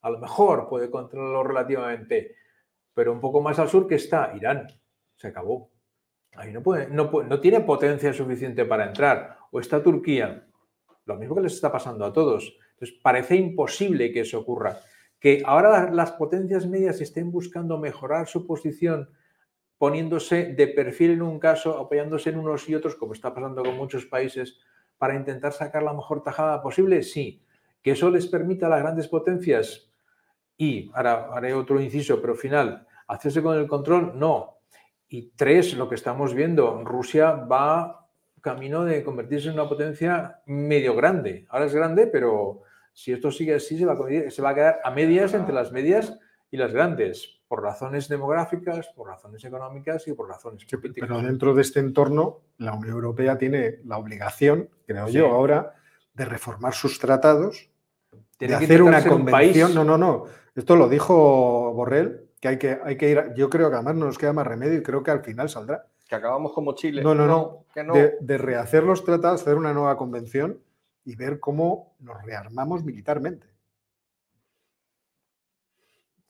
[0.00, 2.34] A lo mejor puede controlarlo relativamente,
[2.92, 4.66] pero un poco más al sur que está Irán.
[5.14, 5.70] Se acabó.
[6.34, 9.36] Ahí no, puede, no, no tiene potencia suficiente para entrar.
[9.52, 10.44] O está Turquía.
[11.04, 12.58] Lo mismo que les está pasando a todos.
[12.72, 14.80] Entonces, parece imposible que eso ocurra.
[15.20, 19.08] Que ahora las potencias medias estén buscando mejorar su posición
[19.82, 23.76] poniéndose de perfil en un caso, apoyándose en unos y otros, como está pasando con
[23.76, 24.60] muchos países,
[24.96, 27.42] para intentar sacar la mejor tajada posible, sí.
[27.82, 29.92] Que eso les permita a las grandes potencias
[30.56, 34.58] y, ahora haré otro inciso, pero final, hacerse con el control, no.
[35.08, 38.06] Y tres, lo que estamos viendo, Rusia va
[38.40, 41.44] camino de convertirse en una potencia medio grande.
[41.48, 44.80] Ahora es grande, pero Si esto sigue así, se va a, se va a quedar
[44.84, 46.16] a medias entre las medias
[46.52, 51.06] y las grandes, por razones demográficas, por razones económicas y por razones políticas.
[51.06, 55.74] Pero dentro de este entorno, la Unión Europea tiene la obligación, creo yo, ahora,
[56.14, 57.68] de reformar sus tratados,
[58.38, 59.74] de hacer una convención.
[59.74, 60.24] no, no, no.
[60.54, 63.34] Esto lo dijo Borrell, que hay que, hay que ir.
[63.36, 65.86] Yo creo que además no nos queda más remedio y creo que al final saldrá.
[66.08, 67.02] Que acabamos como Chile.
[67.02, 67.66] No, no, no.
[68.18, 70.58] De, rehacer los tratados, hacer una nueva convención
[71.04, 73.46] y ver cómo nos rearmamos militarmente.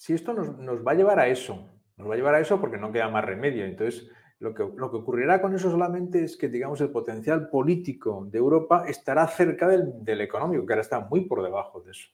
[0.02, 1.64] Si esto nos, va a llevar a eso,
[1.96, 3.64] nos va a llevar a eso porque no queda más remedio.
[3.64, 4.10] Entonces,
[4.40, 8.38] lo que, lo que ocurrirá con eso solamente es que, digamos, el potencial político de
[8.38, 12.08] Europa estará cerca del, del económico, que ahora está muy por debajo de eso.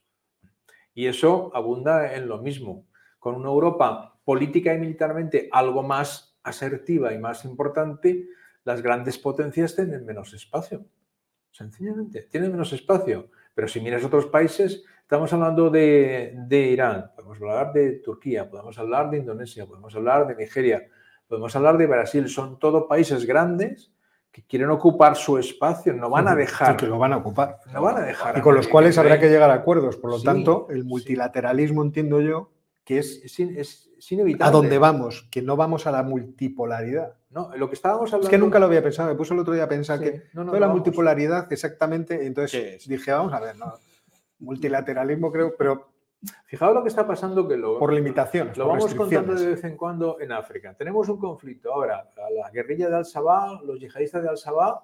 [0.92, 2.84] Y eso abunda en lo mismo.
[3.18, 8.28] Con una Europa política y militarmente algo más asertiva y más importante,
[8.64, 10.84] las grandes potencias tienen menos espacio.
[11.52, 13.30] Sencillamente, tienen menos espacio.
[13.58, 18.78] Pero si miras otros países, estamos hablando de, de Irán, podemos hablar de Turquía, podemos
[18.78, 20.86] hablar de Indonesia, podemos hablar de Nigeria,
[21.26, 22.28] podemos hablar de Brasil.
[22.28, 23.90] Son todos países grandes
[24.30, 26.76] que quieren ocupar su espacio, no van a dejar.
[26.76, 27.58] que lo van a ocupar.
[27.72, 28.38] No van a dejar.
[28.38, 29.96] Y con los cuales habrá que llegar a acuerdos.
[29.96, 32.52] Por lo tanto, el multilateralismo, entiendo yo,
[32.84, 34.50] que es, es, inevitable.
[34.50, 37.16] A dónde vamos, que no vamos a la multipolaridad.
[37.30, 38.26] No, lo que estábamos hablando.
[38.26, 40.44] Es que nunca lo había pensado, me puse el otro día a pensar que no,
[40.44, 42.26] no, la multipolaridad, exactamente.
[42.26, 43.74] Entonces dije, vamos a ver, no,
[44.38, 45.88] multilateralismo creo, pero
[46.46, 48.56] Fijaos lo que está pasando que lo, por limitaciones.
[48.56, 50.74] Lo vamos contando de vez en cuando en África.
[50.74, 54.80] Tenemos un conflicto ahora, la guerrilla de Al-Shabaab, los yihadistas de Al-Shabaab,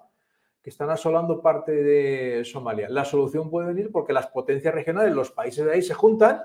[0.61, 2.87] que están asolando parte de Somalia.
[2.89, 6.41] La solución puede venir porque las potencias regionales, los países de ahí se juntan.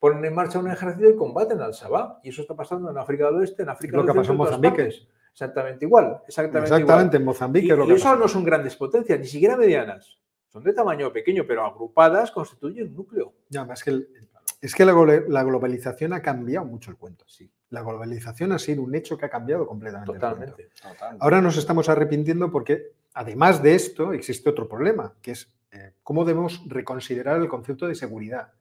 [0.00, 2.18] Ponen en marcha un ejército y combaten al Shabaab.
[2.24, 4.38] Y eso está pasando en África del Oeste, en África del Lo que pasó en
[4.38, 4.90] Mozambique.
[5.30, 6.22] Exactamente igual.
[6.26, 7.66] Exactamente, exactamente en Mozambique.
[7.66, 10.20] Y, lo que eso no son grandes potencias, ni siquiera medianas
[10.50, 13.34] son de tamaño pequeño, pero agrupadas constituyen un núcleo.
[13.48, 14.06] Ya, es que,
[14.60, 17.24] es que la, globalización ha cambiado mucho el cuento.
[17.28, 17.48] Sí.
[17.70, 20.12] La globalización ha sido un hecho que ha cambiado completamente.
[20.12, 20.70] Totalmente.
[21.20, 26.24] Ahora nos estamos arrepintiendo porque, además de esto, existe otro problema, que es eh, cómo
[26.24, 28.52] debemos reconsiderar el concepto de seguridad.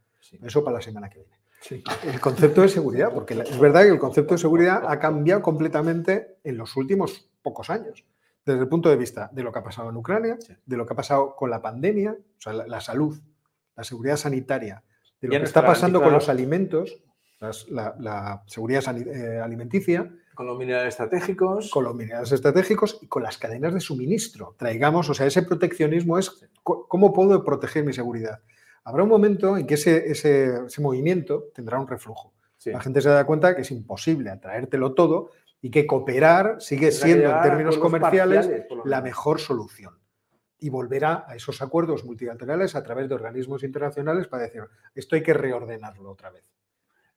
[0.43, 1.83] Eso para la semana que viene.
[2.03, 6.37] El concepto de seguridad, porque es verdad que el concepto de seguridad ha cambiado completamente
[6.43, 8.05] en los últimos pocos años
[8.45, 10.93] desde el punto de vista de lo que ha pasado en Ucrania, de lo que
[10.93, 13.17] ha pasado con la pandemia, o sea, la, salud,
[13.75, 14.83] la seguridad sanitaria,
[15.21, 17.03] de lo que está pasando con los alimentos,
[17.39, 20.11] la, seguridad eh, alimenticia.
[20.33, 21.69] Con los minerales estratégicos.
[21.69, 24.55] Con los minerales estratégicos y con las cadenas de suministro.
[24.57, 28.39] Traigamos, o sea, ese proteccionismo es cómo puedo proteger mi seguridad.
[28.89, 32.33] Habrá un momento en que ese, ese, movimiento tendrá un reflujo.
[32.65, 35.29] La gente se da cuenta que es imposible atraértelo todo
[35.61, 38.49] y que cooperar sigue siendo en términos comerciales
[38.85, 39.99] la mejor solución.
[40.57, 44.63] Y volverá a esos acuerdos multilaterales a través de organismos internacionales para decir,
[44.95, 46.45] esto hay que reordenarlo otra vez.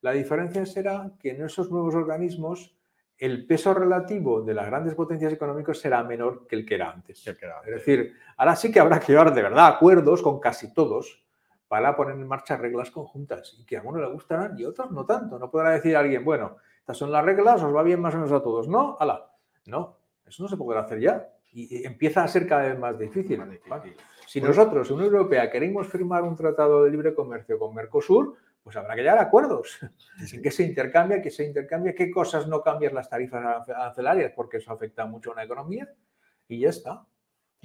[0.02, 2.76] La diferencia será que en esos nuevos organismos
[3.16, 7.26] el peso relativo de las grandes potencias económicas será menor que el que era antes.
[7.26, 11.22] Es decir, ahora sí que habrá que llevar de verdad acuerdos con casi todos
[11.72, 14.90] para poner en marcha reglas conjuntas y que a algunos le gustarán y a otros
[14.90, 15.38] no tanto.
[15.38, 18.30] No podrá decir alguien, bueno, estas son las reglas, os va bien más o menos
[18.30, 18.68] a todos.
[18.68, 19.30] No, ala,
[19.64, 19.96] no,
[20.26, 21.30] eso no se podrá hacer ya.
[21.50, 23.42] Y empieza a ser cada vez más difícil.
[24.26, 28.76] Si pues nosotros, Unión Europea, queremos firmar un tratado de libre comercio con Mercosur, pues
[28.76, 29.78] habrá que llegar a acuerdos.
[30.30, 31.22] ¿En qué se intercambia?
[31.22, 31.94] ¿Qué se intercambia?
[31.94, 34.32] ¿Qué cosas no cambian las tarifas arancelarias?
[34.36, 35.90] Porque eso afecta mucho a una economía.
[36.48, 37.06] Y ya está.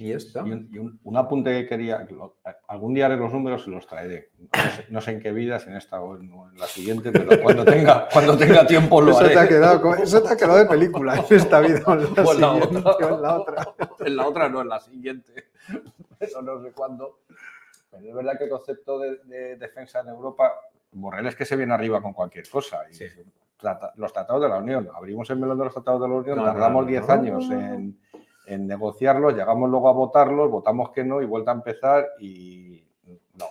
[0.00, 0.44] Y está.
[0.46, 2.06] Y, un, apunte que quería,
[2.68, 4.30] algún día haré los números y los traeré.
[4.90, 8.38] No sé, en qué vida, en esta o en, la siguiente, pero cuando tenga, cuando
[8.38, 9.34] tenga tiempo lo eso haré.
[9.34, 12.52] Te ha quedado, eso te ha quedado de película, en esta vida o en la,
[12.52, 13.08] otra.
[13.08, 13.74] en la otra.
[14.06, 15.48] En la otra no, en la siguiente.
[16.20, 17.18] Eso no sé cuándo.
[17.90, 20.52] Pero es verdad que el concepto de, defensa en Europa,
[20.92, 22.82] Borrell es que se viene arriba con cualquier cosa.
[22.88, 22.96] Y
[23.96, 26.86] los tratados de la Unión, abrimos el melón de los tratados de la Unión, tardamos
[26.86, 27.98] 10 años en
[28.48, 32.84] en negociarlos, llegamos luego a votarlos, votamos que no y vuelta a empezar y
[33.34, 33.46] no.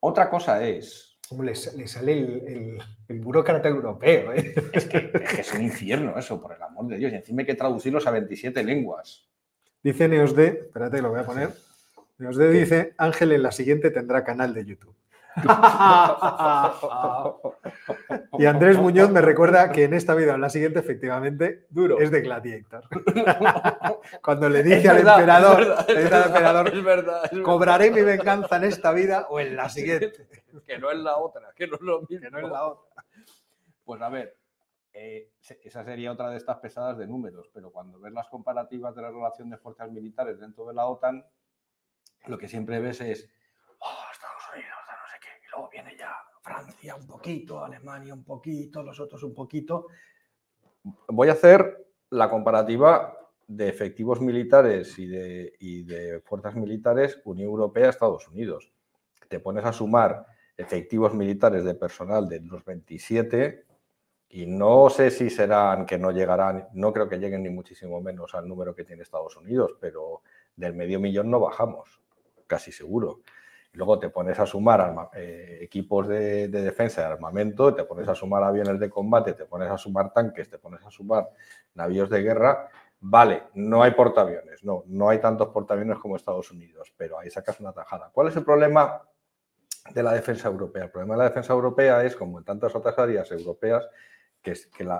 [0.00, 1.04] Otra cosa es...
[1.28, 4.32] ¿Cómo le, sale el, el, burócrata europeo?
[4.32, 4.54] Eh?
[4.72, 5.10] Es, que,
[5.40, 7.12] es, un infierno eso, por el amor de Dios.
[7.12, 9.26] Y encima hay que traducirlos a 27 lenguas.
[9.82, 11.50] Dice Neosd, espérate, lo voy a poner.
[12.18, 14.94] Neosd dice, Ángel en la siguiente tendrá canal de YouTube.
[18.38, 22.00] y Andrés Muñoz me recuerda que en esta vida, en la siguiente, efectivamente, Duro.
[22.00, 22.84] es de Gladiator.
[24.22, 25.76] Cuando le dije al emperador,
[27.42, 30.26] cobraré mi venganza en esta vida o en la siguiente.
[30.66, 32.20] que no es la otra, que no es lo mismo.
[32.20, 33.04] Que no es la otra.
[33.84, 34.38] Pues a ver,
[34.94, 35.28] eh,
[35.62, 39.10] esa sería otra de estas pesadas de números, pero cuando ves las comparativas de la
[39.10, 41.26] relación de fuerzas militares dentro de la OTAN,
[42.26, 43.28] lo que siempre ves es
[45.56, 49.86] luego viene ya Francia un poquito, Alemania un poquito, los otros un poquito.
[51.08, 53.16] Voy a hacer la comparativa
[53.48, 58.72] de efectivos militares y de, y de fuerzas militares Unión Europea, Estados Unidos.
[59.28, 60.26] Te pones a sumar
[60.56, 63.64] efectivos militares de personal de los 27
[64.28, 68.34] y no sé si serán que no llegarán, no creo que lleguen ni muchísimo menos
[68.34, 70.22] al número que tiene Estados Unidos, pero
[70.54, 72.00] del medio millón no bajamos,
[72.46, 73.20] casi seguro.
[73.76, 78.14] Luego te pones a sumar eh, equipos de, de, defensa de armamento, te pones a
[78.14, 81.28] sumar aviones de combate, te pones a sumar tanques, te pones a sumar
[81.74, 82.68] navíos de guerra.
[83.00, 87.60] Vale, no hay portaaviones, no, no hay tantos portaaviones como Estados Unidos, pero ahí sacas
[87.60, 88.10] una tajada.
[88.12, 89.02] ¿Cuál es el problema
[89.92, 90.84] de la defensa europea?
[90.84, 93.86] El problema de la defensa europea es, como en tantas otras áreas europeas,
[94.42, 94.54] que,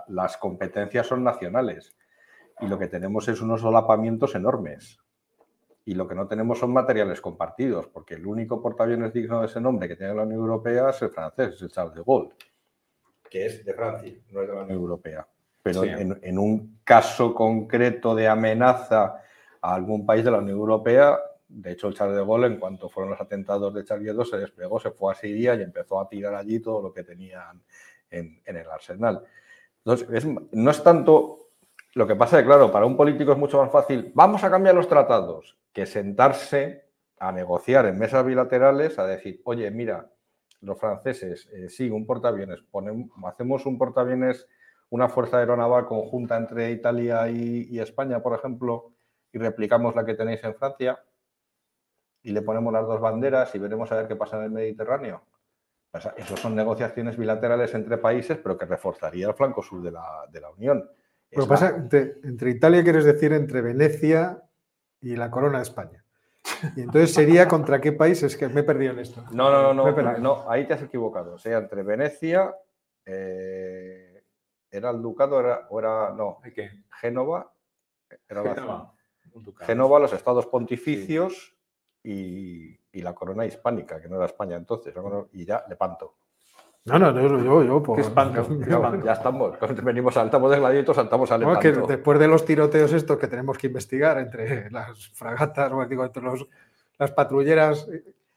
[0.09, 1.97] las competencias son nacionales
[2.61, 4.99] y lo que tenemos es unos solapamientos enormes.
[5.87, 9.61] Y lo que no tenemos son materiales compartidos, porque el único portaaviones digno de ese
[9.61, 12.35] nombre que tiene la Unión Europea es el francés, es el Charles de Gaulle,
[13.31, 15.27] que es de Francia, no es de la Unión Europea.
[15.63, 15.89] Pero sí.
[15.89, 19.23] en, en, un caso concreto de amenaza
[19.61, 21.19] a algún país de la Unión Europea,
[21.49, 24.39] de hecho el Charles de Gaulle, en cuanto fueron los atentados de Charlie Hebdo, se
[24.39, 27.63] despegó, se fue a Siria y empezó a tirar allí todo lo que tenían
[28.11, 29.23] en, en el arsenal.
[29.85, 31.46] Entonces, es, no es tanto...
[31.97, 34.51] Lo que pasa es que, claro, para un político es mucho más fácil, vamos a
[34.51, 40.11] cambiar los tratados, que sentarse a negociar en mesas bilaterales, a decir, oye, mira,
[40.61, 44.47] los franceses, eh, sí, un portaaviones, ponemos, hacemos un portaaviones,
[44.91, 48.93] una fuerza aeronaval conjunta entre Italia y, España, por ejemplo,
[49.33, 51.03] y replicamos la que tenéis en Francia,
[52.23, 55.23] y le ponemos las dos banderas y veremos a ver qué pasa en el Mediterráneo.
[55.95, 59.93] O sea, eso son negociaciones bilaterales entre países, pero que reforzaría el flanco sur de
[59.93, 60.91] la, de la Unión.
[61.33, 64.43] Lo que pasa, entre, entre Italia quieres decir entre Venecia
[65.01, 66.05] y la corona de España.
[66.77, 69.25] Y entonces sería contra qué país, es que me he perdido en esto.
[69.33, 71.35] No, no, no, no, no ahí te has equivocado.
[71.35, 72.55] O sea, entre Venecia,
[73.05, 74.25] eh,
[74.71, 76.85] ¿era el ducado era, o era, no, ¿Qué?
[77.01, 77.53] Génova?
[78.29, 78.95] Era Génova,
[79.35, 81.57] la, Génova, los estados pontificios
[82.03, 82.79] sí.
[82.93, 84.95] y, y, la corona hispánica, que no era España entonces,
[85.33, 86.17] y ya Lepanto.
[86.87, 87.99] No, no, yo, yo, yo por...
[87.99, 89.59] espanto, ya, ya, estamos.
[89.83, 93.59] Venimos, saltamos de gladiator, saltamos al no, que después de los tiroteos estos que tenemos
[93.59, 96.47] que investigar entre las fragatas, o digo, entre los,
[96.97, 97.89] las patrulleras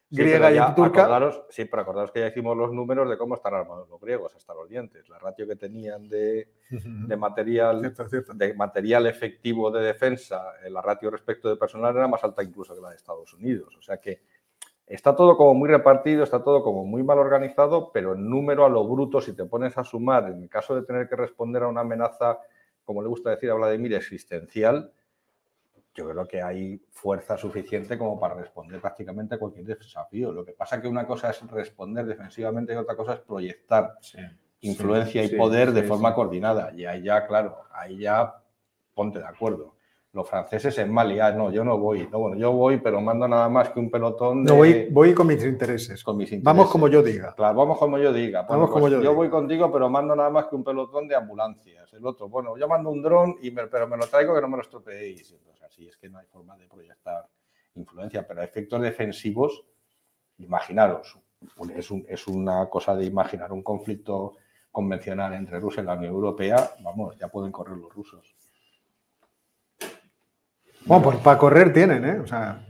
[0.10, 1.02] griega sí, y turca.
[1.02, 4.34] Acordaros, sí, pero acordaros que ya hicimos los números de cómo están armados los griegos
[4.36, 5.08] hasta los dientes.
[5.10, 8.34] La ratio que tenían de, de material, cierto, cierto.
[8.34, 12.74] de material efectivo de defensa, eh, la ratio respecto de personal era más alta incluso
[12.74, 13.76] que la de Estados Unidos.
[13.78, 14.22] O sea que
[14.90, 18.70] Está todo como muy repartido, está todo como muy mal organizado, pero en número a
[18.70, 21.68] lo bruto, si te pones a sumar, en el caso de tener que responder a
[21.68, 22.40] una amenaza,
[22.84, 24.92] como le gusta decir a Vladimir, existencial,
[25.94, 30.32] yo creo que hay fuerza suficiente como para responder prácticamente a cualquier desafío.
[30.32, 33.96] Lo que pasa es que una cosa es responder defensivamente y otra cosa es proyectar
[34.02, 34.18] sí,
[34.62, 36.74] influencia sí, y poder sí, de forma coordinada.
[36.74, 38.42] Y ahí ya, claro, ahí ya
[38.96, 39.79] ponte de acuerdo
[40.12, 43.28] los franceses en Mali, ah, no, yo no voy, no, bueno, yo voy, pero mando
[43.28, 44.52] nada más que un pelotón de...
[44.52, 46.04] No, voy, voy con mis intereses.
[46.04, 46.44] Con mis intereses.
[46.44, 47.36] Vamos como yo diga.
[47.36, 48.42] Claro, vamos como yo diga.
[48.42, 49.14] Bueno, vamos como pues yo, yo diga.
[49.14, 51.94] voy contigo, pero mando nada más que un pelotón de ambulancias.
[51.94, 54.48] El otro, bueno, yo mando un dron, y me, pero me lo traigo que no
[54.48, 55.32] me lo estropeéis.
[55.32, 57.28] Entonces, así es que no hay forma de proyectar
[57.76, 59.64] influencia, pero a efectos defensivos,
[60.40, 61.20] imaginaros,
[61.76, 64.38] es, un, es una cosa de imaginar un conflicto
[64.72, 68.36] convencional entre Rusia y la Unión Europea, vamos, ya pueden correr los rusos.
[70.86, 72.20] Bueno, pues para correr tienen, ¿eh?
[72.20, 72.66] O sea,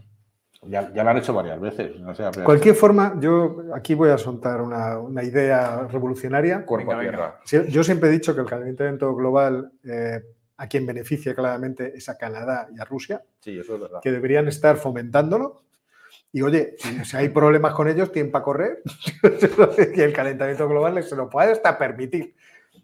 [0.64, 2.00] ya, ya, lo han hecho varias veces.
[2.00, 6.66] No sé, de cualquier forma, yo aquí voy a soltar una, una idea revolucionaria.
[6.66, 7.40] Cuerpo a tierra.
[7.70, 10.22] Yo siempre he dicho que el calentamiento global eh,
[10.58, 13.24] a quien beneficia claramente es a Canadá y a Rusia.
[13.40, 14.02] Sí, eso es verdad.
[14.02, 15.64] Que deberían estar fomentándolo.
[16.34, 18.84] Y oye, si, si hay problemas con ellos, tienen para correr.
[19.96, 22.36] y el calentamiento global se lo puede hasta permitir.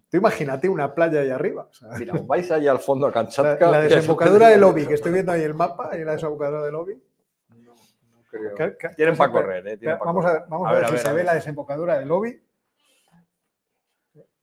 [0.10, 1.68] Tú imagínate una playa ahí arriba.
[1.70, 3.66] O sea, Mira, vais allá al fondo a Kamchatka.
[3.66, 6.72] La, la desembocadura de Lobby, que estoy viendo ahí el mapa, ahí la desembocadura de
[6.72, 7.02] Lobby.
[7.50, 8.76] No, no creo.
[8.96, 9.78] Tienen para correr, ¿eh?
[9.78, 11.18] Tienen vamos, a ver, vamos a, ver, a ver si a se ver.
[11.18, 12.42] ve la desembocadura de Lobby.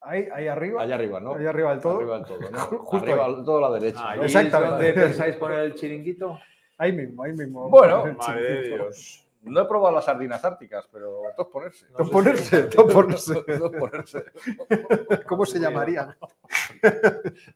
[0.04, 0.82] Ahí, ahí arriba.
[0.82, 1.34] Allá arriba, ¿no?
[1.36, 1.98] Ahí arriba del todo.
[1.98, 2.58] Arriba del todo, ¿no?
[2.84, 4.00] Justo arriba del todo a la derecha.
[4.02, 4.24] Ah, ¿no?
[4.24, 4.92] Exactamente.
[4.94, 6.40] ¿Pensáis poner el chiringuito?
[6.78, 7.68] Ahí mismo, ahí mismo.
[7.70, 9.28] Bueno, Madre de Dios.
[9.42, 11.86] No he probado las sardinas árticas, pero todos ponerse.
[11.86, 13.34] Todos ponerse, todos ponerse.
[13.58, 14.24] Todos ponerse.
[15.26, 16.16] ¿Cómo se llamaría?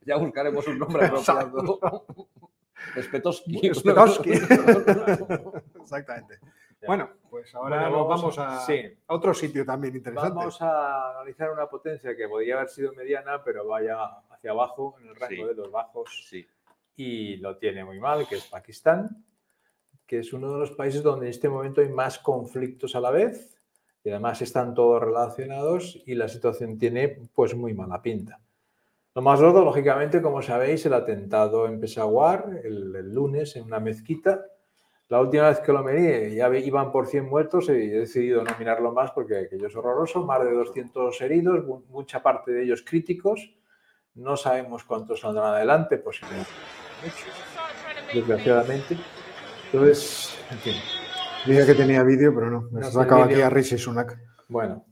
[0.04, 2.06] Ya buscaremos un nombre apropiado.
[5.80, 6.38] Exactamente.
[6.86, 8.82] Bueno, pues ahora Bueno, nos vamos vamos a, sí.
[9.06, 10.36] a otro sitio también interesante.
[10.36, 13.96] Vamos a analizar una potencia que podría haber sido mediana, pero vaya
[14.30, 15.44] hacia abajo, en el rango Sí.
[15.44, 16.46] de los bajos, Sí.
[16.96, 19.24] y lo tiene muy mal, que es Pakistán,
[20.06, 23.10] que es uno de los países donde en este momento hay más conflictos a la
[23.10, 23.52] vez.
[24.04, 28.40] y además están todos relacionados y la situación tiene pues muy mala pinta.
[29.16, 33.80] Lo más gordo, lógicamente, como sabéis, el atentado en Peshawar el, el lunes en una
[33.80, 34.44] mezquita.
[35.08, 38.50] La última vez que lo medí ya iban por 100 muertos y he decidido no
[38.58, 40.24] mirarlo más porque aquello es horroroso.
[40.24, 43.52] Más de 200 heridos, mucha parte de ellos críticos.
[44.14, 46.50] No sabemos cuántos saldrán adelante, posiblemente
[47.02, 48.96] muchos, desgraciadamente.
[49.72, 50.74] Entonces, en fin.
[51.47, 52.62] Dice que tenía vídeo, pero no.
[52.70, 53.51] Me No sacaba aquí a.
[53.51, 54.18] Rishi Sunak.
[54.48, 54.84] Bueno,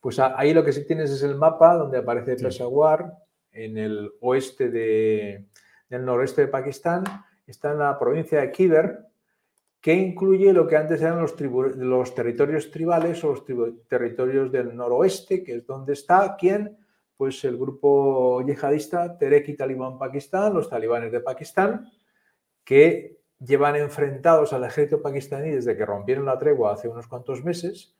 [0.00, 3.12] pues ahí lo que sí tienes es el mapa donde aparece Peshawar
[3.52, 5.44] en el oeste de,
[5.88, 7.04] del noroeste de Pakistán.
[7.46, 8.98] Está en la provincia de Khyber,
[9.80, 14.50] que incluye lo que antes eran los, tribu- los territorios tribales o los tribu- territorios
[14.50, 16.78] del noroeste, que es donde está quién,
[17.16, 21.90] pues el grupo yihadista Tehrik Talibán Pakistán, los talibanes de Pakistán,
[22.64, 27.94] que llevan enfrentados al ejército pakistaní desde que rompieron la tregua hace unos cuantos meses.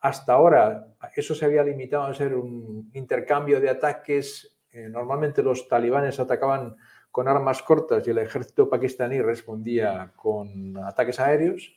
[0.00, 4.56] Hasta ahora eso se había limitado a ser un intercambio de ataques.
[4.70, 6.76] Eh, normalmente los talibanes atacaban
[7.10, 11.72] con armas cortas y el ejército pakistaní respondía con ataques aéreos.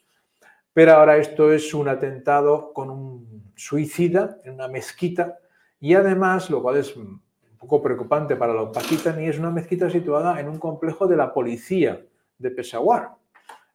[0.73, 5.39] Pero ahora esto es un atentado con un suicida en una mezquita
[5.79, 7.21] y además, lo cual es un
[7.57, 12.01] poco preocupante para los pakistaníes, es una mezquita situada en un complejo de la policía
[12.39, 13.11] de Peshawar.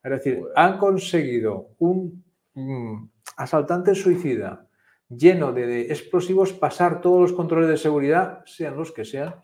[0.02, 2.24] Es decir, han conseguido un
[2.54, 4.66] mm, asaltante suicida
[5.08, 9.36] lleno de, de explosivos pasar todos los controles de seguridad, sean los que sean,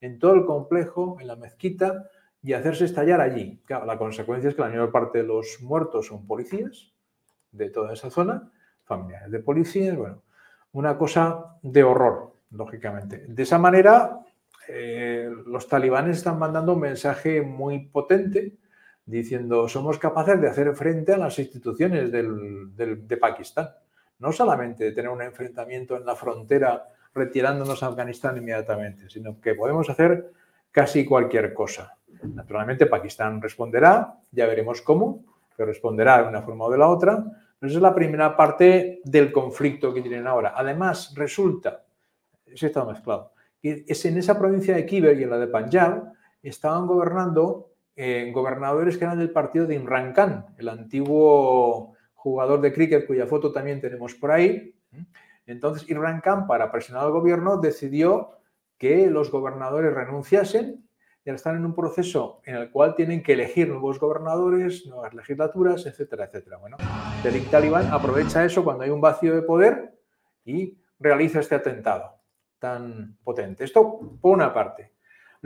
[0.00, 2.08] en todo el complejo, en la mezquita,
[2.42, 3.60] y hacerse estallar allí.
[3.64, 6.92] Claro, la consecuencia es que la mayor parte de los muertos son policías
[7.50, 8.52] de toda esa zona,
[8.84, 10.22] familiares de policías, bueno,
[10.72, 13.24] una cosa de horror, lógicamente.
[13.26, 14.20] De esa manera,
[14.68, 18.58] eh, los talibanes están mandando un mensaje muy potente
[19.06, 23.68] diciendo somos capaces de hacer frente a las instituciones del- del- de Pakistán.
[24.18, 29.54] No solamente de tener un enfrentamiento en la frontera retirándonos a Afganistán inmediatamente, sino que
[29.54, 30.30] podemos hacer
[30.70, 31.96] casi cualquier cosa.
[32.22, 35.24] Naturalmente Pakistán responderá, ya veremos cómo,
[35.56, 37.24] pero responderá de una forma o de la otra.
[37.58, 40.52] Pero esa es la primera parte del conflicto que tienen ahora.
[40.56, 41.84] Además, resulta,
[42.44, 46.12] eso está mezclado, que es en esa provincia de Khyber y en la de Punjab
[46.42, 52.72] estaban gobernando eh, gobernadores que eran del partido de Imran Khan, el antiguo jugador de
[52.72, 54.74] cricket cuya foto también tenemos por ahí.
[55.46, 58.32] Entonces, Imran Khan, para presionar al gobierno, decidió
[58.78, 60.86] que los gobernadores renunciasen
[61.24, 65.14] y ahora están en un proceso en el cual tienen que elegir nuevos gobernadores, nuevas
[65.14, 66.58] legislaturas, etcétera, etcétera.
[66.58, 66.76] Bueno,
[67.22, 69.98] Tehrik Talibán aprovecha eso cuando hay un vacío de poder
[70.44, 72.20] y realiza este atentado
[72.58, 73.64] tan potente.
[73.64, 74.92] Esto por una parte.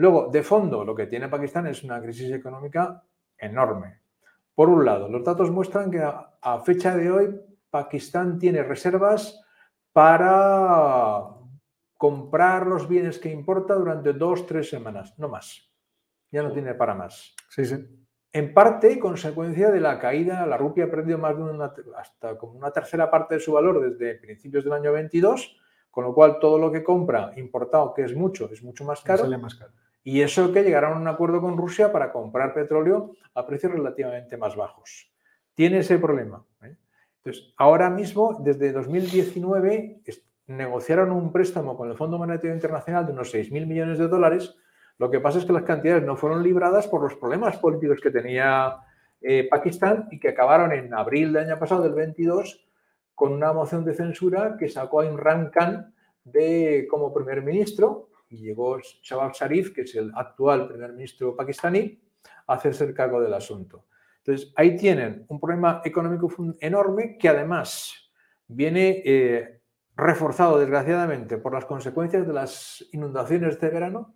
[0.01, 3.03] Luego, de fondo, lo que tiene Pakistán es una crisis económica
[3.37, 3.99] enorme.
[4.55, 9.39] Por un lado, los datos muestran que a, fecha de hoy Pakistán tiene reservas
[9.93, 11.27] para
[11.99, 15.71] comprar los bienes que importa durante dos, tres semanas, no más.
[16.31, 17.35] Ya no tiene para más.
[17.49, 17.75] Sí, sí.
[18.33, 22.53] En parte, consecuencia de la caída, la rupia ha perdido más de una, hasta como
[22.53, 25.59] una tercera parte de su valor desde principios del año 22,
[25.91, 29.25] con lo cual todo lo que compra importado, que es mucho, es mucho más caro.
[29.25, 29.73] Sale más caro.
[30.03, 34.35] Y eso que llegaron a un acuerdo con Rusia para comprar petróleo a precios relativamente
[34.37, 35.11] más bajos.
[35.53, 36.43] Tiene ese problema.
[36.63, 36.75] ¿eh?
[37.23, 43.13] Entonces, ahora mismo, desde 2019, es- negociaron un préstamo con el Fondo Monetario Internacional de
[43.13, 44.55] unos 6.000 millones de dólares.
[44.97, 48.11] Lo que pasa es que las cantidades no fueron libradas por los problemas políticos que
[48.11, 48.77] tenía
[49.21, 52.65] eh, Pakistán y que acabaron en abril del año pasado, del 22,
[53.13, 58.37] con una moción de censura que sacó a Imran Khan de, como primer ministro y
[58.37, 61.99] llegó Shahbaz Sharif, que es el actual primer ministro pakistaní,
[62.47, 63.85] a hacerse cargo del asunto.
[64.19, 66.29] Entonces, ahí tienen un problema económico
[66.59, 67.93] enorme que además
[68.47, 69.61] viene eh,
[69.95, 74.15] reforzado, desgraciadamente, por las consecuencias de las inundaciones de verano.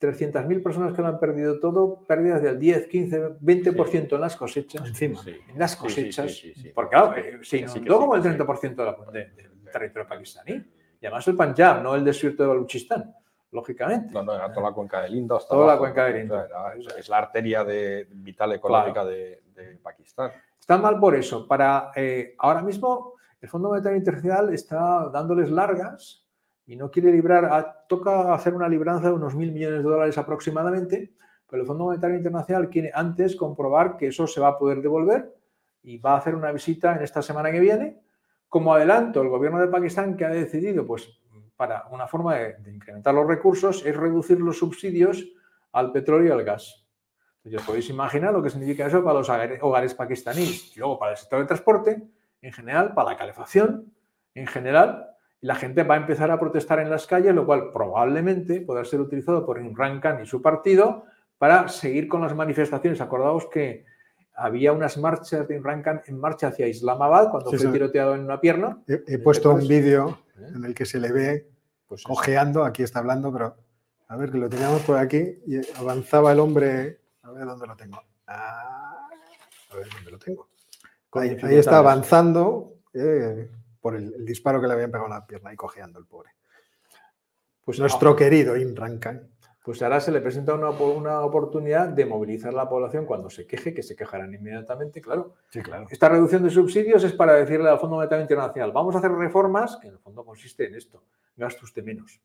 [0.00, 4.84] 300.000 personas que lo han perdido todo, pérdidas del 10, 15, 20% en las cosechas.
[4.88, 5.22] Encima.
[5.22, 5.36] Sí.
[5.48, 6.32] En las Sí, sí, cosechas.
[6.34, 6.68] sí, sí, sí.
[6.74, 8.28] Porque claro, se Sí, inundó sí, como el sí.
[8.28, 10.54] 30% de la- de- del territorio pakistaní.
[11.00, 13.14] Y además el Punjab, no el desierto de Baluchistán,
[13.52, 14.12] lógicamente.
[14.12, 15.84] No, no, era toda la cuenca del Indo hasta Toda la abajo.
[15.84, 16.44] cuenca del Indo.
[16.44, 20.30] Era- es, es la arteria de, vital económica de, de Pakistán.
[20.58, 21.46] Está mal por eso.
[21.46, 26.26] Para, eh, ahora mismo el Fondo Monetario Internacional está dándoles largas
[26.66, 30.16] y no quiere librar, a- toca hacer una libranza de unos mil millones de dólares
[30.18, 31.12] aproximadamente,
[31.48, 35.34] pero el Fondo Monetario Internacional quiere antes comprobar que eso se va a poder devolver
[35.82, 38.00] y va a hacer una visita en esta semana que viene.
[38.48, 41.18] Como adelanto, el gobierno de Pakistán que ha decidido, pues,
[41.62, 45.24] para una forma de, de incrementar los recursos es reducir los subsidios
[45.70, 46.84] al petróleo y al gas.
[47.44, 49.28] Os podéis imaginar lo que significa eso para los
[49.60, 52.02] hogares pakistaníes y luego para el sector de transporte,
[52.40, 53.92] en general, para la calefacción
[54.34, 55.10] en general,
[55.40, 58.84] y la gente va a empezar a protestar en las calles, lo cual probablemente podrá
[58.84, 61.04] ser utilizado por Imran Khan y su partido
[61.38, 63.00] para seguir con las manifestaciones.
[63.00, 63.84] Acordaos que
[64.34, 68.40] había unas marchas de Imran Khan en marcha hacia Islamabad cuando fue tiroteado en una
[68.40, 68.82] pierna.
[68.88, 70.52] He, puesto un vídeo ¿Eh?
[70.56, 71.51] en el que se le ve
[71.92, 73.54] pues cojeando, aquí está hablando, pero
[74.08, 77.76] a ver, que lo teníamos por aquí y avanzaba el hombre, a ver dónde lo
[77.76, 78.02] tengo.
[78.26, 79.10] Ah,
[79.70, 80.48] a ver dónde lo tengo.
[81.12, 85.56] Ahí, está avanzando eh, por el, disparo que le habían pegado en la pierna y
[85.56, 86.30] cojeando el pobre.
[87.62, 89.28] Pues nuestro querido Imran Khan
[89.64, 93.72] pues ahora se le presenta una, una, oportunidad de movilizar la población cuando se queje,
[93.72, 95.34] que se quejarán inmediatamente, claro.
[95.50, 95.86] Sí, claro.
[95.88, 99.76] Esta reducción de subsidios es para decirle al Fondo Monetario Internacional, vamos a hacer reformas,
[99.76, 101.04] que en el fondo consiste en esto,
[101.36, 102.20] gaste usted menos,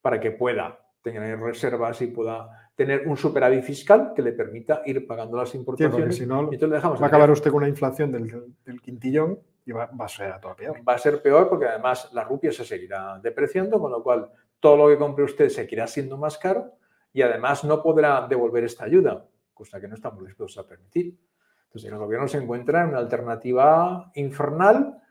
[0.00, 5.06] para que pueda tener reservas y pueda tener un superávit fiscal que le permita ir
[5.06, 6.16] pagando las importaciones.
[6.16, 9.86] Sí, si no, va a acabar usted con una inflación del, del quintillón y va,
[9.86, 10.76] va, a ser todo peor.
[10.86, 14.30] Va a ser peor porque además la rupia se seguirá depreciando, con lo cual
[14.60, 16.72] todo lo que compre usted seguirá siendo más caro
[17.12, 19.24] y además no podrá devolver esta ayuda,
[19.54, 21.16] cosa que no estamos dispuestos a permitir.
[21.64, 25.02] Entonces el gobierno se encuentra en una alternativa infernal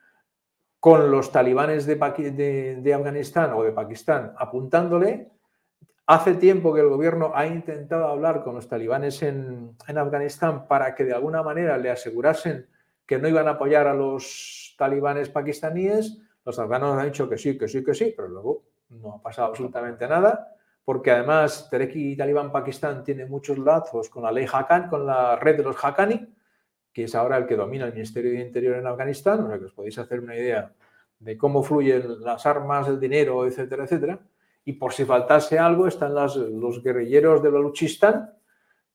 [0.85, 1.95] con los talibanes de,
[2.79, 5.31] de, Afganistán o de Pakistán apuntándole.
[6.05, 10.93] Hace tiempo que el gobierno ha intentado hablar con los talibanes en, en Afganistán para
[10.93, 12.67] que de alguna manera le asegurasen
[13.03, 16.19] que no iban a apoyar a los talibanes pakistaníes.
[16.45, 19.47] Los afganos han dicho que sí, que sí, que sí, pero luego no ha pasado
[19.47, 25.03] absolutamente nada, porque además Tereki Talibán Pakistán tiene muchos lazos con la ley Haqqani, con
[25.07, 26.34] la red de los Haqqani,
[26.95, 29.65] que es ahora el que domina el Ministerio de Interior en Afganistán, o sea que
[29.65, 30.71] os podéis hacer una idea
[31.19, 34.17] de cómo fluyen las armas, el dinero, etcétera, etcétera.
[34.63, 38.31] Y por si faltase algo, están los guerrilleros de Baluchistán,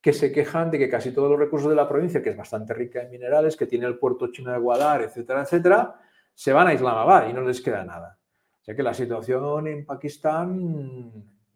[0.00, 2.72] que se quejan de que casi todos los recursos de la provincia, que es bastante
[2.72, 6.00] rica en minerales, que tiene el puerto chino de Guadar, etcétera, etcétera,
[6.34, 8.18] se van a Islamabad y no les queda nada.
[8.62, 10.48] O sea que la situación en Pakistán,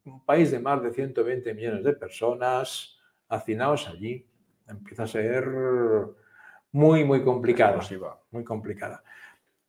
[0.04, 2.98] un país de más de 120 millones de personas,
[3.30, 4.26] hacinados allí,
[4.68, 5.48] empieza a ser
[6.74, 7.80] muy, muy complicada.
[8.32, 9.02] Muy complicada.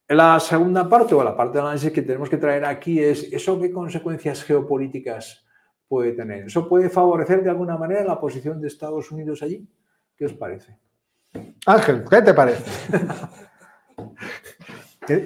[0.07, 3.59] La segunda parte o la parte del análisis que tenemos que traer aquí es eso
[3.59, 5.45] qué consecuencias geopolíticas
[5.87, 6.47] puede tener.
[6.47, 9.67] ¿Eso puede favorecer de alguna manera la posición de Estados Unidos allí?
[10.17, 10.77] ¿Qué os parece?
[11.67, 12.63] Ángel, ¿qué te parece?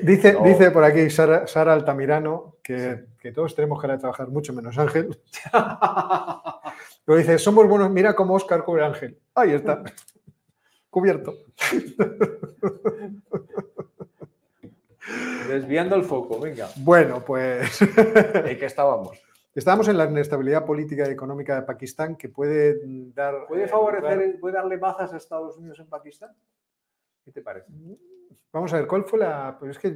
[0.03, 5.17] Dice, dice por aquí Sara, Altamirano que, todos tenemos que trabajar mucho menos Ángel.
[7.05, 9.17] Lo dice, somos buenos, mira cómo Oscar cubre Ángel.
[9.33, 9.81] Ahí está.
[10.89, 11.35] Cubierto.
[15.47, 16.69] Desviando el foco, venga.
[16.77, 17.81] Bueno, pues.
[17.81, 19.21] ¿En qué estábamos?
[19.55, 22.79] Estábamos en la inestabilidad política y económica de Pakistán que puede
[23.13, 23.47] dar.
[23.47, 26.35] ¿Puede favorecer, puede darle bazas a Estados Unidos en Pakistán?
[27.25, 27.71] ¿Qué te parece?
[28.51, 29.57] Vamos a ver, ¿cuál fue la.
[29.59, 29.95] Pues es que.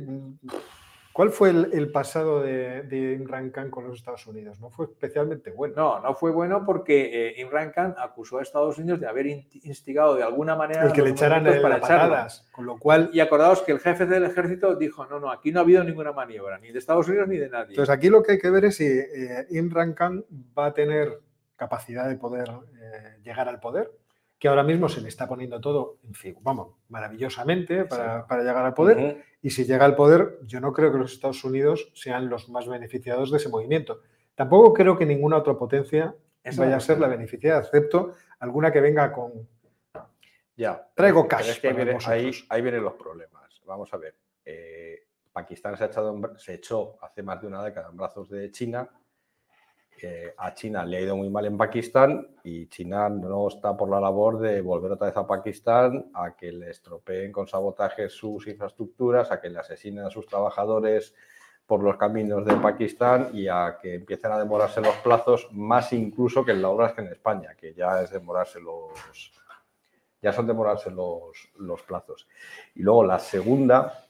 [1.14, 4.60] ¿Cuál fue el, pasado de, de, Imran Khan con los Estados Unidos?
[4.60, 5.76] No fue especialmente bueno.
[5.76, 10.15] No, no fue bueno porque eh, Imran Khan acusó a Estados Unidos de haber instigado
[10.15, 10.84] de alguna manera.
[10.84, 12.49] El que le echaran para echarlas.
[12.52, 13.11] Con lo cual.
[13.14, 16.14] Y acordaos que el jefe del ejército dijo: no, no, aquí no ha habido ninguna
[16.14, 17.69] maniobra, ni de Estados Unidos ni de nadie.
[17.73, 20.26] Entonces aquí lo que hay que ver es si eh, Imran Khan
[20.57, 21.19] va a tener
[21.56, 23.91] capacidad de poder eh, llegar al poder
[24.44, 28.74] que ahora mismo se le está poniendo todo, en fin, vamos, maravillosamente para, llegar al
[28.74, 29.24] poder.
[29.41, 32.68] Y si llega al poder, yo no creo que los Estados Unidos sean los más
[32.68, 34.02] beneficiados de ese movimiento.
[34.36, 36.14] Tampoco creo que ninguna otra potencia
[36.57, 39.48] vaya a ser la beneficiada, excepto alguna que venga con...
[40.57, 40.90] Ya.
[40.94, 41.61] Traigo cash.
[42.06, 43.61] ahí, vienen los problemas.
[43.65, 44.14] Vamos a ver.
[44.44, 48.52] Eh, Pakistán se, ha echado se echó hace más de una década en brazos de
[48.52, 48.90] China
[50.38, 54.00] a China le ha ido muy mal en Pakistán y China no está por la
[54.00, 59.32] labor de volver otra vez a Pakistán a que le estropeen con sabotaje sus infraestructuras,
[59.32, 61.14] a que le asesinen a sus trabajadores
[61.66, 66.44] por los caminos de Pakistán y a que empiecen a demorarse los plazos, más incluso
[66.44, 69.32] que en la obra que en España, que ya es demorarse los
[70.22, 72.28] ya son demorarse los, los plazos.
[72.76, 74.08] Y luego la segunda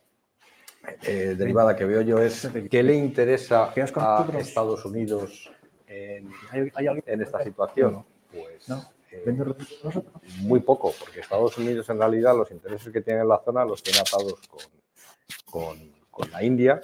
[1.01, 5.52] eh, derivada que veo yo es qué le interesa a Estados Unidos
[5.93, 8.05] en, esta situación?
[8.31, 8.69] Pues
[9.11, 9.35] eh,
[10.39, 13.83] muy poco, porque Estados Unidos en realidad los intereses que tiene en la zona los
[13.83, 14.39] tiene atados
[15.45, 16.81] con, con, la India,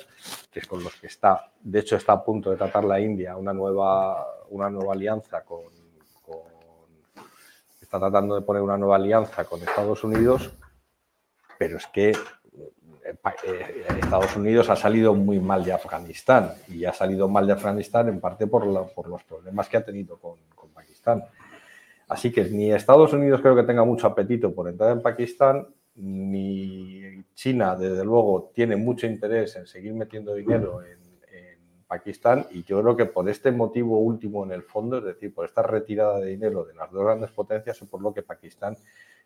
[0.52, 3.36] que es con los que está, de hecho está a punto de tratar la India
[3.36, 5.64] una nueva, una nueva alianza con,
[7.90, 10.52] está tratando de poner una nueva alianza con Estados Unidos,
[11.57, 12.14] pero es que
[13.10, 18.19] Estados Unidos ha salido muy mal de Afganistán y ha salido mal de Afganistán en
[18.19, 20.38] parte por, los problemas que ha tenido con,
[20.73, 21.23] Pakistán.
[22.07, 27.23] Así que ni Estados Unidos creo que tenga mucho apetito por entrar en Pakistán, ni
[27.34, 30.98] China, desde luego, tiene mucho interés en seguir metiendo dinero en,
[31.89, 35.45] Pakistán y yo creo que por este motivo último en el fondo, es decir, por
[35.45, 38.77] esta retirada de dinero de las dos grandes potencias, es por lo que Pakistán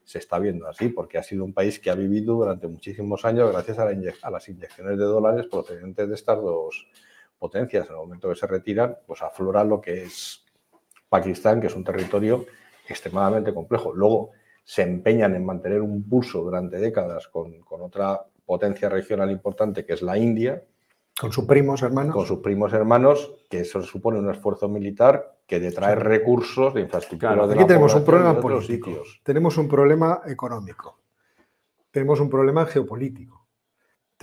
[0.03, 3.51] se está viendo así, porque ha sido un país que ha vivido durante muchísimos años
[3.51, 6.87] gracias a, a las inyecciones de dólares procedentes de estas dos
[7.37, 7.85] potencias.
[7.85, 10.43] En el momento que se retiran, pues aflora lo que es
[11.09, 12.45] Pakistán, que es un territorio
[12.87, 13.93] extremadamente complejo.
[13.93, 14.31] Luego,
[14.63, 20.01] se empeñan en mantener un pulso durante décadas con, otra potencia regional importante que es
[20.01, 20.63] la India.
[21.19, 22.13] Con sus primos hermanos.
[22.13, 27.43] Con sus primos hermanos, que eso supone un esfuerzo militar que detrae recursos de infraestructura.
[27.43, 30.99] aquí tenemos un problema político, tenemos un problema económico,
[31.91, 33.43] tenemos un problema geopolítico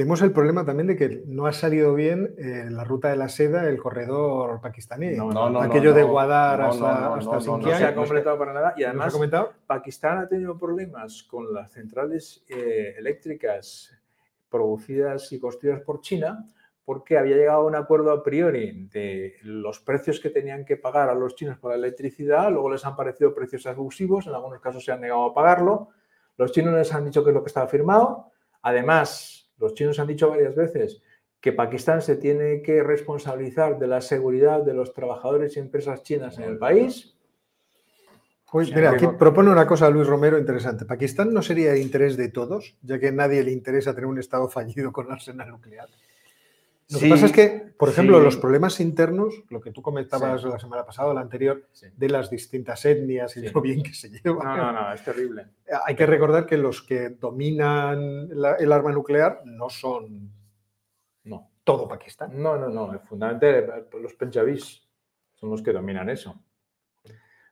[0.01, 3.29] tenemos el problema también de que no ha salido bien eh, la ruta de la
[3.29, 5.11] seda, el corredor pakistaní.
[5.11, 8.75] No, no, no, Aquello de Guadar hasta, hasta No, se ha completado para nada.
[8.79, 9.15] Y además,
[9.67, 13.95] Pakistán ha tenido problemas con las centrales eh, eléctricas
[14.49, 16.49] producidas y construidas por China
[16.85, 21.09] porque había llegado a un acuerdo a priori de los precios que tenían que pagar
[21.09, 24.85] a los chinos por la electricidad, luego les han parecido precios abusivos, en algunos casos
[24.85, 25.91] se han negado a pagarlo,
[26.37, 28.33] los chinos les han dicho que es lo que estaba firmado,
[28.63, 31.03] además los chinos han dicho varias veces
[31.41, 36.39] que Pakistán se tiene que responsabilizar de la seguridad de los trabajadores y empresas chinas
[36.39, 37.17] en el país.
[38.51, 40.85] Pues mira, aquí propone una cosa Luis Romero interesante.
[40.85, 44.19] ¿Pakistán no sería de interés de todos, ya que a nadie le interesa tener un
[44.19, 45.89] Estado fallido con arsenal nuclear?
[46.91, 50.59] Lo que pasa es que, por ejemplo, los problemas internos, lo que tú comentabas la
[50.59, 54.45] semana pasada o la anterior, de las distintas etnias y lo bien que se llevan.
[54.45, 55.47] No, no, no, es terrible.
[55.87, 60.33] Hay que recordar que los que dominan el arma nuclear no son
[61.25, 61.51] no.
[61.63, 62.33] todo Pakistán.
[62.43, 62.99] No, no, no.
[63.01, 64.83] Fundamentalmente los penchabís
[65.35, 66.43] son los que dominan eso.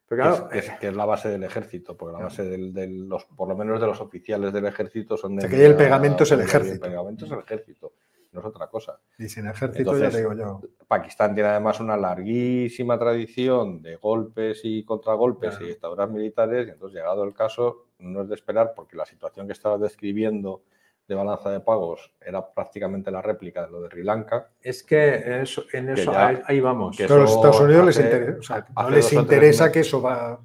[0.08, 3.78] Pero que, es, la base del ejército, porque la base de los, por lo menos
[3.78, 5.44] de los oficiales del ejército son de.
[5.44, 6.86] O sea, que el pegamento es el ejército.
[6.86, 7.92] El pegamento es el ejército
[8.32, 9.00] no es otra cosa.
[9.18, 10.60] Y sin ejército, ya digo yo.
[10.86, 16.96] Pakistán tiene además una larguísima tradición de golpes y contragolpes y dictaduras militares, y entonces,
[16.96, 20.62] llegado el caso, no es de esperar, porque la situación que estaba describiendo
[21.06, 24.50] de balanza de pagos era prácticamente la réplica de lo de Sri Lanka.
[24.60, 26.96] Es que eso, en eso ahí, vamos.
[26.98, 30.38] Pero a los Estados Unidos les interesa, no les interesa que eso va.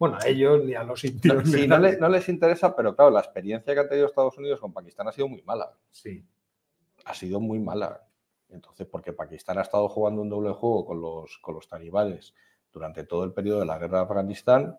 [0.00, 1.48] Bueno, a ellos ni a los indios.
[1.48, 4.72] Sí, no, no, les interesa, pero claro, la experiencia que ha tenido Estados Unidos con
[4.72, 5.72] Pakistán ha sido muy mala.
[5.92, 6.24] Sí
[7.04, 8.06] ha sido muy mala.
[8.48, 12.34] Entonces, porque Pakistán ha estado jugando un doble juego con los, con los talibanes
[12.72, 14.78] durante todo el periodo de la guerra de Afganistán,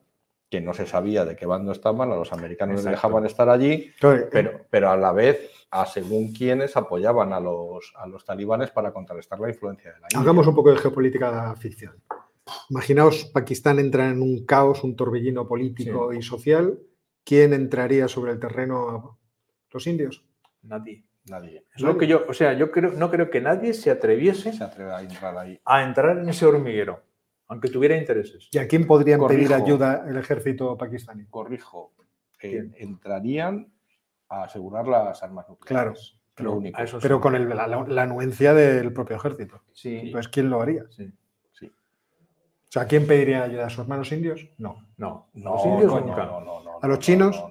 [0.50, 3.92] que no se sabía de qué bando estaban, a los americanos les dejaban estar allí,
[4.00, 8.94] pero, pero a la vez a según quienes apoyaban a los, a los talibanes para
[8.94, 10.20] contrarrestar la influencia de la India.
[10.20, 11.96] Hagamos un poco de geopolítica ficción.
[12.70, 16.80] Imaginaos, Pakistán entra en un caos, un torbellino político y social.
[17.24, 19.18] ¿Quién entraría sobre el terreno?
[19.72, 20.24] ¿Los indios?
[20.62, 21.04] Nadie.
[21.26, 21.66] Nadie.
[21.74, 24.64] Es lo que yo, o sea, yo creo, no creo que nadie se atreviese se
[24.64, 25.60] a entrar ahí.
[25.64, 27.02] A entrar en ese hormiguero,
[27.48, 28.50] aunque tuviera intereses.
[28.52, 31.26] ¿Y a quién podrían pedir ayuda el ejército pakistaní?
[31.26, 31.94] Corrijo.
[32.42, 33.72] entrarían
[34.28, 36.18] a asegurar las armas nucleares.
[36.36, 36.62] Claro.
[37.02, 39.62] Pero, con la, anuencia del propio ejército.
[39.72, 40.00] Sí.
[40.06, 40.86] Entonces, ¿quién lo haría?
[40.90, 41.14] Sí.
[41.52, 41.68] sí.
[41.68, 43.68] O sea, ¿quién pediría ayuda?
[43.68, 44.50] ¿A sus hermanos indios?
[44.58, 44.88] No.
[44.98, 45.30] No.
[45.34, 46.30] no los indios nunca.
[46.82, 47.42] ¿A los chinos?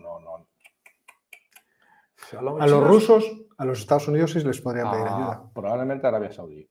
[2.37, 3.42] ¿A los rusos?
[3.63, 5.51] A los Estados Unidos sí les podrían pedir ah, ayuda.
[5.55, 6.69] Probablemente Arabia Saudí.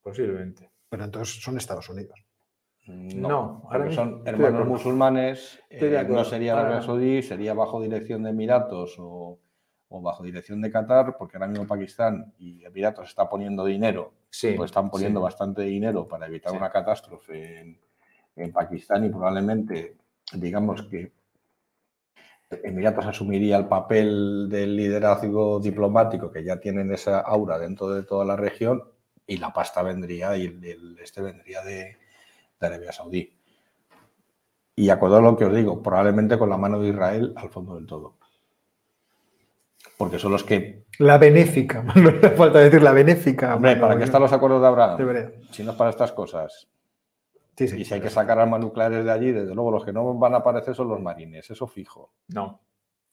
[0.00, 0.70] Posiblemente.
[0.88, 2.24] Pero entonces son Estados Unidos.
[2.86, 5.60] No, ahora son hermanos musulmanes.
[5.68, 9.40] Eh, no sería Arabia Saudí, sería bajo dirección de Emiratos o,
[9.88, 14.70] bajo dirección de Qatar, porque ahora mismo Pakistán y Emiratos está poniendo dinero, sí, pues
[14.70, 17.80] están poniendo bastante dinero para evitar una catástrofe en,
[18.36, 19.96] en Pakistán y probablemente,
[20.34, 21.10] digamos que
[22.62, 28.24] Emiratos asumiría el papel del liderazgo diplomático que ya tienen esa aura dentro de toda
[28.24, 28.82] la región
[29.26, 31.96] y la pasta vendría y el, este vendría de,
[32.60, 33.32] Arabia Saudí.
[34.76, 37.86] Y acordado lo que os digo, probablemente con la mano de Israel al fondo del
[37.86, 38.14] todo.
[39.96, 40.84] Porque son los que.
[40.98, 43.56] La benéfica, no le falta decir la benéfica.
[43.56, 45.32] Hombre, ¿para qué están los acuerdos de Abraham?
[45.50, 46.68] Si no es para estas cosas.
[47.64, 50.34] Y si hay que sacar armas nucleares de allí, desde luego los que no van
[50.34, 52.12] a aparecer son los marines, eso fijo.
[52.28, 52.60] No.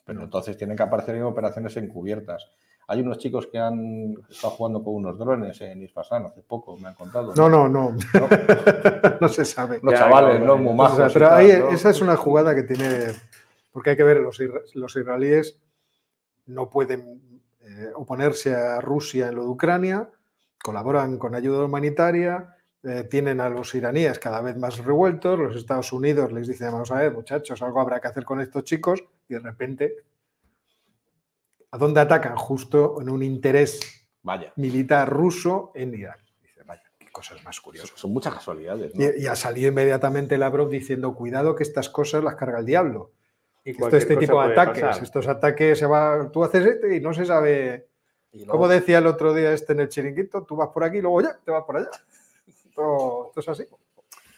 [0.06, 2.52] Pero entonces tienen que aparecer en operaciones encubiertas.
[2.88, 6.88] Hay unos chicos que han estado jugando con unos drones en Ispasan hace poco, me
[6.88, 7.36] han contado.
[7.36, 7.96] No, no, no.
[9.22, 9.80] No, se sabe.
[9.84, 10.58] Los chavales, ¿no?
[10.58, 10.76] Muy
[11.14, 13.14] pero esa es una jugada que tiene.
[13.72, 14.40] Porque hay que ver, los,
[14.74, 15.60] los israelíes
[16.48, 17.22] no pueden
[17.62, 20.10] eh, oponerse a Rusia en lo de Ucrania,
[20.64, 25.92] colaboran con ayuda humanitaria, eh, tienen a los iraníes cada vez más revueltos, los Estados
[25.92, 29.34] Unidos les dicen, vamos a ver, muchachos, algo habrá que hacer con estos chicos, y
[29.34, 29.96] de repente
[31.72, 32.36] ¿A dónde atacan?
[32.36, 33.80] Justo en un interés
[34.24, 34.52] Vaya.
[34.56, 36.20] militar ruso en Irak.
[36.42, 37.92] Dice, vaya, qué cosas más curiosas.
[37.96, 38.96] son muchas casualidades.
[38.96, 39.04] ¿no?
[39.04, 43.12] Y, y ha salido inmediatamente Lavrov diciendo, cuidado que estas cosas las carga el diablo.
[43.64, 45.04] Y Esto, este tipo de ataques, pasar.
[45.04, 47.88] estos ataques se va, tú haces este y no se sabe.
[48.32, 51.02] Y Como decía el otro día este en el chiringuito, tú vas por aquí y
[51.02, 51.90] luego ya te vas por allá.
[52.80, 53.68] Esto, esto es así.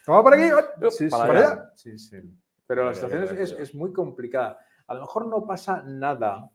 [0.07, 0.43] Vas por aquí,
[0.89, 1.72] Sí, para sí, allá.
[1.76, 2.18] sí, sí.
[2.68, 4.59] Pero la situación es, muy complicada.
[4.88, 6.49] A lo mejor no pasa nada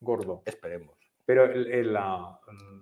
[0.00, 0.96] gordo, Esperemos.
[1.24, 2.38] pero el, el- la-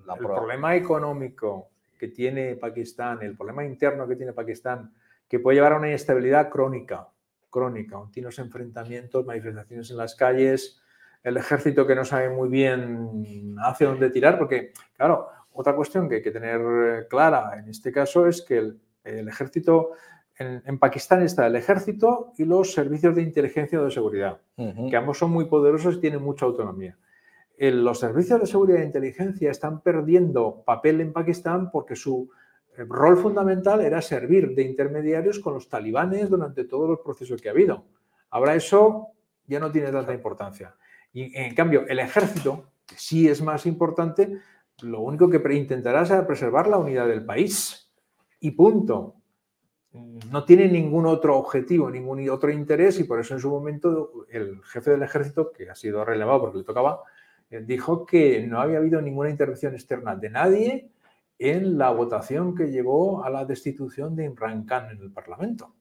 [0.06, 0.36] La el prueba.
[0.36, 1.68] problema económico
[1.98, 4.94] que tiene Pakistán, el problema interno que tiene Pakistán,
[5.28, 7.08] que puede llevar a una inestabilidad crónica,
[7.50, 10.80] crónica, continuos enfrentamientos, manifestaciones en las calles,
[11.24, 15.28] el ejército que no sabe muy bien hacia dónde tirar, porque, claro,
[15.58, 19.28] otra cuestión que hay que tener eh, clara en este caso es que el, el
[19.28, 19.90] ejército,
[20.38, 24.88] en, en Pakistán está el ejército y los servicios de inteligencia o de seguridad Ujú.
[24.88, 26.96] que ambos son muy poderosos y tienen mucha autonomía.
[27.56, 32.30] El- los servicios de seguridad e inteligencia están perdiendo papel en Pakistán porque su
[32.76, 37.48] eh, rol fundamental era servir de intermediarios con los talibanes durante todos los procesos que
[37.48, 37.84] ha habido.
[38.30, 39.08] Ahora eso
[39.46, 40.76] ya no tiene tanta importancia.
[41.12, 44.38] Y en cambio, el ejército, que sí es más importante,
[44.82, 47.90] lo único que intentará será preservar la unidad del país.
[48.40, 49.14] Y punto.
[50.30, 54.62] No tiene ningún otro objetivo, ningún otro interés y por eso en su momento el
[54.64, 57.02] jefe del ejército, que ha sido relevado porque le tocaba,
[57.50, 60.90] eh, dijo que no había habido ninguna intervención externa de nadie
[61.38, 65.74] en la votación que llevó a la destitución de Imran Khan en el Parlamento.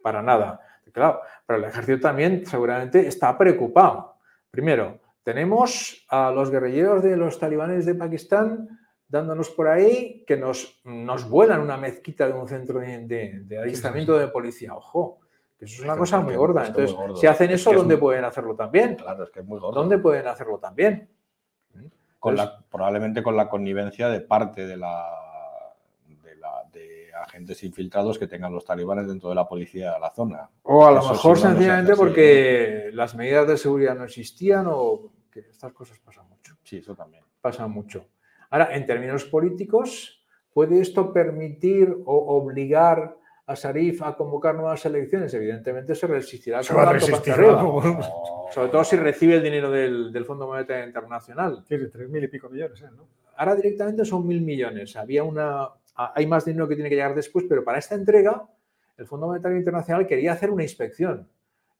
[0.00, 0.60] Para nada.
[0.90, 4.16] Claro, pero el ejército también seguramente está preocupado.
[4.50, 8.68] Primero, tenemos a los guerrilleros de los talibanes de Pakistán
[9.08, 13.40] dándonos por ahí que nos, nos vuelan una mezquita de un centro de, de,
[14.18, 14.74] de policía.
[14.74, 15.20] Ojo,
[15.58, 16.60] que eso es una cosa muy gorda.
[16.62, 18.96] muy Entonces, si hacen Es eso, que es ¿dónde muy- pueden hacerlo también?
[18.96, 19.80] Claro, es que es muy gordo.
[19.80, 21.08] ¿Dónde pueden hacerlo también?
[22.18, 25.04] Con la, probablemente con la connivencia de parte de la,
[27.32, 30.50] agentes infiltrados que tengan los talibanes dentro de la policía de la zona.
[30.62, 35.40] O a lo Eso mejor sencillamente porque las medidas de seguridad no existían o que
[35.40, 36.56] estas cosas pasan mucho.
[36.62, 37.24] Sí, eso también.
[37.40, 38.06] Pasa mucho.
[38.50, 40.22] Ahora, en términos políticos,
[40.52, 45.32] ¿puede esto permitir o obligar a Sarif a convocar nuevas elecciones?
[45.32, 46.62] Evidentemente se resistirá.
[46.62, 47.34] Se va a resistir.
[48.52, 51.64] Sobre todo si recibe el dinero del, del Fondo Monetario Internacional.
[51.66, 52.90] Tiene tres mil y pico millones, ¿eh?
[52.94, 53.08] ¿no?
[53.36, 54.94] Ahora directamente son mil millones.
[54.96, 58.46] Había una, hay más dinero que tiene que llegar después, pero para esta entrega
[58.96, 61.28] el Fondo Monetario Internacional quería hacer una inspección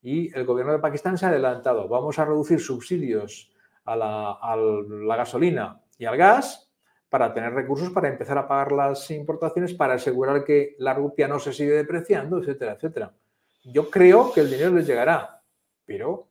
[0.02, 1.88] y el gobierno de Pakistán se ha adelantado.
[1.88, 3.52] Vamos a reducir subsidios
[3.84, 6.70] a la, a la gasolina y al gas
[7.08, 11.38] para tener recursos para empezar a pagar las importaciones, para asegurar que la rupia no
[11.38, 13.12] se sigue depreciando, etcétera, etcétera.
[13.64, 15.42] Yo creo que el dinero les llegará,
[15.84, 16.26] pero,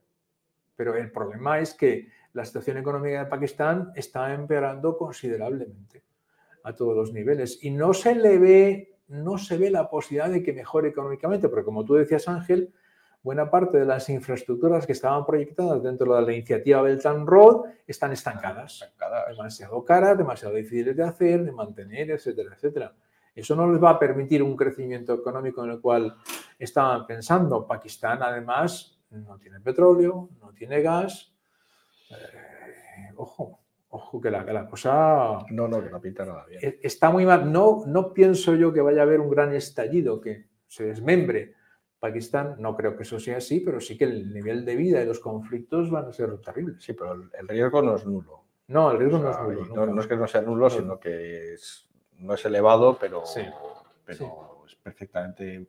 [0.75, 6.03] pero el problema es que la situación económica de Pakistán está empeorando considerablemente
[6.63, 10.41] a todos los niveles y no se le ve, no se ve la posibilidad de
[10.43, 12.73] que mejore económicamente, porque como tú decías, Ángel,
[13.23, 17.65] buena parte de las infraestructuras que estaban proyectadas dentro de la iniciativa Belt and Road
[17.85, 22.95] están estancadas Cada- demasiado caras, demasiado difíciles de hacer, de mantener, etcétera, etcétera.
[23.35, 26.15] Eso no les va a permitir un crecimiento económico en el cual
[26.59, 27.65] estaban pensando.
[27.65, 31.31] Pakistán, además, no tiene petróleo, no tiene gas.
[32.09, 33.60] Eh, ojo,
[33.91, 36.59] ojo, que la, que la cosa No, no, que no pinta nada bien.
[36.63, 37.51] e- está muy mal.
[37.51, 41.53] No, no pienso yo que vaya a haber un gran estallido, que se desmembre
[41.99, 42.55] Pakistán.
[42.59, 45.19] No creo que eso sea así, pero sí que el nivel de vida y los
[45.19, 46.83] conflictos van a ser terribles.
[46.83, 48.43] Sí, pero el, el riesgo no es nulo.
[48.67, 49.75] No, el riesgo O no es nulo.
[49.75, 51.87] no, no es que no sea nulo, sino que es-
[52.17, 53.41] no es elevado, pero, Sí.
[54.05, 55.67] pero es perfectamente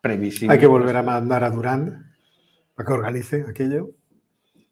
[0.00, 0.54] previsible.
[0.54, 2.12] Hay que volver a mandar a Durán
[2.74, 3.90] para que organice aquello.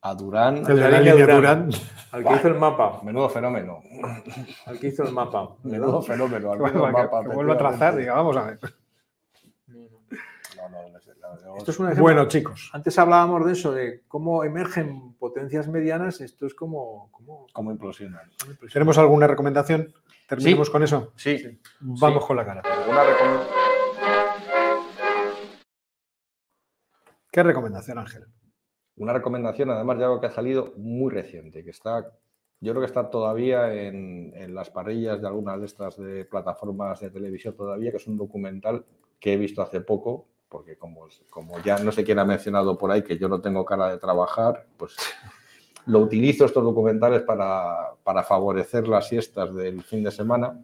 [0.03, 1.69] A Durán, El de la línea Durán.
[1.71, 1.71] Durán.
[2.13, 3.01] Al que hizo el mapa.
[3.03, 3.83] menudo fenómeno.
[4.67, 5.57] Al que hizo el mapa.
[5.63, 6.53] Menudo fenómeno.
[6.53, 8.59] al Que, mapa, que vuelva a trazar, diga, vamos a ver.
[9.69, 12.03] No, no, no sé, la verdad, Esto es un ejemplo.
[12.03, 16.21] Bueno, chicos, Antes hablábamos de eso, de cómo emergen potencias medianas.
[16.23, 17.11] Esto es como.
[17.13, 18.21] como- ¿Cómo implosionan?
[18.41, 18.73] como impresionante.
[18.73, 19.93] ¿tenemos alguna recomendación?
[20.27, 20.73] ¿Terminamos Sí.
[20.73, 21.13] con eso?
[21.17, 22.27] Sí, Vamos Sí.
[22.27, 22.63] con la cara.
[27.31, 28.27] ¿Qué recomendación, Ángel?
[29.01, 32.13] Una recomendación, además de algo que ha salido muy reciente, que está,
[32.61, 37.11] yo creo que está todavía en, las parrillas de algunas de estas de plataformas de
[37.11, 38.85] televisión todavía, que es un documental
[39.19, 42.91] que he visto hace poco, porque como, como ya no sé quién ha mencionado por
[42.91, 44.97] ahí que yo no tengo cara de trabajar, pues
[45.87, 50.63] lo utilizo estos documentales para, para favorecer las siestas del fin de semana.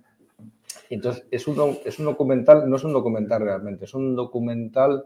[0.90, 5.04] Entonces, es un, es un documental, no es un documental realmente, es un documental,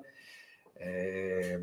[0.77, 1.59] eh,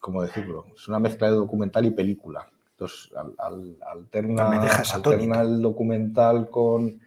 [0.00, 0.66] ¿cómo decirlo?
[0.74, 2.48] Es una mezcla de documental y película.
[2.72, 5.54] Entonces, al- al- alterna, Me dejas alterna atónito.
[5.56, 7.00] el documental con,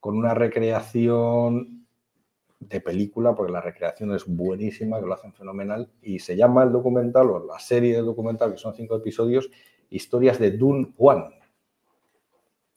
[0.00, 1.86] con una recreación
[2.60, 6.72] de película, porque la recreación es buenísima, que lo hacen fenomenal, y se llama el
[6.72, 9.50] documental, o la serie de documental, que son cinco episodios,
[9.90, 11.26] Historias de Dun Juan,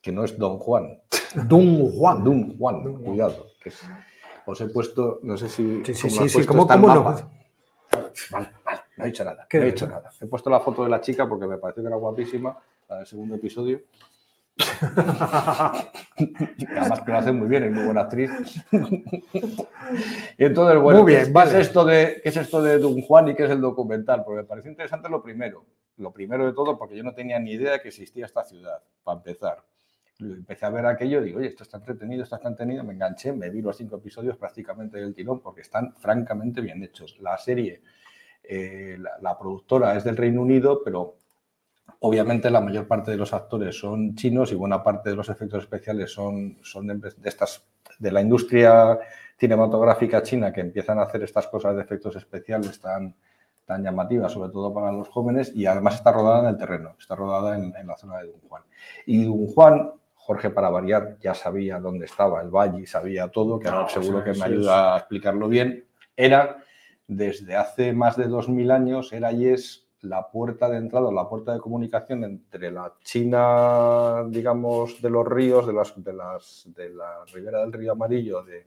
[0.02, 1.02] que no es Don Juan,
[1.48, 2.24] Dun Juan.
[2.24, 3.04] Dun Juan, Dun Juan.
[3.06, 3.48] cuidado.
[3.62, 3.82] que es-
[4.46, 5.84] os he puesto, no sé si...
[5.86, 7.04] Sí, sí, sí, sí, puesto, ¿cómo- está el cómo no?
[8.32, 8.48] vale,
[9.02, 10.10] no he dicho nada, ¿Qué no he de dicho nada.
[10.20, 12.58] He puesto la foto de la chica porque me pareció que era guapísima,
[12.88, 13.82] la del segundo episodio.
[16.78, 18.30] Además que lo hace muy bien, es muy buena actriz.
[20.38, 21.52] y entonces, bueno, Muy bien, ¿qué, vale.
[21.52, 24.24] ¿qué es esto de, ¿qué es esto de Don Juan y qué es el documental?
[24.24, 25.66] Porque me pareció interesante lo primero.
[25.98, 29.18] Lo primero de todo, porque yo no tenía ni idea que existía esta ciudad, para
[29.18, 29.64] empezar.
[30.20, 32.84] Empecé a ver aquello y digo, oye, esto está entretenido, está entretenido.
[32.84, 37.18] Me enganché, me vi los cinco episodios prácticamente del tirón porque están francamente bien hechos.
[37.20, 37.82] La serie,
[38.54, 41.16] eh, la, la productora es del Reino Unido, pero
[42.00, 45.64] obviamente la mayor parte de los actores son chinos y buena parte de los efectos
[45.64, 47.64] especiales son, son de, de estas
[47.98, 49.00] de la industria
[49.38, 53.16] cinematográfica china que empiezan a hacer estas cosas de efectos especiales tan,
[53.66, 57.16] tan llamativas, sobre todo para los jóvenes, y además está rodada en el terreno, está
[57.16, 58.64] rodada en, en la zona de Dun Juan.
[59.06, 63.70] Y Dun Juan, Jorge, para variar, ya sabía dónde estaba el valle, sabía todo, que
[63.70, 65.86] ahora No, seguro o sea, que me ayuda a explicarlo bien.
[66.18, 66.61] Era,
[67.12, 71.54] desde hace más de 2.000 años, era y es la puerta de entrada, la puerta
[71.54, 77.26] de comunicación entre la China, digamos, de los ríos, de, las, de, las, de la
[77.34, 78.66] ribera del río Amarillo, de,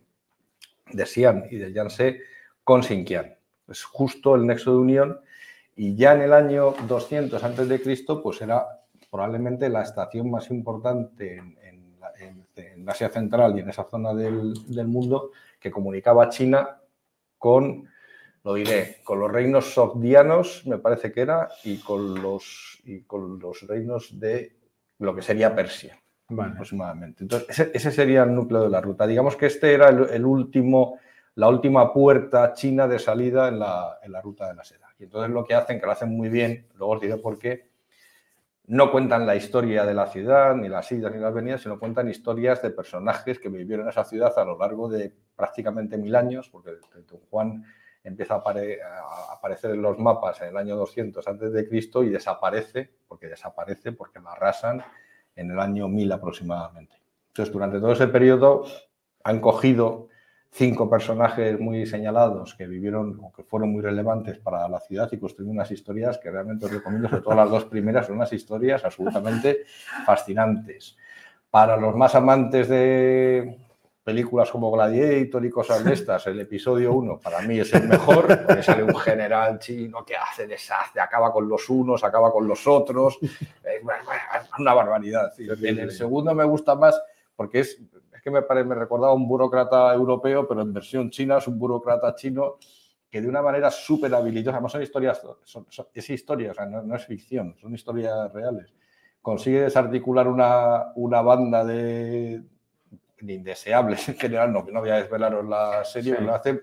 [0.93, 2.21] de Xi'an y de Yangtze,
[2.63, 3.35] con Xinjiang.
[3.69, 5.21] Es justo el nexo de unión
[5.75, 8.67] y ya en el año 200 antes de Cristo, pues era
[9.11, 11.85] probablemente la estación más importante en, en-
[12.57, 16.79] en Asia Central y en esa zona del, del mundo que comunicaba China
[17.39, 17.89] con,
[18.45, 23.39] lo diré, con los reinos sogdianos, me parece que era, y con los, y con
[23.39, 24.57] los reinos de
[24.99, 25.99] lo que sería Persia
[26.29, 26.53] Vale.
[26.53, 27.25] aproximadamente.
[27.25, 29.07] Entonces, ese, ese sería el núcleo de la ruta.
[29.07, 30.99] Digamos que este era el, el último,
[31.37, 34.89] la última puerta china de salida en la, en la ruta de la seda.
[34.99, 37.71] Y entonces lo que hacen, que lo hacen muy bien, luego os diré por qué,
[38.67, 42.09] no cuentan la historia de la ciudad, ni las idas ni las venidas, sino cuentan
[42.11, 46.49] historias de personajes que vivieron en esa ciudad a lo largo de prácticamente mil años,
[46.51, 46.73] porque
[47.11, 47.65] Don Juan
[48.05, 52.03] empieza a, apare- a aparecer en los mapas en el año 200 antes de Cristo
[52.05, 54.85] y desaparece, porque desaparece porque la arrasan
[55.35, 56.97] en el año 1000 aproximadamente.
[57.29, 58.65] Entonces, durante todo ese periodo
[59.25, 60.09] han cogido
[60.51, 65.19] cinco personajes muy señalados que vivieron o que fueron muy relevantes para la ciudad y
[65.19, 68.85] construyeron unas historias que realmente os recomiendo, sobre todo las dos primeras, son unas historias
[68.85, 69.65] absolutamente
[70.07, 70.97] fascinantes.
[71.51, 73.59] Para los más amantes de
[74.05, 78.27] películas como Gladiator y cosas de estas, el episodio 1 para mí es el mejor,
[78.47, 82.67] porque sale un general chino que hace deshace, acaba con los unos, acaba con los
[82.67, 85.33] otros, es una barbaridad.
[85.35, 85.47] sí.
[85.63, 87.01] En el segundo me gusta más
[87.35, 87.81] porque es,
[88.15, 91.59] es que me, pare- me recordaba un burócrata europeo, pero en versión china es un
[91.59, 92.59] burócrata chino
[93.11, 96.67] que de una manera súper habilidosa, además son historias, son- son- es historia, o sea,
[96.67, 98.73] no, no es ficción, son historias reales.
[99.23, 102.43] Consigue desarticular una, una banda de
[103.21, 106.25] indeseables en general, no, no voy a desvelaros la serie, Sí.
[106.25, 106.61] lo hace,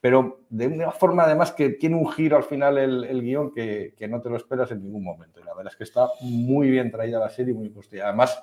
[0.00, 3.94] pero de una forma además que tiene un giro al final el, el guion que,
[3.96, 5.40] que no te lo esperas en ningún momento.
[5.40, 8.08] Y la verdad es que está muy bien traída la serie, muy construida.
[8.08, 8.42] Además,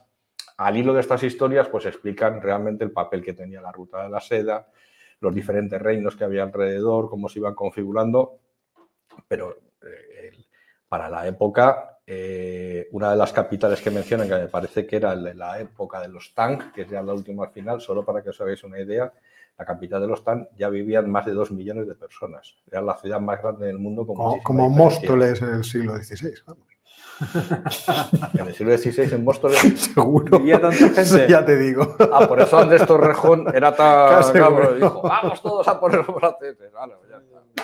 [0.57, 4.09] al hilo de estas historias, pues explican realmente el papel que tenía la ruta de
[4.09, 4.67] la seda,
[5.19, 8.39] los diferentes reinos que había alrededor, cómo se iban configurando,
[9.27, 10.31] pero eh,
[10.87, 15.15] para la época, eh, una de las capitales que mencionan, que me parece que era
[15.15, 18.29] la época de los Tang, que es ya la última al final, solo para que
[18.29, 19.13] os hagáis una idea,
[19.57, 22.55] la capital de los Tang ya vivían más de dos millones de personas.
[22.69, 24.05] Era la ciudad más grande del mundo.
[24.05, 24.69] Como, como.
[24.69, 26.33] Móstoles en el siglo XVI.
[26.47, 26.65] vamos.
[28.33, 29.59] En el siglo XVI en Móstoles
[29.93, 30.39] Seguro.
[30.39, 31.27] Vivía tanta gente.
[31.29, 31.95] Ya te digo.
[32.11, 34.75] Ah, por eso Andrés Torrejón era tan cabrón.
[34.79, 37.63] Dijo, vamos todos a poner los ya está.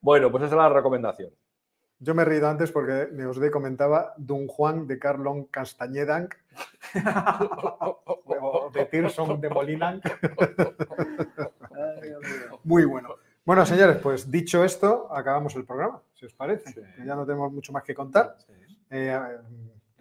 [0.00, 1.30] Bueno, pues esa es la recomendación.
[2.02, 6.34] Yo me he reído antes porque Neosde comentaba Don Juan de Carlon Castañedanc
[8.40, 10.04] o de Tirson de Molinanc.
[12.64, 13.10] Muy bueno.
[13.44, 16.72] Bueno, señores, pues dicho esto, acabamos el programa, si os parece.
[16.72, 16.80] Sí.
[17.06, 18.36] Ya no tenemos mucho más que contar.
[18.90, 19.16] Eh,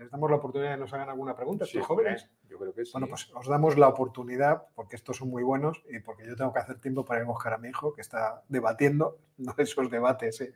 [0.02, 2.28] les damos la oportunidad de que nos hagan alguna pregunta, Sí, estos jóvenes.
[2.50, 2.92] Yo creo que sí.
[2.94, 6.52] Bueno, pues os damos la oportunidad, porque estos son muy buenos y porque yo tengo
[6.52, 9.92] que hacer tiempo para ir a buscar a mi hijo que está debatiendo, no esos
[9.92, 10.54] debates, eh,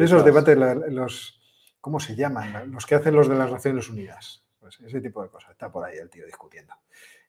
[0.00, 0.58] esos debates,
[0.90, 1.40] los,
[1.80, 2.72] ¿cómo se llaman?
[2.72, 4.44] Los que hacen los de las Naciones Unidas.
[4.58, 5.52] Pues ese tipo de cosas.
[5.52, 6.74] Está por ahí el tío discutiendo.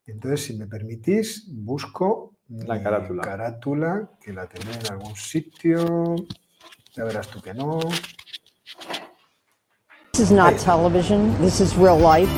[0.08, 3.22] Entonces, si me permitís, busco La carátula.
[3.22, 6.16] carátula, que la tendré en algún sitio.
[6.94, 7.80] Ya verás tú que no.
[10.20, 11.34] This is not television.
[11.40, 12.30] This is real life.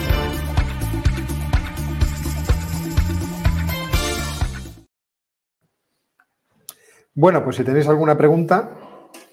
[7.16, 8.70] Bueno, pues si tenéis alguna pregunta,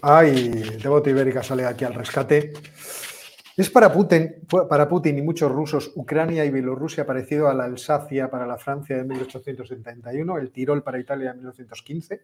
[0.01, 0.49] ay,
[0.83, 2.55] Devoto Ibérica sale aquí al rescate.
[3.55, 8.31] Es para Putin, para Putin y muchos rusos Ucrania y Bielorrusia parecido a la Alsacia
[8.31, 12.23] para la Francia de 1871, el Tirol para Italia de 1915,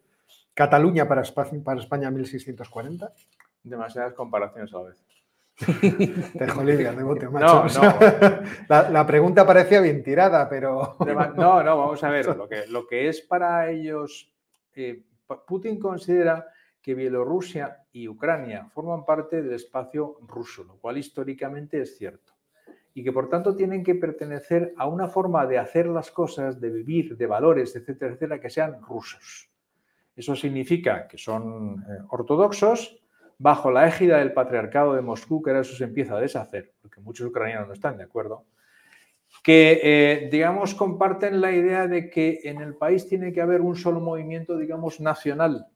[0.55, 3.13] Cataluña para España, para España 1640.
[3.61, 5.05] Demasiadas comparaciones a la vez.
[6.37, 6.45] Te
[7.29, 7.29] macho.
[7.31, 7.99] No, no.
[8.69, 10.97] La, la, pregunta parecía bien tirada, pero...
[11.35, 12.25] No, no, vamos a ver.
[12.37, 14.31] Lo que, lo que es para ellos...
[14.73, 15.03] Eh,
[15.47, 16.45] Putin considera
[16.81, 22.33] que Bielorrusia y Ucrania forman parte del espacio ruso, lo cual históricamente es cierto.
[22.93, 26.69] Y que por tanto tienen que pertenecer a una forma de hacer las cosas, de
[26.69, 29.49] vivir, de valores, etcétera, etcétera, que sean rusos.
[30.15, 33.01] Eso significa que son eh, ortodoxos
[33.37, 37.01] bajo la égida del patriarcado de Moscú, que ahora eso se empieza a deshacer, porque
[37.01, 38.45] muchos ucranianos no están de acuerdo,
[39.43, 43.75] que, eh, digamos, comparten la idea de que en el país tiene que haber un
[43.75, 45.67] solo movimiento, digamos, nacional,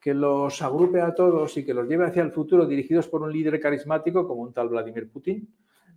[0.00, 3.32] que los agrupe a todos y que los lleve hacia el futuro dirigidos por un
[3.32, 5.52] líder carismático como un tal Vladimir Putin,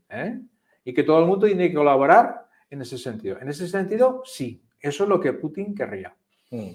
[0.09, 0.41] ¿eh?
[0.83, 3.37] y que todo el mundo tiene que colaborar en ese sentido.
[3.39, 6.15] En ese sentido, sí, eso es lo que Putin querría.
[6.49, 6.71] Mm.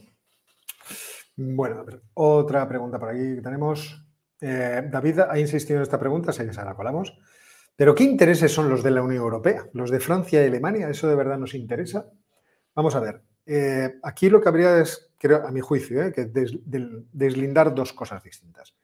[1.37, 4.06] Bueno, otra pregunta por aquí que tenemos.
[4.41, 7.19] Eh, David ha insistido en esta pregunta, sé que se la colamos.
[7.77, 9.67] Pero ¿qué intereses son los de la Unión Europea?
[9.73, 10.89] ¿Los de Francia y Alemania?
[10.89, 12.07] ¿Eso de verdad nos interesa?
[12.75, 13.23] Vamos a ver.
[13.45, 16.31] Eh, aquí lo que habría es, creo, a mi juicio, eh, que
[17.13, 18.75] deslindar dos cosas distintas.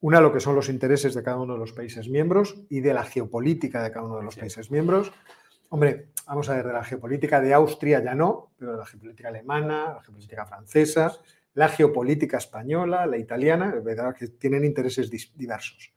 [0.00, 2.94] Una, lo que son los intereses de cada uno de los países miembros y de
[2.94, 5.12] la geopolítica de cada uno de los países miembros.
[5.68, 9.28] Hombre, vamos a ver, de la geopolítica de Austria ya no, pero de la geopolítica
[9.28, 11.12] alemana, la geopolítica francesa,
[11.54, 15.92] la geopolítica española, la italiana, verdad que tienen intereses diversos.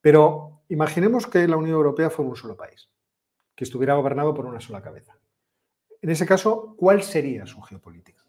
[0.00, 2.88] Pero imaginemos que la Unión Europea fuera un solo país,
[3.54, 5.16] que estuviera gobernado por una sola cabeza.
[6.00, 8.24] En ese caso, ¿cuál sería su geopolítica?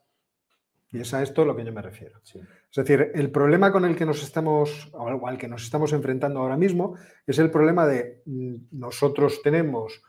[0.91, 2.19] Y es a esto a lo que yo me refiero.
[2.23, 6.39] Es decir, el problema con el que nos estamos, o al que nos estamos enfrentando
[6.39, 6.95] ahora mismo,
[7.27, 10.01] es el problema de mm, nosotros tenemos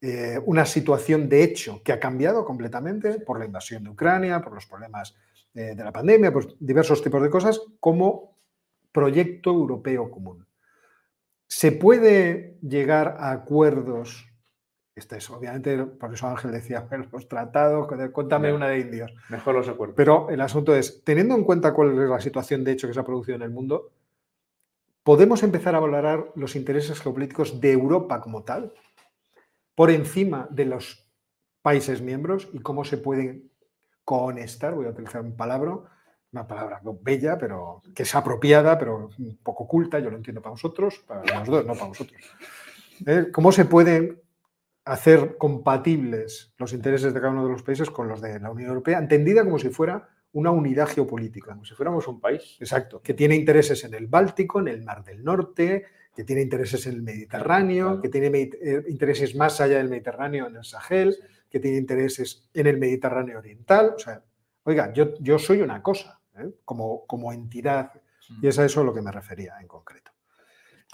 [0.00, 4.54] eh, una situación de hecho que ha cambiado completamente por la invasión de Ucrania, por
[4.54, 5.14] los problemas
[5.54, 8.38] eh, de la pandemia, por diversos tipos de cosas, como
[8.90, 10.46] proyecto europeo común.
[11.46, 14.26] ¿Se puede llegar a acuerdos?
[14.96, 19.14] Este es, obviamente, por eso Ángel decía, los tratados, cuéntame una de indios.
[19.28, 19.96] Mejor los acuerdos.
[19.96, 23.00] Pero el asunto es, teniendo en cuenta cuál es la situación de hecho que se
[23.00, 23.92] ha producido en el mundo,
[25.04, 28.72] ¿podemos empezar a valorar los intereses geopolíticos de Europa como tal,
[29.76, 31.08] por encima de los
[31.62, 33.50] países miembros y cómo se pueden
[34.04, 35.78] conectar, voy a utilizar un palabra,
[36.32, 40.52] una palabra bella, pero que es apropiada, pero un poco oculta, yo lo entiendo para
[40.52, 42.20] vosotros, para los dos, no para vosotros.
[43.06, 43.26] ¿Eh?
[43.32, 44.20] ¿Cómo se pueden
[44.84, 48.68] hacer compatibles los intereses de cada uno de los países con los de la Unión
[48.68, 51.52] Europea, entendida como si fuera una unidad geopolítica?
[51.52, 52.56] Como si fuéramos un país.
[52.60, 56.86] Exacto, que tiene intereses en el Báltico, en el Mar del Norte, que tiene intereses
[56.86, 61.16] en el Mediterráneo, que tiene eh, intereses más allá del Mediterráneo, en el Sahel,
[61.54, 63.94] que tiene intereses en el Mediterráneo Oriental.
[63.94, 64.20] O sea,
[64.64, 66.18] oiga, yo, yo soy una cosa.
[66.36, 66.50] ¿eh?
[66.64, 67.92] como, como, entidad.
[68.42, 70.10] Y es a eso a lo que me refería en concreto.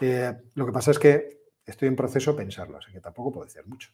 [0.01, 3.47] Eh, lo que pasa es que estoy en proceso de pensarlo, así que tampoco puedo
[3.47, 3.91] decir mucho.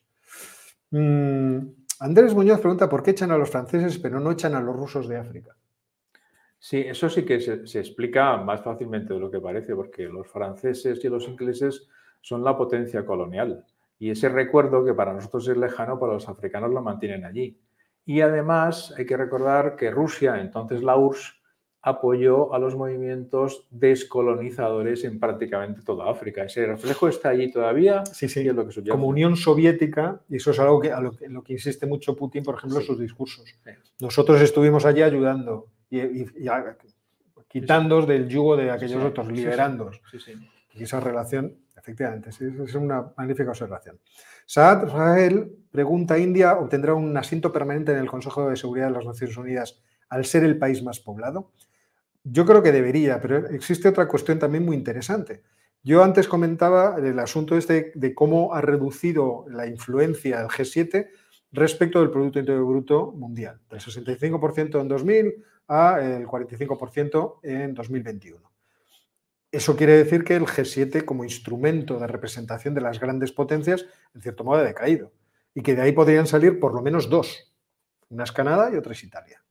[0.90, 1.58] Mm,
[2.00, 5.08] Andrés Muñoz pregunta por qué echan a los franceses pero no echan a los rusos
[5.08, 5.56] de África.
[6.58, 10.26] Sí, eso sí que se, se, explica más fácilmente de lo que parece, porque los
[10.26, 11.86] franceses y los ingleses
[12.22, 13.64] son la potencia colonial.
[13.98, 17.58] Y ese recuerdo que para nosotros es lejano, para los africanos lo mantienen allí.
[18.04, 21.36] Y además hay que recordar que Rusia, entonces la URSS,
[21.86, 26.42] apoyó a los movimientos descolonizadores en prácticamente toda África.
[26.42, 28.04] Ese reflejo está allí todavía.
[28.06, 31.12] Sí, sí, es lo que Como Unión Soviética, y eso es algo que, a lo,
[31.16, 33.44] que, lo que insiste mucho Putin, por ejemplo, en sus discursos.
[34.00, 40.02] Nosotros estuvimos allí ayudando y, y, y del yugo de aquellos otros, liberándoos.
[40.74, 41.56] Y esa relación,
[41.86, 44.00] efectivamente, es una magnífica observación.
[44.44, 49.04] Saad Rahel pregunta, ¿India obtendrá un asiento permanente en el Consejo de Seguridad de las
[49.04, 51.52] Naciones Unidas al ser el país más poblado?
[52.24, 55.42] Yo creo que debería, pero existe otra cuestión también muy interesante.
[55.84, 61.08] Yo antes comentaba el asunto este de cómo ha reducido la influencia del G7
[61.52, 68.55] respecto del Producto Interior Bruto mundial, del 65% en 2000 a el 45% en 2021.
[69.56, 74.20] Eso quiere decir que el G7 como instrumento de representación de las grandes potencias, en
[74.20, 75.14] cierto modo, ha decaído.
[75.54, 77.50] Y que de ahí podrían salir por lo menos dos.
[78.10, 79.42] Una es Canadá y otra es Italia.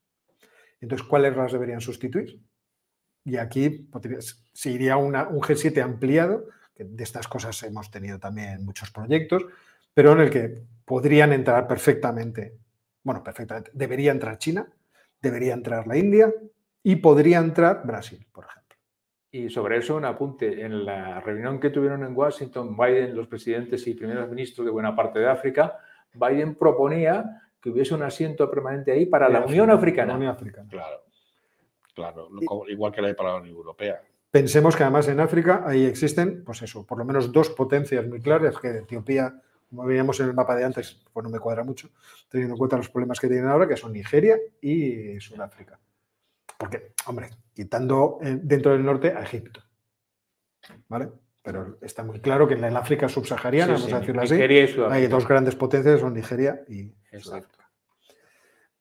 [0.79, 2.39] Entonces, ¿cuáles las deberían sustituir?
[3.23, 3.89] Y aquí
[4.53, 9.43] se iría un G7 ampliado que de estas cosas hemos tenido también muchos proyectos,
[9.91, 12.59] pero en el que podrían entrar perfectamente,
[13.01, 14.71] bueno, perfectamente, debería entrar China,
[15.19, 16.31] debería entrar la India
[16.83, 18.64] y podría entrar Brasil, por ejemplo.
[19.35, 20.61] Y sobre eso, un apunte.
[20.61, 24.95] En la reunión que tuvieron en Washington, Biden, los presidentes y primeros ministros de buena
[24.95, 25.77] parte de África,
[26.13, 30.13] Biden proponía que hubiese un asiento permanente ahí para la Unión Africana.
[30.13, 30.69] La Unión Africana.
[30.69, 31.01] Claro,
[31.93, 32.29] claro,
[32.69, 34.01] igual que la hay para la Unión Europea.
[34.31, 38.21] Pensemos que además en África ahí existen, pues eso, por lo menos dos potencias muy
[38.21, 41.89] claras, que Etiopía, como veíamos en el mapa de antes, pues no me cuadra mucho,
[42.29, 45.77] teniendo en cuenta los problemas que tienen ahora, que son Nigeria y Sudáfrica.
[46.57, 49.61] Porque, hombre, quitando eh, dentro del norte a Egipto,
[50.87, 51.09] ¿vale?
[51.41, 54.95] Pero está muy claro que en el África subsahariana, Sí, vamos sí, a decirlo así,
[54.95, 57.21] hay dos grandes potencias, son Nigeria y Exacto.
[57.21, 57.69] Sudáfrica.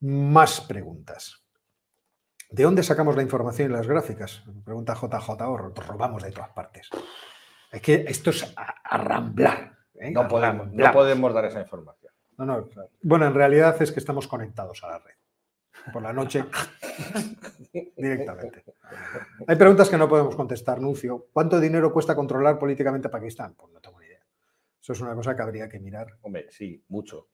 [0.01, 1.45] Más preguntas.
[2.51, 4.45] ¿De dónde sacamos la información y las gráficas?
[4.65, 5.31] Pregunta JJ,
[5.89, 6.89] robamos de todas partes.
[7.71, 9.77] Es que esto es arramblar.
[9.95, 10.13] ¿eh?
[10.13, 12.13] No podemos, no podemos dar esa información.
[12.39, 12.69] No, no.
[13.03, 15.15] Bueno, en realidad es que estamos conectados a la red.
[15.93, 16.45] Por la noche,
[17.97, 18.65] directamente.
[19.47, 21.27] Hay preguntas que no podemos contestar, Nuncio.
[21.33, 23.55] ¿Cuánto dinero cuesta controlar políticamente a Pakistán?
[23.55, 24.21] Pues no tengo ni idea.
[24.81, 26.07] Eso es una cosa que habría que mirar.
[26.23, 27.29] Hombre, sí, mucho.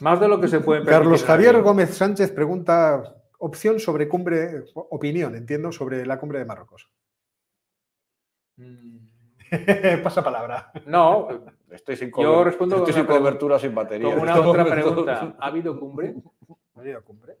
[0.00, 1.60] Más de lo que se puede Carlos Javier.
[1.62, 3.02] Gómez Sánchez pregunta
[3.38, 6.90] opción sobre cumbre, opinión, entiendo, sobre la cumbre de Marruecos.
[8.56, 8.98] Mm,
[10.02, 10.72] Pasa palabra.
[10.86, 11.28] No,
[11.70, 14.04] Estoy sin, Yo respondo estoy con sin cobertura, sin batería.
[14.08, 14.70] como en una otra momento.
[14.74, 15.36] pregunta.
[15.40, 16.14] ¿Ha habido cumbre?
[16.74, 17.38] ¿No ha habido cumbre?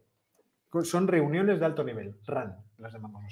[0.82, 3.22] Son reuniones de alto nivel, RAN, las llamamos.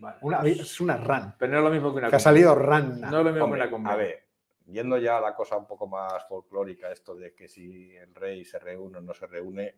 [0.00, 0.16] Vale.
[0.22, 3.00] Una- es una RAN, Pero no es lo mismo que una que ha salido RAN.
[3.00, 3.92] No es lo mismo Hombre, que una cumbre.
[3.92, 4.26] a ver,
[4.66, 8.44] yendo ya a la cosa un poco más folclórica, esto de que si el rey
[8.44, 9.76] se reúne o no se reúne,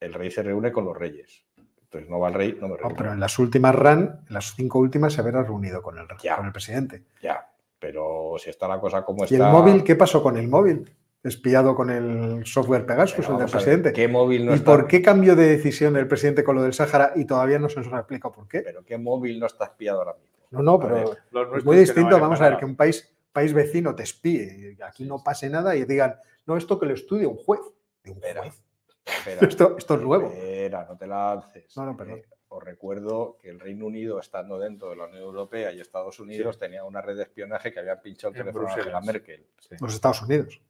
[0.00, 1.44] el rey se reúne con los reyes.
[1.82, 2.94] Entonces no va el rey, no me No, reúno.
[2.96, 6.36] pero en las últimas RAN, en las cinco últimas, se habrá reunido con el, Ya.
[6.36, 7.04] con el presidente.
[7.22, 9.46] Ya, pero si está la cosa como ¿Y está...
[9.46, 9.84] el móvil?
[9.84, 10.90] ¿Qué pasó con el móvil?
[11.26, 13.92] Espiado con el software Pegasus, el del presidente.
[13.92, 14.64] ¿Qué móvil no ¿Y está?
[14.70, 17.80] por qué cambio de decisión el presidente con lo del Sáhara y todavía no se
[17.80, 18.60] nos ha explicado por qué?
[18.60, 20.36] Pero qué móvil no está espiado ahora mismo.
[20.50, 21.12] No, no, pero
[21.56, 22.20] es muy no distinto.
[22.20, 25.74] Vamos a ver que un país, país vecino te espíe y aquí no pase nada
[25.74, 26.16] y digan,
[26.46, 27.60] no, esto que lo estudie un juez.
[28.04, 28.62] De un Espera, juez.
[29.04, 30.26] espera, Esto, esto es nuevo.
[30.28, 31.76] Espera, no te lances.
[31.76, 32.18] No, no, perdón.
[32.18, 36.20] Eh, os recuerdo que el Reino Unido, estando dentro de la Unión Europea y Estados
[36.20, 39.06] Unidos, tenía una red de espionaje que había pinchado el En teléfono a Angela Bruselas.
[39.06, 39.46] Merkel
[39.80, 40.60] Los Estados Unidos.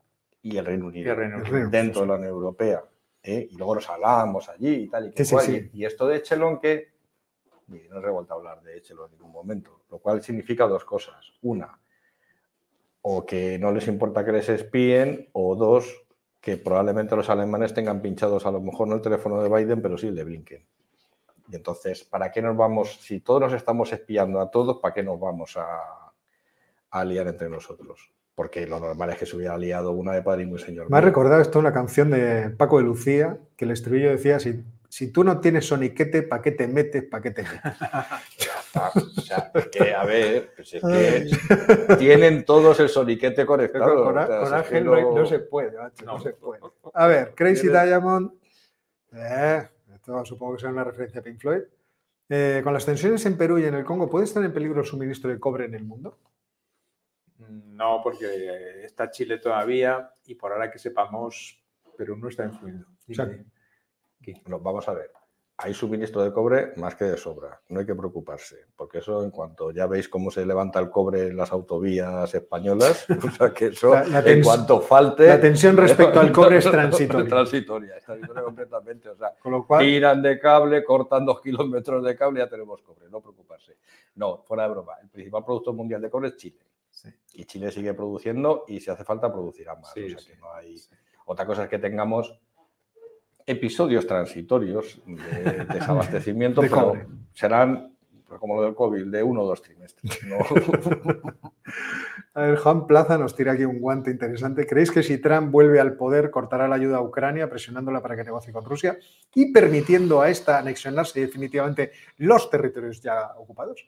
[0.52, 1.10] Y el Reino Unido.
[1.12, 1.54] el Reino El Unido.
[1.56, 2.84] Reino dentro de la Unión Europea.
[3.22, 3.48] ¿eh?
[3.50, 5.08] Y luego nos hablábamos allí y tal.
[5.08, 5.44] Y, que Sí, cual.
[5.46, 5.70] sí.
[5.72, 6.88] Y- y esto de Echelon, que
[7.68, 10.84] mire, no he vuelto a hablar de Echelon en ningún momento, lo cual significa dos
[10.84, 11.32] cosas.
[11.42, 11.78] Una,
[13.02, 16.04] o que no les importa que les espíen, o dos,
[16.40, 19.98] que probablemente los alemanes tengan pinchados a lo mejor no el teléfono de Biden, pero
[19.98, 20.66] sí el de Blinken.
[21.48, 23.00] Y entonces, ¿para qué nos vamos?
[23.00, 26.12] Si todos nos estamos espiando a todos, ¿para qué nos vamos a,
[26.90, 28.10] a liar entre nosotros?
[28.36, 30.88] Porque lo normal es que se hubiera liado una de padre y muy señor.
[30.90, 34.62] Me ha recordado esto una canción de Paco de Lucía, que el estribillo decía, si,
[34.90, 37.02] si tú no tienes soniquete, ¿para qué te metes?
[37.02, 37.60] ¿Para qué te metes?
[38.76, 44.04] O sea, es que, a ver, pues es que tienen todos el soniquete conectado.
[44.04, 46.20] Con, o sea, con que Ángel no, se puede, macho, no, No.
[46.20, 46.60] se puede.
[46.92, 48.32] A ver, Crazy Diamond.
[49.14, 51.62] eh, esto supongo que será una referencia a Pink Floyd.
[52.28, 54.86] Eh, con las tensiones en Perú y en el Congo, ¿puede estar en peligro el
[54.86, 56.18] suministro de cobre en el mundo?
[57.38, 61.62] No, porque está Chile todavía y por ahora que sepamos,
[61.96, 62.86] pero no está influyendo.
[63.10, 63.44] O sea, Dime.
[64.22, 64.42] ¿Qué?
[64.46, 65.10] No, vamos a ver.
[65.58, 67.58] Hay suministro de cobre más que de sobra.
[67.70, 71.28] No hay que preocuparse, porque eso en cuanto ya veis cómo se levanta el cobre
[71.28, 75.26] en las autovías españolas, o sea que eso La- la en cuanto falte...
[75.26, 77.26] la tensión respecto al cobre es transitoria.
[77.30, 77.94] transitoria,
[78.44, 79.08] completamente.
[79.08, 82.50] O sea, Con lo cual, tiran de cable, cortan dos kilómetros de cable y ya
[82.50, 83.78] tenemos cobre, no preocuparse.
[84.16, 84.92] No, fuera de broma.
[85.02, 86.58] El principal productor mundial de cobre es Chile.
[86.96, 87.10] Sí.
[87.34, 89.92] Y Chile sigue produciendo y si hace falta producirá más.
[89.92, 90.30] Sí, o sea sí.
[90.30, 90.76] que no hay...
[91.26, 92.40] Otra cosa es que tengamos
[93.44, 97.06] episodios transitorios de desabastecimiento, De pero cobre.
[97.34, 97.96] serán
[98.26, 100.18] pues, como lo del COVID, de uno o dos trimestres.
[100.24, 100.38] ¿no?
[102.34, 104.66] a ver, Juan Plaza nos tira aquí un guante interesante.
[104.66, 108.24] ¿Creéis que si Trump vuelve al poder, cortará la ayuda a Ucrania, presionándola para que
[108.24, 108.98] negocie con Rusia
[109.34, 113.86] y permitiendo a esta anexionarse definitivamente los territorios ya ocupados?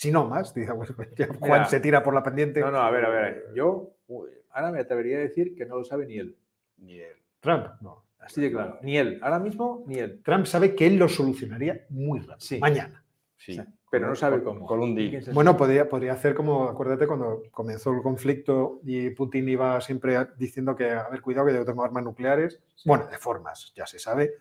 [0.00, 2.58] Si no más, dice bueno, ya Juan Mira, se tira por la pendiente.
[2.60, 3.48] No, no, a ver, a ver.
[3.54, 3.96] Yo
[4.48, 6.38] ahora me atrevería a decir que no lo sabe ni él.
[6.78, 7.16] Ni él.
[7.38, 8.06] Trump, no.
[8.18, 8.78] Así de claro.
[8.80, 9.18] Ni él.
[9.20, 10.22] Ahora mismo, ni él.
[10.24, 12.58] Trump sabe que él lo solucionaría muy rápido, Sí.
[12.58, 13.04] mañana.
[13.36, 13.60] Sí,
[13.90, 14.66] Pero no sabe con- cómo.
[14.66, 15.34] Con un ¿Y deal.
[15.34, 20.74] Bueno, podría, podría hacer como, acuérdate, cuando comenzó el conflicto y Putin iba siempre diciendo
[20.74, 22.58] que, a ver, cuidado que yo tengo armas nucleares.
[22.86, 24.32] Bueno, de formas, ya se sabe.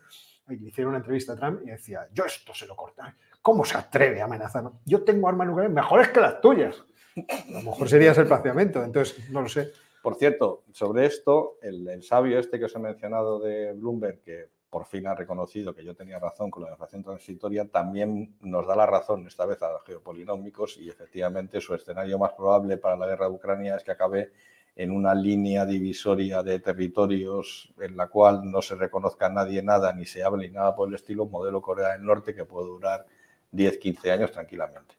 [0.47, 3.13] Y le hicieron una entrevista a Trump y decía, yo esto se lo cortaré.
[3.41, 4.69] ¿Cómo se atreve a amenazar?
[4.85, 6.83] Yo tengo armas nucleares mejores que las tuyas.
[7.15, 9.71] A lo mejor sería el paciamento, entonces no lo sé.
[10.01, 14.49] Por cierto, sobre esto, el, el sabio este que os he mencionado de Bloomberg, que
[14.69, 18.75] por fin ha reconocido que yo tenía razón con la inflación transitoria, también nos da
[18.75, 23.07] la razón esta vez a los geopolinómicos y efectivamente su escenario más probable para la
[23.07, 24.31] guerra de Ucrania es que acabe
[24.75, 29.91] en una línea divisoria de territorios en la cual no se reconozca a nadie nada
[29.91, 33.05] ni se hable ni nada por el estilo, modelo Corea del Norte que puede durar
[33.51, 34.95] 10, 15 años tranquilamente.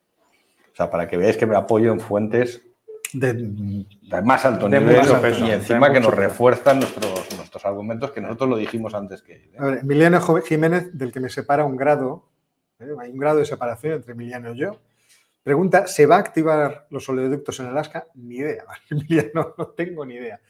[0.72, 2.62] O sea, para que veáis que me apoyo en fuentes
[3.12, 5.01] De, de más alto De nivel
[5.40, 9.51] y encima que nos refuerzan nuestros, nuestros argumentos que nosotros lo dijimos antes que él.
[9.52, 9.56] ¿eh?
[9.59, 12.28] a ver, Emiliano Jiménez, del que me separa un grado,
[12.78, 12.86] ¿eh?
[13.01, 14.81] hay un grado de separación entre Emiliano y yo,
[15.43, 18.06] pregunta, ¿se va a activar los oleoductos en Alaska?
[18.14, 20.40] Ni idea, Emiliano, no tengo ni idea.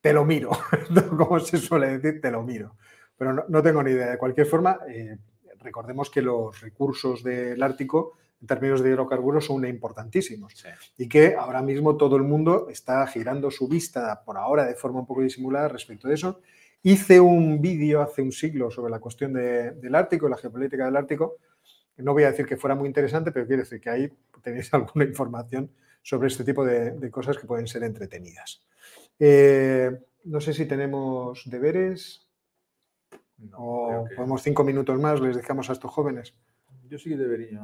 [0.00, 0.50] Te lo miro,
[1.16, 2.76] como se suele decir, te lo miro.
[3.16, 4.12] Pero no, no tengo ni idea.
[4.12, 5.18] De cualquier forma, eh,
[5.60, 10.54] recordemos que los recursos del Ártico, en términos de hidrocarburos, son importantísimos.
[10.56, 10.68] Sí.
[10.98, 15.00] y que ahora mismo todo el mundo está girando su vista por ahora de forma
[15.00, 16.40] un poco disimulada respecto de eso.
[16.82, 20.96] Hice un vídeo hace un siglo sobre la cuestión de- del Ártico la geopolítica del
[20.96, 21.36] Ártico.
[21.98, 24.10] No voy a decir que fuera muy interesante, pero quiero decir que ahí
[24.42, 25.70] tenéis alguna información
[26.02, 28.62] sobre este tipo de, de cosas que pueden ser entretenidas.
[29.18, 29.90] Eh,
[30.24, 32.29] no sé si tenemos deberes
[33.40, 36.34] No, o que- podemos cinco minutos más, les dejamos a estos jóvenes.
[36.88, 37.60] Yo sí que debería.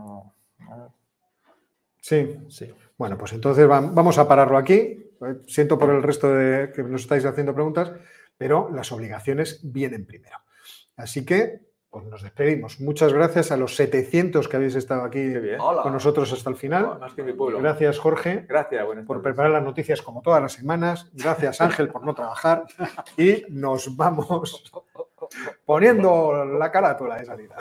[2.01, 2.73] Sí, Sí.
[2.97, 4.75] Bueno, pues entonces vam- vamos a pararlo aquí.
[4.75, 7.93] Eh, Siento por el resto de que nos estáis haciendo preguntas,
[8.39, 10.39] pero las obligaciones vienen primero.
[10.97, 12.79] Así que pues nos despedimos.
[12.81, 15.33] Muchas gracias a los 700 que habéis estado aquí
[15.83, 16.99] con nosotros hasta el final.
[17.01, 17.59] Más que mi pueblo.
[17.59, 21.11] Gracias, Jorge, Gracias, buenas por preparar las noticias como todas las semanas.
[21.15, 22.65] Gracias, Ángel, por no trabajar.
[23.17, 24.71] Y nos vamos
[25.65, 27.57] poniendo la carátula de salida.